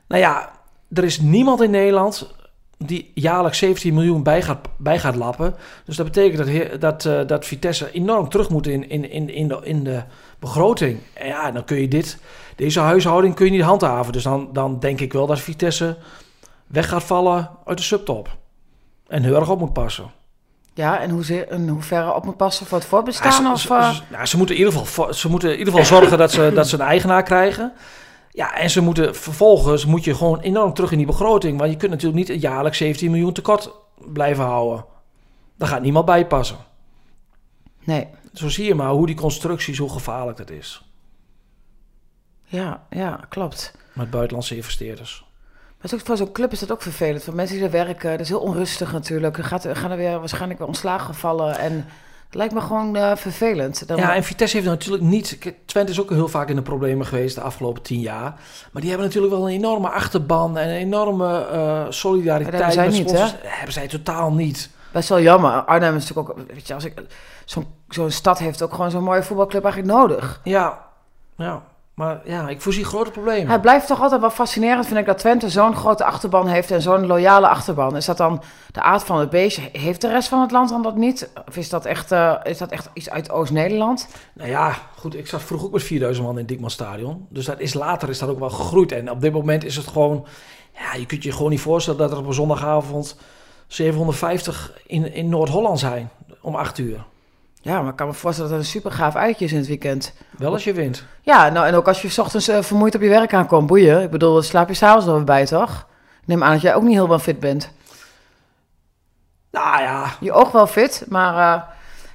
Nou 0.07 0.21
ja, 0.21 0.51
er 0.93 1.03
is 1.03 1.19
niemand 1.19 1.61
in 1.61 1.71
Nederland 1.71 2.33
die 2.77 3.11
jaarlijks 3.13 3.57
17 3.57 3.93
miljoen 3.93 4.23
bij 4.23 4.41
gaat, 4.41 4.67
bij 4.77 4.99
gaat 4.99 5.15
lappen. 5.15 5.55
Dus 5.85 5.95
dat 5.95 6.05
betekent 6.05 6.47
dat, 6.47 6.81
dat, 6.81 7.05
eh, 7.05 7.27
dat 7.27 7.45
Vitesse 7.45 7.91
enorm 7.91 8.29
terug 8.29 8.49
moet 8.49 8.67
in, 8.67 8.89
in, 8.89 9.11
in, 9.11 9.29
in, 9.29 9.47
de, 9.47 9.59
in 9.63 9.83
de 9.83 10.03
begroting. 10.39 10.99
En 11.13 11.27
ja, 11.27 11.51
dan 11.51 11.63
kun 11.63 11.81
je 11.81 11.87
dit, 11.87 12.17
deze 12.55 12.79
huishouding 12.79 13.35
kun 13.35 13.45
je 13.45 13.51
niet 13.51 13.61
handhaven. 13.61 14.13
Dus 14.13 14.23
dan, 14.23 14.49
dan 14.53 14.79
denk 14.79 14.99
ik 14.99 15.13
wel 15.13 15.27
dat 15.27 15.39
Vitesse 15.39 15.97
weg 16.67 16.89
gaat 16.89 17.03
vallen 17.03 17.49
uit 17.65 17.77
de 17.77 17.83
subtop. 17.83 18.37
En 19.07 19.23
heel 19.23 19.35
erg 19.35 19.49
op 19.49 19.59
moet 19.59 19.73
passen. 19.73 20.11
Ja, 20.79 20.99
en 20.99 21.09
hoe 21.09 21.47
in 21.49 21.67
hoeverre 21.69 22.13
op 22.13 22.25
moet 22.25 22.37
passen 22.37 22.65
voor 22.65 22.77
het 22.77 22.83
Ja, 22.87 22.93
voorbestaan? 22.93 23.31
ze, 23.31 23.51
of, 23.51 23.59
ze- 23.59 23.73
eh, 23.75 23.93
ze- 23.93 24.01
nou, 24.09 24.25
ze 24.25 24.37
moeten 24.37 24.55
in 24.55 24.61
ieder 24.65 24.79
geval, 24.79 25.13
ze 25.13 25.29
moeten 25.29 25.51
in 25.51 25.57
ieder 25.57 25.73
geval 25.73 25.87
zorgen 25.99 26.17
dat 26.17 26.31
ze, 26.31 26.51
dat 26.53 26.67
ze 26.67 26.75
een 26.75 26.81
eigenaar 26.81 27.23
krijgen. 27.23 27.73
Ja, 28.31 28.55
en 28.55 28.69
ze 28.69 28.81
moeten 28.81 29.15
vervolgens 29.15 29.85
moet 29.85 30.03
je 30.03 30.15
gewoon 30.15 30.39
enorm 30.39 30.73
terug 30.73 30.91
in 30.91 30.97
die 30.97 31.05
begroting. 31.07 31.57
Want 31.59 31.71
je 31.71 31.77
kunt 31.77 31.91
natuurlijk 31.91 32.29
niet 32.29 32.41
jaarlijks 32.41 32.77
17 32.77 33.11
miljoen 33.11 33.33
tekort 33.33 33.71
blijven 34.13 34.43
houden. 34.43 34.85
Daar 35.57 35.67
gaat 35.67 35.81
niemand 35.81 36.05
bij 36.05 36.27
passen. 36.27 36.57
nee. 37.83 38.07
Zo 38.33 38.49
zie 38.49 38.65
je 38.65 38.75
maar 38.75 38.89
hoe 38.91 39.05
die 39.05 39.15
constructies, 39.15 39.77
hoe 39.77 39.89
gevaarlijk 39.89 40.37
dat 40.37 40.49
is. 40.49 40.81
Ja, 42.45 42.83
ja, 42.89 43.19
klopt. 43.29 43.73
Met 43.93 44.09
buitenlandse 44.09 44.55
investeerders. 44.55 45.25
Maar 45.81 45.91
ook 45.93 45.99
voor 46.05 46.17
zo'n 46.17 46.31
club 46.31 46.51
is 46.51 46.59
dat 46.59 46.71
ook 46.71 46.81
vervelend. 46.81 47.23
Voor 47.23 47.35
mensen 47.35 47.55
die 47.55 47.65
er 47.65 47.71
werken, 47.71 48.11
dat 48.11 48.19
is 48.19 48.29
heel 48.29 48.39
onrustig 48.39 48.91
natuurlijk. 48.91 49.37
Er 49.37 49.43
gaat, 49.43 49.67
gaan 49.71 49.91
er 49.91 49.97
weer 49.97 50.19
waarschijnlijk 50.19 50.59
weer 50.59 50.67
ontslagen 50.67 51.15
vallen. 51.15 51.57
En 51.57 51.85
het 52.25 52.37
lijkt 52.37 52.53
me 52.53 52.61
gewoon 52.61 52.95
eh, 52.95 53.15
vervelend. 53.15 53.87
Dan, 53.87 53.97
Ja, 53.97 54.15
en 54.15 54.23
Vitesse 54.23 54.57
heeft 54.57 54.69
natuurlijk 54.69 55.03
niet... 55.03 55.53
Twente 55.65 55.91
is 55.91 56.01
ook 56.01 56.09
heel 56.09 56.27
vaak 56.27 56.49
in 56.49 56.55
de 56.55 56.61
problemen 56.61 57.05
geweest 57.05 57.35
de 57.35 57.41
afgelopen 57.41 57.81
tien 57.81 57.99
jaar. 57.99 58.33
Maar 58.71 58.81
die 58.81 58.89
hebben 58.89 59.07
natuurlijk 59.07 59.33
wel 59.33 59.47
een 59.47 59.55
enorme 59.55 59.89
achterban 59.89 60.57
en 60.57 60.69
een 60.69 60.75
enorme 60.75 61.45
eh, 61.45 61.85
solidariteit. 61.89 62.51
Dat 62.51 62.73
hebben 62.73 62.91
zij 62.91 62.99
niet, 62.99 63.09
sponsors. 63.09 63.35
hebben 63.41 63.73
zij 63.73 63.87
totaal 63.87 64.31
niet. 64.31 64.69
Best 64.91 65.09
wel 65.09 65.21
jammer. 65.21 65.51
Arnhem 65.51 65.95
is 65.95 66.07
natuurlijk 66.07 66.39
ook, 66.39 66.47
weet 66.53 66.67
je, 66.67 66.73
als 66.73 66.85
ik 66.85 67.03
zo'n 67.45 67.67
zo'n 67.89 68.11
stad 68.11 68.39
heeft 68.39 68.61
ook 68.61 68.73
gewoon 68.73 68.91
zo'n 68.91 69.03
mooie 69.03 69.23
voetbalclub 69.23 69.63
eigenlijk 69.63 69.93
nodig. 69.93 70.41
Ja, 70.43 70.85
ja. 71.35 71.63
Maar 71.99 72.21
ja, 72.23 72.49
ik 72.49 72.61
voorzie 72.61 72.85
grote 72.85 73.11
problemen. 73.11 73.51
Het 73.51 73.61
blijft 73.61 73.87
toch 73.87 74.01
altijd 74.01 74.21
wel 74.21 74.29
fascinerend, 74.29 74.85
vind 74.85 74.99
ik, 74.99 75.05
dat 75.05 75.17
Twente 75.17 75.49
zo'n 75.49 75.75
grote 75.75 76.03
achterban 76.03 76.47
heeft 76.47 76.71
en 76.71 76.81
zo'n 76.81 77.05
loyale 77.05 77.47
achterban. 77.47 77.95
Is 77.95 78.05
dat 78.05 78.17
dan 78.17 78.41
de 78.71 78.81
aard 78.81 79.03
van 79.03 79.19
het 79.19 79.29
beestje? 79.29 79.69
Heeft 79.71 80.01
de 80.01 80.07
rest 80.07 80.27
van 80.27 80.41
het 80.41 80.51
land 80.51 80.69
dan 80.69 80.81
dat 80.81 80.95
niet? 80.95 81.29
Of 81.47 81.57
is 81.57 81.69
dat 81.69 81.85
echt, 81.85 82.11
eh, 82.11 82.35
is 82.43 82.57
dat 82.57 82.71
echt 82.71 82.89
iets 82.93 83.09
uit 83.09 83.31
Oost-Nederland? 83.31 84.07
Nou 84.33 84.49
ja, 84.49 84.75
goed, 84.95 85.15
ik 85.15 85.27
zat 85.27 85.41
vroeger 85.41 85.67
ook 85.67 85.73
met 85.73 85.83
4000 85.83 86.25
man 86.25 86.33
in 86.33 86.39
het 86.39 86.47
Diekman 86.47 86.69
Stadion. 86.69 87.25
Dus 87.29 87.45
dat 87.45 87.59
is 87.59 87.73
later 87.73 88.09
is 88.09 88.19
dat 88.19 88.29
ook 88.29 88.39
wel 88.39 88.49
gegroeid. 88.49 88.91
En 88.91 89.11
op 89.11 89.21
dit 89.21 89.33
moment 89.33 89.63
is 89.63 89.75
het 89.75 89.87
gewoon... 89.87 90.25
Ja, 90.73 90.99
je 90.99 91.05
kunt 91.05 91.23
je 91.23 91.31
gewoon 91.31 91.49
niet 91.49 91.61
voorstellen 91.61 91.99
dat 91.99 92.11
er 92.11 92.17
op 92.17 92.27
een 92.27 92.33
zondagavond 92.33 93.19
750 93.67 94.73
in, 94.85 95.13
in 95.13 95.29
Noord-Holland 95.29 95.79
zijn 95.79 96.09
om 96.41 96.55
8 96.55 96.77
uur. 96.77 97.05
Ja, 97.61 97.81
maar 97.81 97.89
ik 97.91 97.95
kan 97.95 98.07
me 98.07 98.13
voorstellen 98.13 98.49
dat 98.51 98.59
het 98.59 98.67
een 98.67 98.73
super 98.73 98.91
gaaf 98.91 99.15
uitje 99.15 99.45
is 99.45 99.51
in 99.51 99.57
het 99.57 99.67
weekend. 99.67 100.13
Wel 100.37 100.51
als 100.51 100.63
je 100.63 100.73
wint. 100.73 101.05
Ja, 101.21 101.49
nou 101.49 101.67
en 101.67 101.75
ook 101.75 101.87
als 101.87 102.01
je 102.01 102.09
's 102.09 102.17
ochtends 102.17 102.47
eh, 102.47 102.61
vermoeid 102.61 102.95
op 102.95 103.01
je 103.01 103.09
werk 103.09 103.33
aankomt, 103.33 103.67
boeien. 103.67 104.01
Ik 104.01 104.09
bedoel, 104.11 104.41
slaap 104.41 104.67
je 104.67 104.73
s'avonds 104.73 105.05
nog 105.05 105.15
weer 105.15 105.23
bij, 105.23 105.45
toch? 105.45 105.87
Ik 106.21 106.27
neem 106.27 106.43
aan 106.43 106.51
dat 106.51 106.61
jij 106.61 106.75
ook 106.75 106.83
niet 106.83 106.95
helemaal 106.95 107.19
fit 107.19 107.39
bent. 107.39 107.71
Nou 109.51 109.81
ja, 109.81 110.05
Je 110.19 110.31
oog 110.31 110.51
wel 110.51 110.67
fit, 110.67 111.05
maar... 111.07 111.55
eh, 111.55 111.61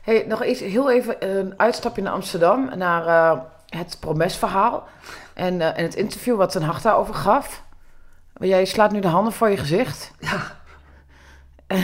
hey, 0.02 0.24
nog 0.28 0.42
eens, 0.42 0.60
heel 0.60 0.90
even 0.90 1.38
een 1.38 1.54
uitstapje 1.56 2.02
naar 2.02 2.12
Amsterdam, 2.12 2.70
naar 2.76 3.06
eh, 3.06 3.38
het 3.68 3.96
promesverhaal. 4.00 4.86
En, 5.34 5.60
en 5.76 5.84
het 5.84 5.94
interview 5.94 6.36
wat 6.36 6.50
Ten 6.50 6.62
Hag 6.62 6.80
daarover 6.82 7.14
gaf. 7.14 7.62
Jij 8.40 8.64
slaat 8.64 8.92
nu 8.92 9.00
de 9.00 9.08
handen 9.08 9.32
voor 9.32 9.50
je 9.50 9.56
gezicht. 9.56 10.12
Ja. 10.18 10.38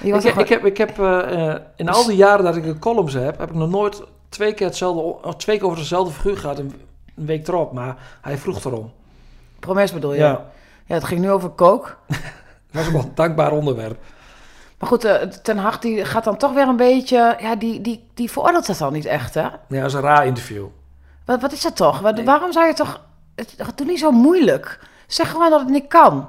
Ik, 0.00 0.20
toch 0.20 0.38
ik 0.38 0.48
heb, 0.48 0.64
ik 0.64 0.76
heb 0.76 0.98
eh, 0.98 1.48
eh, 1.48 1.60
in 1.76 1.88
al 1.88 2.06
die 2.06 2.16
jaren 2.16 2.44
dat 2.44 2.56
ik 2.56 2.64
een 2.64 2.78
columns 2.78 3.14
heb, 3.14 3.38
heb 3.38 3.48
ik 3.48 3.54
nog 3.54 3.70
nooit 3.70 4.02
twee 4.28 4.54
keer, 4.54 4.66
hetzelfde, 4.66 5.36
twee 5.36 5.56
keer 5.56 5.66
over 5.66 5.78
dezelfde 5.78 6.12
figuur 6.12 6.36
gehad 6.36 6.58
een, 6.58 6.72
een 7.16 7.26
week 7.26 7.48
erop. 7.48 7.72
Maar 7.72 7.96
hij 8.20 8.38
vroeg 8.38 8.64
erom. 8.64 8.92
promes 9.58 9.92
bedoel 9.92 10.12
je? 10.12 10.18
Ja, 10.18 10.46
ja, 10.86 10.94
het 10.94 11.04
ging 11.04 11.20
nu 11.20 11.30
over 11.30 11.48
kook. 11.48 11.98
dat 12.72 12.90
was 12.90 13.04
een 13.04 13.10
dankbaar 13.14 13.52
onderwerp. 13.52 13.98
Maar 14.78 14.88
goed, 14.88 15.04
eh, 15.04 15.14
Ten 15.22 15.58
Hag 15.58 15.78
die 15.78 16.04
gaat 16.04 16.24
dan 16.24 16.36
toch 16.36 16.52
weer 16.52 16.68
een 16.68 16.76
beetje... 16.76 17.36
Ja, 17.40 17.56
die, 17.56 17.80
die, 17.80 18.08
die 18.14 18.30
veroordeelt 18.30 18.66
dat 18.66 18.78
dan 18.78 18.92
niet 18.92 19.04
echt, 19.04 19.34
hè? 19.34 19.40
Ja, 19.42 19.58
dat 19.68 19.84
is 19.84 19.92
een 19.92 20.00
raar 20.00 20.26
interview. 20.26 20.66
Wat, 21.24 21.40
wat 21.40 21.52
is 21.52 21.62
dat 21.62 21.76
toch? 21.76 22.00
Wat, 22.00 22.14
Nee. 22.14 22.24
Waarom 22.24 22.52
zou 22.52 22.66
je 22.66 22.74
toch... 22.74 23.00
Het, 23.34 23.56
doe 23.74 23.86
niet 23.86 23.98
zo 23.98 24.10
moeilijk. 24.10 24.80
Zeg 25.06 25.30
gewoon 25.30 25.50
dat 25.50 25.60
het 25.60 25.68
niet 25.68 25.88
kan. 25.88 26.28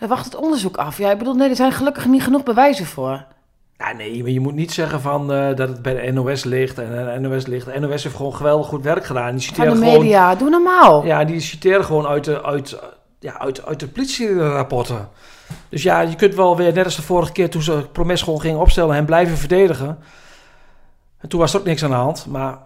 En 0.00 0.08
wacht 0.08 0.24
het 0.24 0.36
onderzoek 0.36 0.76
af. 0.76 0.98
Ja, 0.98 1.10
ik 1.10 1.18
bedoel, 1.18 1.34
nee, 1.34 1.48
er 1.48 1.56
zijn 1.56 1.72
gelukkig 1.72 2.06
niet 2.06 2.22
genoeg 2.22 2.42
bewijzen 2.42 2.86
voor. 2.86 3.24
Ja, 3.78 3.92
nee, 3.92 4.22
maar 4.22 4.30
je 4.30 4.40
moet 4.40 4.54
niet 4.54 4.72
zeggen 4.72 5.00
van, 5.00 5.32
eh, 5.32 5.56
dat 5.56 5.68
het 5.68 5.82
bij 5.82 5.94
de 5.94 6.12
NOS 6.12 6.44
ligt 6.44 6.78
en 6.78 6.90
de 6.90 7.28
NOS 7.28 7.46
ligt. 7.46 7.66
De 7.66 7.80
NOS 7.80 8.02
heeft 8.02 8.16
gewoon 8.16 8.34
geweldig 8.34 8.66
goed 8.66 8.82
werk 8.82 9.04
gedaan. 9.04 9.30
Die 9.30 9.32
Van 9.32 9.40
citeren 9.40 9.80
de 9.80 9.84
gewoon, 9.84 9.98
media, 10.02 10.34
doe 10.34 10.50
normaal. 10.50 11.04
Ja, 11.04 11.24
die 11.24 11.40
citeren 11.40 11.84
gewoon 11.84 12.06
uit 12.06 12.24
de, 12.24 12.42
uit, 12.42 12.78
ja, 13.18 13.38
uit, 13.38 13.66
uit 13.66 13.80
de 13.80 13.88
politierapporten. 13.88 15.08
Dus 15.68 15.82
ja, 15.82 16.00
je 16.00 16.16
kunt 16.16 16.34
wel 16.34 16.56
weer, 16.56 16.72
net 16.72 16.84
als 16.84 16.96
de 16.96 17.02
vorige 17.02 17.32
keer 17.32 17.50
toen 17.50 17.62
ze 17.62 17.86
Promes 17.92 18.22
gewoon 18.22 18.40
gingen 18.40 18.60
opstellen 18.60 18.96
en 18.96 19.04
blijven 19.04 19.36
verdedigen. 19.36 19.98
En 21.18 21.28
toen 21.28 21.40
was 21.40 21.52
er 21.54 21.60
ook 21.60 21.66
niks 21.66 21.84
aan 21.84 21.90
de 21.90 21.96
hand, 21.96 22.26
maar 22.26 22.58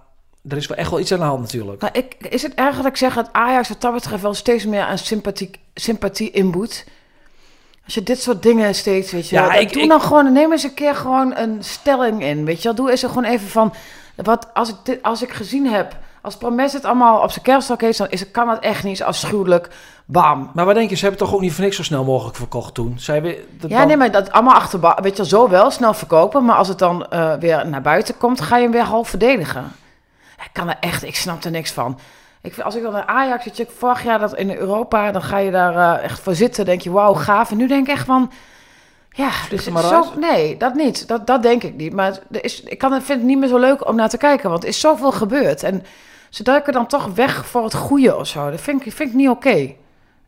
er 0.48 0.56
is 0.56 0.66
wel 0.66 0.76
echt 0.76 0.90
wel 0.90 1.00
iets 1.00 1.12
aan 1.12 1.18
de 1.18 1.24
hand 1.24 1.40
natuurlijk. 1.40 1.80
Nou, 1.80 1.92
ik, 1.98 2.16
is 2.28 2.42
het 2.42 2.54
erg 2.54 2.76
dat 2.76 2.86
ik 2.86 2.96
zeg 2.96 3.14
dat 3.14 3.28
Ajax 3.32 3.68
wat 3.68 3.80
dat 3.80 3.92
betreft 3.92 4.22
wel 4.22 4.34
steeds 4.34 4.66
meer 4.66 4.82
aan 4.82 4.98
sympathie, 4.98 5.50
sympathie 5.74 6.30
inboet? 6.30 6.84
Als 7.84 7.94
je 7.94 8.02
dit 8.02 8.22
soort 8.22 8.42
dingen 8.42 8.74
steeds, 8.74 9.12
weet 9.12 9.28
je 9.28 9.34
Ja, 9.36 9.48
wel, 9.48 9.60
ik- 9.60 9.72
doe 9.72 9.82
ik- 9.82 9.88
dan 9.88 10.00
gewoon, 10.00 10.32
neem 10.32 10.52
eens 10.52 10.62
een 10.62 10.74
keer 10.74 10.94
gewoon 10.94 11.36
een 11.36 11.56
stelling 11.60 12.22
in, 12.22 12.44
weet 12.44 12.56
je 12.56 12.62
wel. 12.62 12.74
Doe 12.74 12.90
eens 12.90 13.02
er 13.02 13.08
gewoon 13.08 13.24
even 13.24 13.48
van, 13.48 13.74
wat, 14.14 14.46
als, 14.54 14.68
ik 14.68 14.74
dit, 14.82 15.02
als 15.02 15.22
ik 15.22 15.32
gezien 15.32 15.66
heb, 15.66 15.96
als 16.20 16.36
Promes 16.36 16.72
het 16.72 16.84
allemaal 16.84 17.20
op 17.22 17.30
zijn 17.30 17.44
kerststok 17.44 17.80
heeft, 17.80 17.98
dan 17.98 18.10
is, 18.10 18.20
het- 18.20 18.30
kan 18.30 18.46
dat 18.46 18.58
echt 18.58 18.84
niet, 18.84 19.02
afschuwelijk, 19.02 19.68
bam. 20.04 20.50
Maar 20.54 20.64
wat 20.64 20.74
denk 20.74 20.90
je, 20.90 20.94
ze 20.96 21.00
hebben 21.02 21.20
het 21.20 21.28
toch 21.28 21.38
ook 21.38 21.42
niet 21.44 21.52
voor 21.54 21.64
niks 21.64 21.76
zo 21.76 21.82
snel 21.82 22.04
mogelijk 22.04 22.36
verkocht 22.36 22.74
toen? 22.74 22.94
Zij 22.98 23.20
dat 23.20 23.70
Ja, 23.70 23.78
dan- 23.78 23.86
nee, 23.86 23.96
maar 23.96 24.10
dat 24.10 24.32
allemaal 24.32 24.54
achterba, 24.54 24.98
weet 25.02 25.10
je 25.10 25.16
wel, 25.16 25.26
zo 25.26 25.48
wel, 25.48 25.70
snel 25.70 25.94
verkopen, 25.94 26.44
maar 26.44 26.56
als 26.56 26.68
het 26.68 26.78
dan 26.78 27.06
eh, 27.06 27.34
weer 27.34 27.66
naar 27.68 27.82
buiten 27.82 28.16
komt, 28.16 28.40
ga 28.40 28.56
je 28.56 28.62
hem 28.62 28.72
weer 28.72 28.82
half 28.82 29.08
verdedigen. 29.08 29.72
Ik 30.44 30.50
kan 30.52 30.68
er 30.68 30.76
echt, 30.80 31.02
ik 31.04 31.16
snap 31.16 31.44
er 31.44 31.50
niks 31.50 31.70
van. 31.70 31.98
Ik, 32.44 32.52
vind- 32.54 32.66
als 32.66 32.74
ik 32.74 32.82
dan 32.82 32.92
naar 32.92 33.06
Ajax 33.06 33.44
zit, 33.44 33.58
ik 33.58 33.70
vorig 33.76 34.02
jaar 34.04 34.18
dat 34.18 34.36
in 34.36 34.50
Europa, 34.56 35.12
dan 35.12 35.22
ga 35.22 35.38
je 35.38 35.50
daar 35.50 35.76
eh, 35.98 36.04
echt 36.04 36.20
voor 36.20 36.34
zitten. 36.34 36.64
denk 36.64 36.80
je, 36.80 36.90
wauw, 36.90 37.14
gaaf. 37.14 37.50
En 37.50 37.56
nu 37.56 37.66
denk 37.66 37.86
ik 37.86 37.92
echt 37.94 38.06
van, 38.06 38.32
ja, 39.10 39.30
dus 39.50 39.68
maar 39.68 39.82
zo, 39.82 40.04
nee, 40.20 40.56
dat 40.56 40.74
niet. 40.74 41.08
Dat, 41.08 41.26
dat 41.26 41.42
denk 41.42 41.62
ik 41.62 41.74
niet. 41.76 41.92
Maar 41.92 42.18
er 42.30 42.44
is, 42.44 42.62
ik 42.62 42.78
kan, 42.78 42.90
vind 42.90 43.08
het 43.18 43.22
niet 43.28 43.38
meer 43.38 43.48
zo 43.48 43.58
leuk 43.58 43.88
om 43.88 43.96
naar 43.96 44.08
te 44.08 44.16
kijken, 44.16 44.50
want 44.50 44.62
er 44.62 44.68
is 44.68 44.80
zoveel 44.80 45.12
gebeurd. 45.12 45.62
En 45.62 45.84
ze 46.30 46.42
duiken 46.42 46.72
dan 46.72 46.86
toch 46.86 47.06
weg 47.14 47.46
voor 47.46 47.64
het 47.64 47.74
goede 47.74 48.16
of 48.16 48.26
zo. 48.26 48.50
Dat 48.50 48.60
vind 48.60 48.86
ik, 48.86 48.92
vind 48.92 49.08
ik 49.10 49.14
niet 49.16 49.28
oké. 49.28 49.74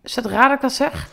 Is 0.02 0.14
dat 0.14 0.24
raar 0.26 0.48
dat 0.48 0.56
ik 0.56 0.60
dat 0.60 0.72
zeg? 0.72 1.08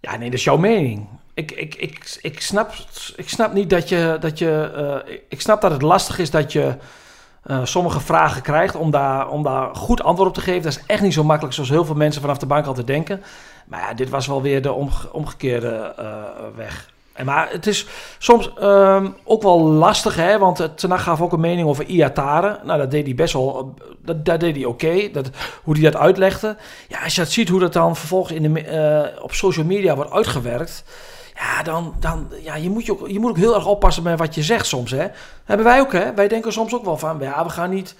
Ja, 0.00 0.16
nee, 0.16 0.30
dat 0.30 0.38
is 0.38 0.44
jouw 0.44 0.56
mening. 0.56 1.06
Ik, 1.34 1.50
ik, 1.52 1.74
ik, 1.74 2.18
ik, 2.20 2.40
snap, 2.40 2.72
ik 3.16 3.28
snap 3.28 3.52
niet 3.52 3.70
dat 3.70 3.88
je. 3.88 4.16
Dat 4.20 4.38
je 4.38 4.70
eh, 5.06 5.14
ik 5.28 5.40
snap 5.40 5.60
dat 5.60 5.70
het 5.70 5.82
lastig 5.82 6.18
is 6.18 6.30
dat 6.30 6.52
je 6.52 6.74
eh, 7.48 7.64
sommige 7.64 8.00
vragen 8.00 8.42
krijgt 8.42 8.74
om 8.76 8.90
daar, 8.90 9.28
om 9.28 9.42
daar 9.42 9.74
goed 9.74 10.02
antwoord 10.02 10.28
op 10.28 10.34
te 10.34 10.40
geven. 10.40 10.62
Dat 10.62 10.72
is 10.72 10.82
echt 10.86 11.02
niet 11.02 11.12
zo 11.12 11.24
makkelijk 11.24 11.54
zoals 11.54 11.70
heel 11.70 11.84
veel 11.84 11.94
mensen 11.94 12.20
vanaf 12.20 12.38
de 12.38 12.46
bank 12.46 12.66
altijd 12.66 12.86
denken. 12.86 13.22
Maar 13.66 13.80
ja, 13.80 13.94
dit 13.94 14.08
was 14.08 14.26
wel 14.26 14.42
weer 14.42 14.62
de 14.62 14.72
omge- 14.72 15.12
omgekeerde 15.12 15.92
eh, 15.96 16.06
weg. 16.56 16.90
En 17.12 17.24
maar 17.24 17.48
het 17.50 17.66
is 17.66 17.86
soms 18.18 18.52
ehm, 18.54 19.08
ook 19.24 19.42
wel 19.42 19.60
lastig, 19.60 20.16
hè? 20.16 20.38
Want 20.38 20.68
Tenag 20.74 21.02
gaf 21.02 21.20
ook 21.20 21.32
een 21.32 21.40
mening 21.40 21.68
over 21.68 21.84
Iatare. 21.84 22.58
Nou, 22.64 22.78
dat 22.78 22.90
deed 22.90 23.04
hij 23.06 23.14
best 23.14 23.32
wel. 23.32 23.74
Dat, 24.04 24.24
dat 24.24 24.40
deed 24.40 24.56
hij 24.56 24.64
oké. 24.64 25.10
Dat, 25.12 25.30
hoe 25.62 25.74
hij 25.74 25.82
dat 25.90 25.96
uitlegde. 26.00 26.56
Ja, 26.88 27.02
als 27.04 27.14
je 27.14 27.20
het 27.20 27.32
ziet 27.32 27.48
hoe 27.48 27.60
dat 27.60 27.72
dan 27.72 27.96
vervolgens 27.96 28.32
in 28.32 28.54
de, 28.54 28.60
eh, 28.62 29.22
op 29.22 29.32
social 29.32 29.66
media 29.66 29.94
wordt 29.94 30.12
uitgewerkt. 30.12 30.84
Ja, 31.38 31.62
dan, 31.62 31.94
dan 32.00 32.32
ja, 32.42 32.54
je, 32.54 32.70
moet 32.70 32.86
je, 32.86 32.92
ook, 32.92 33.08
je 33.08 33.20
moet 33.20 33.30
ook 33.30 33.36
heel 33.36 33.54
erg 33.54 33.66
oppassen 33.66 34.02
met 34.02 34.18
wat 34.18 34.34
je 34.34 34.42
zegt 34.42 34.66
soms. 34.66 34.90
Hè? 34.90 35.06
Hebben 35.44 35.66
wij 35.66 35.80
ook, 35.80 35.92
hè? 35.92 36.14
Wij 36.14 36.28
denken 36.28 36.52
soms 36.52 36.74
ook 36.74 36.84
wel 36.84 36.98
van, 36.98 37.18
ja, 37.20 37.44
we 37.44 37.50
gaan 37.50 37.70
niet 37.70 37.94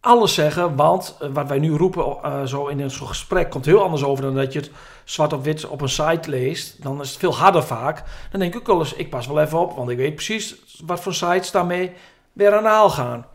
alles 0.00 0.34
zeggen. 0.34 0.76
Want 0.76 1.16
eh, 1.20 1.28
wat 1.32 1.48
wij 1.48 1.58
nu 1.58 1.76
roepen, 1.76 2.04
eh, 2.22 2.42
zo 2.44 2.66
in 2.66 2.90
zo'n 2.90 3.08
gesprek, 3.08 3.50
komt 3.50 3.64
heel 3.64 3.82
anders 3.82 4.04
over 4.04 4.24
dan 4.24 4.34
dat 4.34 4.52
je 4.52 4.58
het 4.58 4.70
zwart 5.04 5.32
op 5.32 5.44
wit 5.44 5.66
op 5.66 5.80
een 5.80 5.88
site 5.88 6.30
leest. 6.30 6.82
Dan 6.82 7.00
is 7.00 7.10
het 7.10 7.18
veel 7.18 7.36
harder 7.36 7.62
vaak. 7.64 8.02
Dan 8.30 8.40
denk 8.40 8.54
ik 8.54 8.68
ook 8.68 8.78
eens, 8.78 8.94
ik 8.94 9.10
pas 9.10 9.26
wel 9.26 9.40
even 9.40 9.58
op, 9.58 9.76
want 9.76 9.90
ik 9.90 9.96
weet 9.96 10.14
precies 10.14 10.56
wat 10.86 11.00
voor 11.00 11.14
sites 11.14 11.50
daarmee 11.50 11.92
weer 12.32 12.54
aan 12.54 12.62
de 12.62 12.68
haal 12.68 12.90
gaan. 12.90 13.26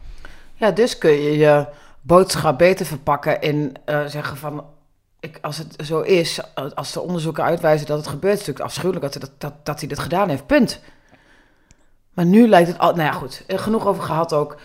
Ja, 0.55 0.71
dus 0.71 0.97
kun 0.97 1.11
je 1.11 1.37
je 1.37 1.65
boodschap 2.01 2.57
beter 2.57 2.85
verpakken 2.85 3.41
in 3.41 3.75
eh, 3.85 4.05
zeggen 4.05 4.37
van... 4.37 4.63
Ik, 5.19 5.37
als 5.41 5.57
het 5.57 5.75
zo 5.85 6.01
is, 6.01 6.39
eh, 6.55 6.65
als 6.75 6.91
de 6.93 7.01
onderzoeken 7.01 7.43
uitwijzen 7.43 7.87
dat 7.87 7.97
het 7.97 8.07
gebeurt... 8.07 8.33
is 8.33 8.39
het 8.39 8.47
natuurlijk 8.47 8.65
afschuwelijk 8.65 9.13
dat, 9.13 9.21
dat, 9.21 9.31
dat, 9.37 9.53
dat 9.65 9.79
hij 9.79 9.87
dit 9.87 9.99
gedaan 9.99 10.29
heeft, 10.29 10.45
punt. 10.45 10.79
Maar 12.13 12.25
nu 12.25 12.47
lijkt 12.47 12.67
het 12.67 12.79
al... 12.79 12.91
Nou 12.91 13.03
ja, 13.03 13.11
goed, 13.11 13.43
er 13.47 13.59
genoeg 13.59 13.87
over 13.87 14.03
gehad 14.03 14.33
ook. 14.33 14.57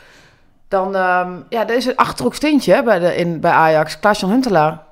Dan, 0.69 0.97
ehm, 0.97 1.41
ja, 1.49 1.69
er 1.69 1.77
is 1.77 1.87
een 1.87 1.97
achterhoekstintje 1.97 2.83
bij, 2.83 2.99
de, 2.99 3.17
in, 3.17 3.41
bij 3.41 3.53
Ajax. 3.53 3.99
Klaas-Jan 3.99 4.31
Huntelaar, 4.31 4.87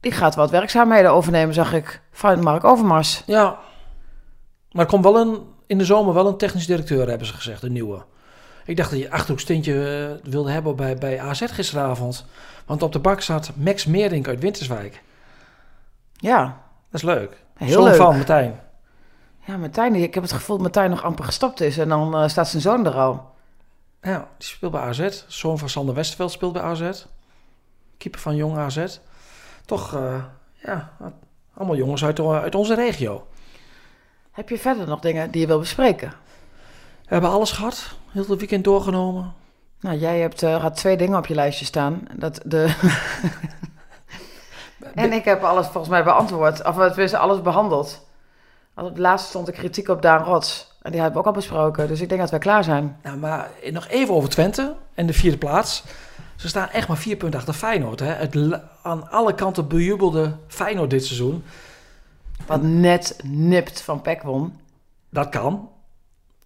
die 0.00 0.12
gaat 0.12 0.34
wat 0.34 0.50
werkzaamheden 0.50 1.12
overnemen, 1.12 1.54
zag 1.54 1.72
ik, 1.72 2.00
van 2.12 2.42
Mark 2.42 2.64
Overmars. 2.64 3.22
Ja, 3.26 3.58
maar 4.72 4.84
er 4.84 4.90
komt 4.90 5.04
wel 5.04 5.16
een, 5.16 5.40
in 5.66 5.78
de 5.78 5.84
zomer 5.84 6.14
wel 6.14 6.26
een 6.26 6.36
technisch 6.36 6.66
directeur, 6.66 7.08
hebben 7.08 7.26
ze 7.26 7.34
gezegd, 7.34 7.62
een 7.62 7.72
nieuwe. 7.72 8.02
Ik 8.70 8.76
dacht 8.76 8.90
dat 8.90 8.98
je 8.98 9.10
Achterhoekstintje 9.10 10.08
eh, 10.22 10.30
wilde 10.30 10.50
hebben 10.50 10.76
bij, 10.76 10.96
bij 10.96 11.20
AZ 11.20 11.42
gisteravond. 11.46 12.24
Want 12.66 12.82
op 12.82 12.92
de 12.92 12.98
bak 12.98 13.20
staat 13.20 13.50
Max 13.54 13.84
Meerdink 13.84 14.28
uit 14.28 14.40
Winterswijk. 14.40 15.02
Ja, 16.12 16.42
Dat 16.90 17.00
is 17.00 17.02
leuk. 17.02 17.42
heel 17.54 17.68
Zoon 17.68 17.84
leuk. 17.84 17.96
van 17.96 18.16
Martijn. 18.16 18.60
Ja, 19.46 19.56
Martijn, 19.56 19.94
ik 19.94 20.14
heb 20.14 20.22
het 20.22 20.32
gevoel 20.32 20.56
dat 20.56 20.64
Martijn 20.64 20.90
nog 20.90 21.02
amper 21.02 21.24
gestopt 21.24 21.60
is. 21.60 21.78
En 21.78 21.88
dan 21.88 22.14
eh, 22.16 22.28
staat 22.28 22.48
zijn 22.48 22.62
zoon 22.62 22.86
er 22.86 22.94
al. 22.94 23.34
Ja, 24.02 24.28
die 24.38 24.48
speelt 24.48 24.72
bij 24.72 24.80
AZ. 24.80 25.24
Zoon 25.26 25.58
van 25.58 25.68
Sander 25.68 25.94
Westerveld 25.94 26.30
speelt 26.32 26.52
bij 26.52 26.62
AZ. 26.62 27.04
Keeper 27.98 28.20
van 28.20 28.36
Jong 28.36 28.56
AZ. 28.56 28.98
Toch, 29.64 29.94
eh, 29.94 30.24
ja, 30.54 30.92
allemaal 31.54 31.76
jongens 31.76 32.04
uit, 32.04 32.20
uit 32.20 32.54
onze 32.54 32.74
regio. 32.74 33.26
Heb 34.30 34.48
je 34.48 34.58
verder 34.58 34.86
nog 34.86 35.00
dingen 35.00 35.30
die 35.30 35.40
je 35.40 35.46
wil 35.46 35.58
bespreken? 35.58 36.12
We 37.10 37.16
hebben 37.16 37.34
alles 37.34 37.50
gehad. 37.50 37.94
Heel 38.10 38.24
het 38.28 38.38
weekend 38.38 38.64
doorgenomen. 38.64 39.34
Nou, 39.80 39.98
jij 39.98 40.18
hebt 40.20 40.42
eh, 40.42 40.60
had 40.60 40.76
twee 40.76 40.96
dingen 40.96 41.18
op 41.18 41.26
je 41.26 41.34
lijstje 41.34 41.64
staan. 41.64 42.02
Dat 42.14 42.40
de... 42.44 42.74
en 44.94 45.12
ik 45.12 45.24
heb 45.24 45.42
alles 45.42 45.66
volgens 45.66 45.88
mij 45.88 46.04
beantwoord. 46.04 46.64
Of 46.64 46.74
tenminste, 46.74 47.18
alles 47.18 47.42
behandeld. 47.42 48.06
Op 48.74 48.84
het 48.84 48.98
laatste 48.98 49.28
stond 49.28 49.46
de 49.46 49.52
kritiek 49.52 49.88
op 49.88 50.02
Daan 50.02 50.24
Rots. 50.24 50.76
En 50.82 50.90
die 50.90 51.00
hebben 51.00 51.20
we 51.20 51.26
ook 51.28 51.34
al 51.34 51.40
besproken. 51.40 51.88
Dus 51.88 52.00
ik 52.00 52.08
denk 52.08 52.20
dat 52.20 52.30
wij 52.30 52.38
klaar 52.38 52.64
zijn. 52.64 52.98
Nou, 53.02 53.16
maar 53.16 53.50
nog 53.70 53.88
even 53.88 54.14
over 54.14 54.28
Twente 54.28 54.74
en 54.94 55.06
de 55.06 55.12
vierde 55.12 55.38
plaats. 55.38 55.84
Ze 56.36 56.48
staan 56.48 56.68
echt 56.68 56.88
maar 56.88 56.96
vier 56.96 57.16
punten 57.16 57.38
achter 57.38 57.54
Feyenoord. 57.54 58.00
Hè? 58.00 58.12
Het 58.12 58.60
aan 58.82 59.10
alle 59.10 59.34
kanten 59.34 59.68
bejubelde 59.68 60.36
Feyenoord 60.46 60.90
dit 60.90 61.04
seizoen. 61.04 61.44
Wat 62.46 62.62
net 62.62 63.20
nipt 63.24 63.82
van 63.82 64.02
Peck 64.02 64.22
won. 64.22 64.60
Dat 65.08 65.28
kan. 65.28 65.68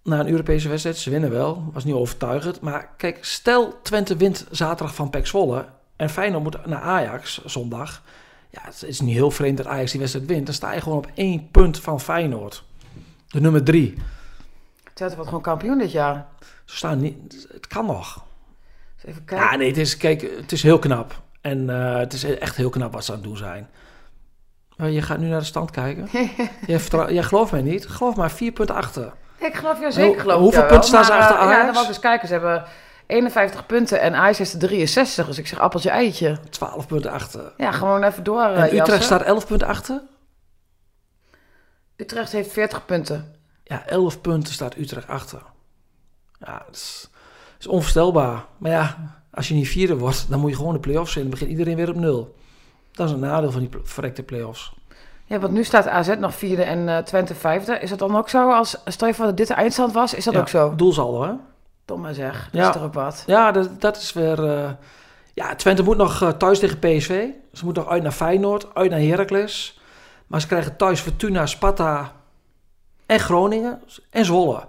Na 0.05 0.19
een 0.19 0.29
Europese 0.29 0.69
wedstrijd, 0.69 0.97
ze 0.97 1.09
winnen 1.09 1.31
wel. 1.31 1.69
Was 1.73 1.83
niet 1.83 1.93
overtuigend. 1.93 2.61
Maar 2.61 2.89
kijk, 2.97 3.25
stel 3.25 3.81
Twente 3.81 4.15
wint 4.15 4.45
zaterdag 4.51 4.95
van 4.95 5.09
PEC 5.09 5.27
Zwolle. 5.27 5.65
En 5.95 6.09
Feyenoord 6.09 6.43
moet 6.43 6.65
naar 6.65 6.81
Ajax 6.81 7.45
zondag. 7.45 8.01
Ja, 8.49 8.61
het 8.63 8.83
is 8.83 8.99
niet 8.99 9.13
heel 9.13 9.31
vreemd 9.31 9.57
dat 9.57 9.65
Ajax 9.65 9.91
die 9.91 9.99
wedstrijd 9.99 10.27
wint. 10.27 10.45
Dan 10.45 10.55
sta 10.55 10.73
je 10.73 10.81
gewoon 10.81 10.97
op 10.97 11.11
één 11.13 11.51
punt 11.51 11.79
van 11.79 11.99
Feyenoord. 11.99 12.63
De 13.27 13.41
nummer 13.41 13.63
drie. 13.63 13.93
Twente 14.93 15.15
wordt 15.15 15.29
gewoon 15.29 15.43
kampioen 15.43 15.77
dit 15.77 15.91
jaar. 15.91 16.27
Ze 16.65 16.75
staan 16.75 16.99
niet... 16.99 17.47
Het 17.51 17.67
kan 17.67 17.85
nog. 17.85 18.25
Dus 18.95 19.05
even 19.05 19.25
kijken. 19.25 19.47
Ja, 19.47 19.55
nee, 19.55 19.67
het 19.67 19.77
is, 19.77 19.97
kijk, 19.97 20.21
het 20.21 20.51
is 20.51 20.63
heel 20.63 20.79
knap. 20.79 21.21
En 21.41 21.69
eh, 21.69 21.97
het 21.97 22.13
is 22.13 22.23
echt 22.23 22.55
heel 22.55 22.69
knap 22.69 22.93
wat 22.93 23.05
ze 23.05 23.11
aan 23.11 23.17
het 23.17 23.27
doen 23.27 23.37
zijn. 23.37 23.69
Maar 24.77 24.89
je 24.89 25.01
gaat 25.01 25.19
nu 25.19 25.27
naar 25.27 25.39
de 25.39 25.45
stand 25.45 25.71
kijken. 25.71 26.07
jij 27.13 27.23
gelooft 27.23 27.51
mij 27.51 27.61
niet. 27.61 27.87
Geloof 27.87 28.15
maar, 28.15 28.31
vier 28.31 28.51
punten 28.51 28.75
achter. 28.75 29.13
Ik 29.39 29.53
geloof 29.55 29.79
jou 29.79 29.91
zeker. 29.91 30.11
Hoe- 30.11 30.19
Geloof 30.19 30.35
ik 30.35 30.41
hoeveel 30.41 30.59
wel. 30.61 30.69
punten 30.69 30.87
staan 30.89 31.05
ze 31.05 31.13
achter 31.13 31.35
eh, 31.35 31.41
Ja, 31.41 31.47
Ajax? 31.47 31.63
dan 31.63 31.71
wou 31.73 31.83
ik 31.85 31.89
eens 31.91 31.99
kijken. 31.99 32.27
Ze 32.27 32.33
hebben 32.33 32.63
51 33.07 33.65
punten 33.65 34.01
en 34.01 34.13
Ajax 34.15 34.37
heeft 34.37 34.53
er 34.53 34.59
63. 34.59 35.25
Dus 35.25 35.37
ik 35.37 35.47
zeg 35.47 35.59
appeltje 35.59 35.89
eitje. 35.89 36.37
Twaalf 36.49 36.87
punten 36.87 37.11
achter. 37.11 37.53
Ja, 37.57 37.71
gewoon 37.71 38.03
even 38.03 38.23
door. 38.23 38.41
eh, 38.41 38.55
En 38.57 38.63
Utrecht 38.63 38.75
jassen. 38.87 39.03
staat 39.03 39.21
elf 39.21 39.47
punten 39.47 39.67
achter. 39.67 40.01
Utrecht 41.95 42.31
heeft 42.31 42.51
40 42.51 42.85
punten. 42.85 43.35
Ja, 43.63 43.85
11 43.87 44.21
punten 44.21 44.53
staat 44.53 44.77
Utrecht 44.77 45.07
achter. 45.07 45.41
Ja, 46.39 46.63
dat 46.65 46.75
is, 46.75 47.09
dat 47.51 47.59
is 47.59 47.67
onvoorstelbaar. 47.67 48.45
Maar 48.57 48.71
ja, 48.71 48.97
als 49.31 49.47
je 49.47 49.53
niet 49.53 49.67
vierde 49.67 49.97
wordt, 49.97 50.25
dan 50.29 50.39
moet 50.39 50.49
je 50.49 50.55
gewoon 50.55 50.73
de 50.73 50.79
play-offs 50.79 51.15
in. 51.15 51.21
Dan 51.21 51.29
begint 51.31 51.49
iedereen 51.49 51.75
weer 51.75 51.89
op 51.89 51.95
nul. 51.95 52.35
Dat 52.91 53.07
is 53.07 53.13
een 53.13 53.19
nadeel 53.19 53.51
van 53.51 53.59
die 53.59 53.69
verrekte 53.83 54.23
play-offs. 54.23 54.73
Ja, 55.25 55.39
want 55.39 55.53
nu 55.53 55.63
staat 55.63 55.87
AZ 55.87 56.15
nog 56.19 56.35
vierde 56.35 56.63
en 56.63 56.89
eh, 56.89 56.97
Twente 56.97 57.35
vijfde. 57.35 57.79
Is 57.79 57.89
dat 57.89 57.99
dan 57.99 58.15
ook 58.17 58.29
zo? 58.29 58.51
Als, 58.51 58.77
stel 58.85 59.07
je 59.07 59.13
voor 59.13 59.25
dat 59.25 59.37
dit 59.37 59.47
de 59.47 59.53
eindstand 59.53 59.93
was, 59.93 60.13
is 60.13 60.23
dat 60.25 60.33
Ja, 60.33 60.39
ook 60.39 60.47
zo? 60.47 60.75
Doelsaldo, 60.75 61.23
hè? 61.23 61.31
Dom 61.85 62.01
maar 62.01 62.13
zeg. 62.13 62.49
Ja. 62.51 62.59
Dat 62.59 62.67
is 62.67 62.73
toch 62.75 62.83
ook 62.83 62.93
wat? 62.93 63.23
Ja, 63.27 63.51
dat, 63.51 63.81
dat 63.81 63.97
is 63.97 64.13
weer... 64.13 64.49
eh, 64.49 64.69
ja, 65.33 65.55
Twente 65.55 65.83
moet 65.83 65.97
nog 65.97 66.21
eh, 66.21 66.29
thuis 66.29 66.59
tegen 66.59 66.79
PSV. 66.79 67.25
Ze 67.53 67.65
moet 67.65 67.75
nog 67.75 67.87
uit 67.89 68.03
naar 68.03 68.11
Feyenoord, 68.11 68.67
uit 68.75 68.89
naar 68.89 68.99
Heracles. 68.99 69.79
Maar 70.27 70.41
ze 70.41 70.47
krijgen 70.47 70.75
thuis 70.77 70.99
Fortuna, 70.99 71.45
Sparta 71.45 72.11
en 73.05 73.19
Groningen 73.19 73.81
en 74.09 74.25
Zwolle. 74.25 74.63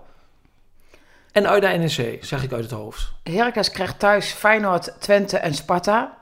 En 1.33 1.49
uit 1.49 1.63
naar 1.63 1.79
NEC, 1.79 2.19
zeg 2.25 2.43
ik 2.43 2.53
uit 2.53 2.63
het 2.63 2.71
hoofd. 2.71 3.13
Heracles 3.23 3.71
krijgt 3.71 3.99
thuis 3.99 4.33
Feyenoord, 4.33 4.95
Twente 4.99 5.39
en 5.39 5.55
Sparta. 5.55 6.17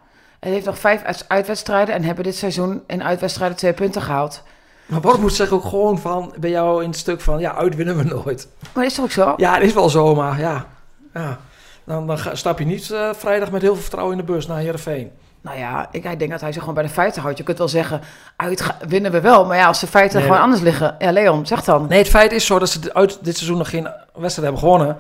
En 0.44 0.50
heeft 0.52 0.66
nog 0.66 0.78
vijf 0.78 1.02
uit- 1.02 1.24
uitwedstrijden 1.28 1.94
en 1.94 2.02
hebben 2.04 2.24
dit 2.24 2.36
seizoen 2.36 2.82
in 2.86 3.04
uitwedstrijden 3.04 3.56
twee 3.56 3.72
punten 3.72 4.02
gehaald. 4.02 4.42
Maar 4.86 5.00
Bart 5.00 5.18
moet 5.20 5.34
zeggen 5.34 5.56
ook 5.56 5.64
gewoon 5.64 5.98
van, 5.98 6.34
bij 6.38 6.50
jou 6.50 6.82
in 6.82 6.88
het 6.88 6.98
stuk 6.98 7.20
van, 7.20 7.38
ja, 7.40 7.54
uit 7.54 7.76
winnen 7.76 7.96
we 7.96 8.02
nooit. 8.04 8.48
Maar 8.72 8.84
is 8.84 8.94
toch 8.94 9.04
ook 9.04 9.10
zo? 9.10 9.34
Ja, 9.36 9.54
het 9.54 9.62
is 9.62 9.72
wel 9.72 9.88
zo, 9.88 10.14
maar 10.14 10.40
ja. 10.40 10.66
ja. 11.14 11.38
Dan, 11.84 12.06
dan 12.06 12.18
stap 12.32 12.58
je 12.58 12.64
niet 12.64 12.90
eh, 12.90 13.10
vrijdag 13.12 13.50
met 13.50 13.62
heel 13.62 13.72
veel 13.72 13.82
vertrouwen 13.82 14.18
in 14.18 14.26
de 14.26 14.32
bus 14.32 14.46
naar 14.46 14.58
Heerenveen. 14.58 15.10
Nou 15.40 15.58
ja, 15.58 15.88
ik, 15.90 16.04
ik 16.04 16.18
denk 16.18 16.30
dat 16.30 16.40
hij 16.40 16.52
zich 16.52 16.60
gewoon 16.60 16.74
bij 16.74 16.84
de 16.84 16.90
feiten 16.90 17.22
houdt. 17.22 17.38
Je 17.38 17.44
kunt 17.44 17.58
wel 17.58 17.68
zeggen, 17.68 18.00
uit 18.36 18.66
winnen 18.88 19.12
we 19.12 19.20
wel. 19.20 19.44
Maar 19.46 19.56
ja, 19.56 19.66
als 19.66 19.80
de 19.80 19.86
feiten 19.86 20.18
Nee, 20.18 20.26
gewoon 20.26 20.42
anders 20.42 20.62
liggen. 20.62 20.94
Ja, 20.98 21.12
Leon, 21.12 21.46
zeg 21.46 21.64
dan. 21.64 21.86
Nee, 21.88 21.98
het 21.98 22.08
feit 22.08 22.32
is 22.32 22.46
zo 22.46 22.58
dat 22.58 22.68
ze 22.70 22.94
uit 22.94 23.18
dit 23.22 23.36
seizoen 23.36 23.58
nog 23.58 23.70
geen 23.70 23.88
wedstrijd 24.14 24.34
hebben 24.48 24.58
gewonnen. 24.58 24.96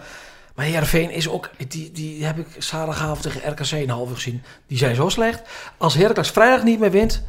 Maar 0.54 0.64
Heerenveen 0.64 1.10
is 1.10 1.28
ook, 1.28 1.50
die, 1.68 1.92
die 1.92 2.24
heb 2.24 2.38
ik 2.38 2.46
zaterdagavond 2.58 3.22
tegen 3.22 3.50
RKC 3.50 3.70
een 3.70 3.88
uur 3.88 4.14
gezien. 4.14 4.42
Die 4.66 4.78
zijn 4.78 4.94
zo 4.94 5.08
slecht. 5.08 5.42
Als 5.76 5.94
Heracles 5.94 6.30
vrijdag 6.30 6.62
niet 6.62 6.80
meer 6.80 6.90
wint, 6.90 7.22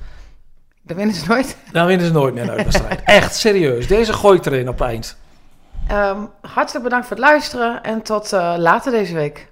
Dat 0.82 0.98
winnen 0.98 1.16
ze 1.16 1.26
nooit. 1.28 1.58
dan 1.72 1.86
winnen 1.86 2.06
ze 2.08 2.12
nooit 2.12 2.34
meer 2.34 2.44
een 2.44 2.50
uitwedstrijd. 2.50 3.02
Echt, 3.20 3.36
serieus. 3.36 3.88
Deze 3.88 4.14
gooi 4.14 4.38
ik 4.38 4.46
erin 4.46 4.70
op 4.70 4.80
het 4.80 4.88
eind. 4.88 5.18
Ehm, 5.88 6.20
hartelijk 6.42 6.84
bedankt 6.84 7.08
voor 7.08 7.16
het 7.18 7.26
luisteren 7.26 7.84
en 7.84 8.02
tot 8.02 8.34
eh, 8.34 8.54
later 8.58 8.92
deze 8.92 9.14
week. 9.14 9.52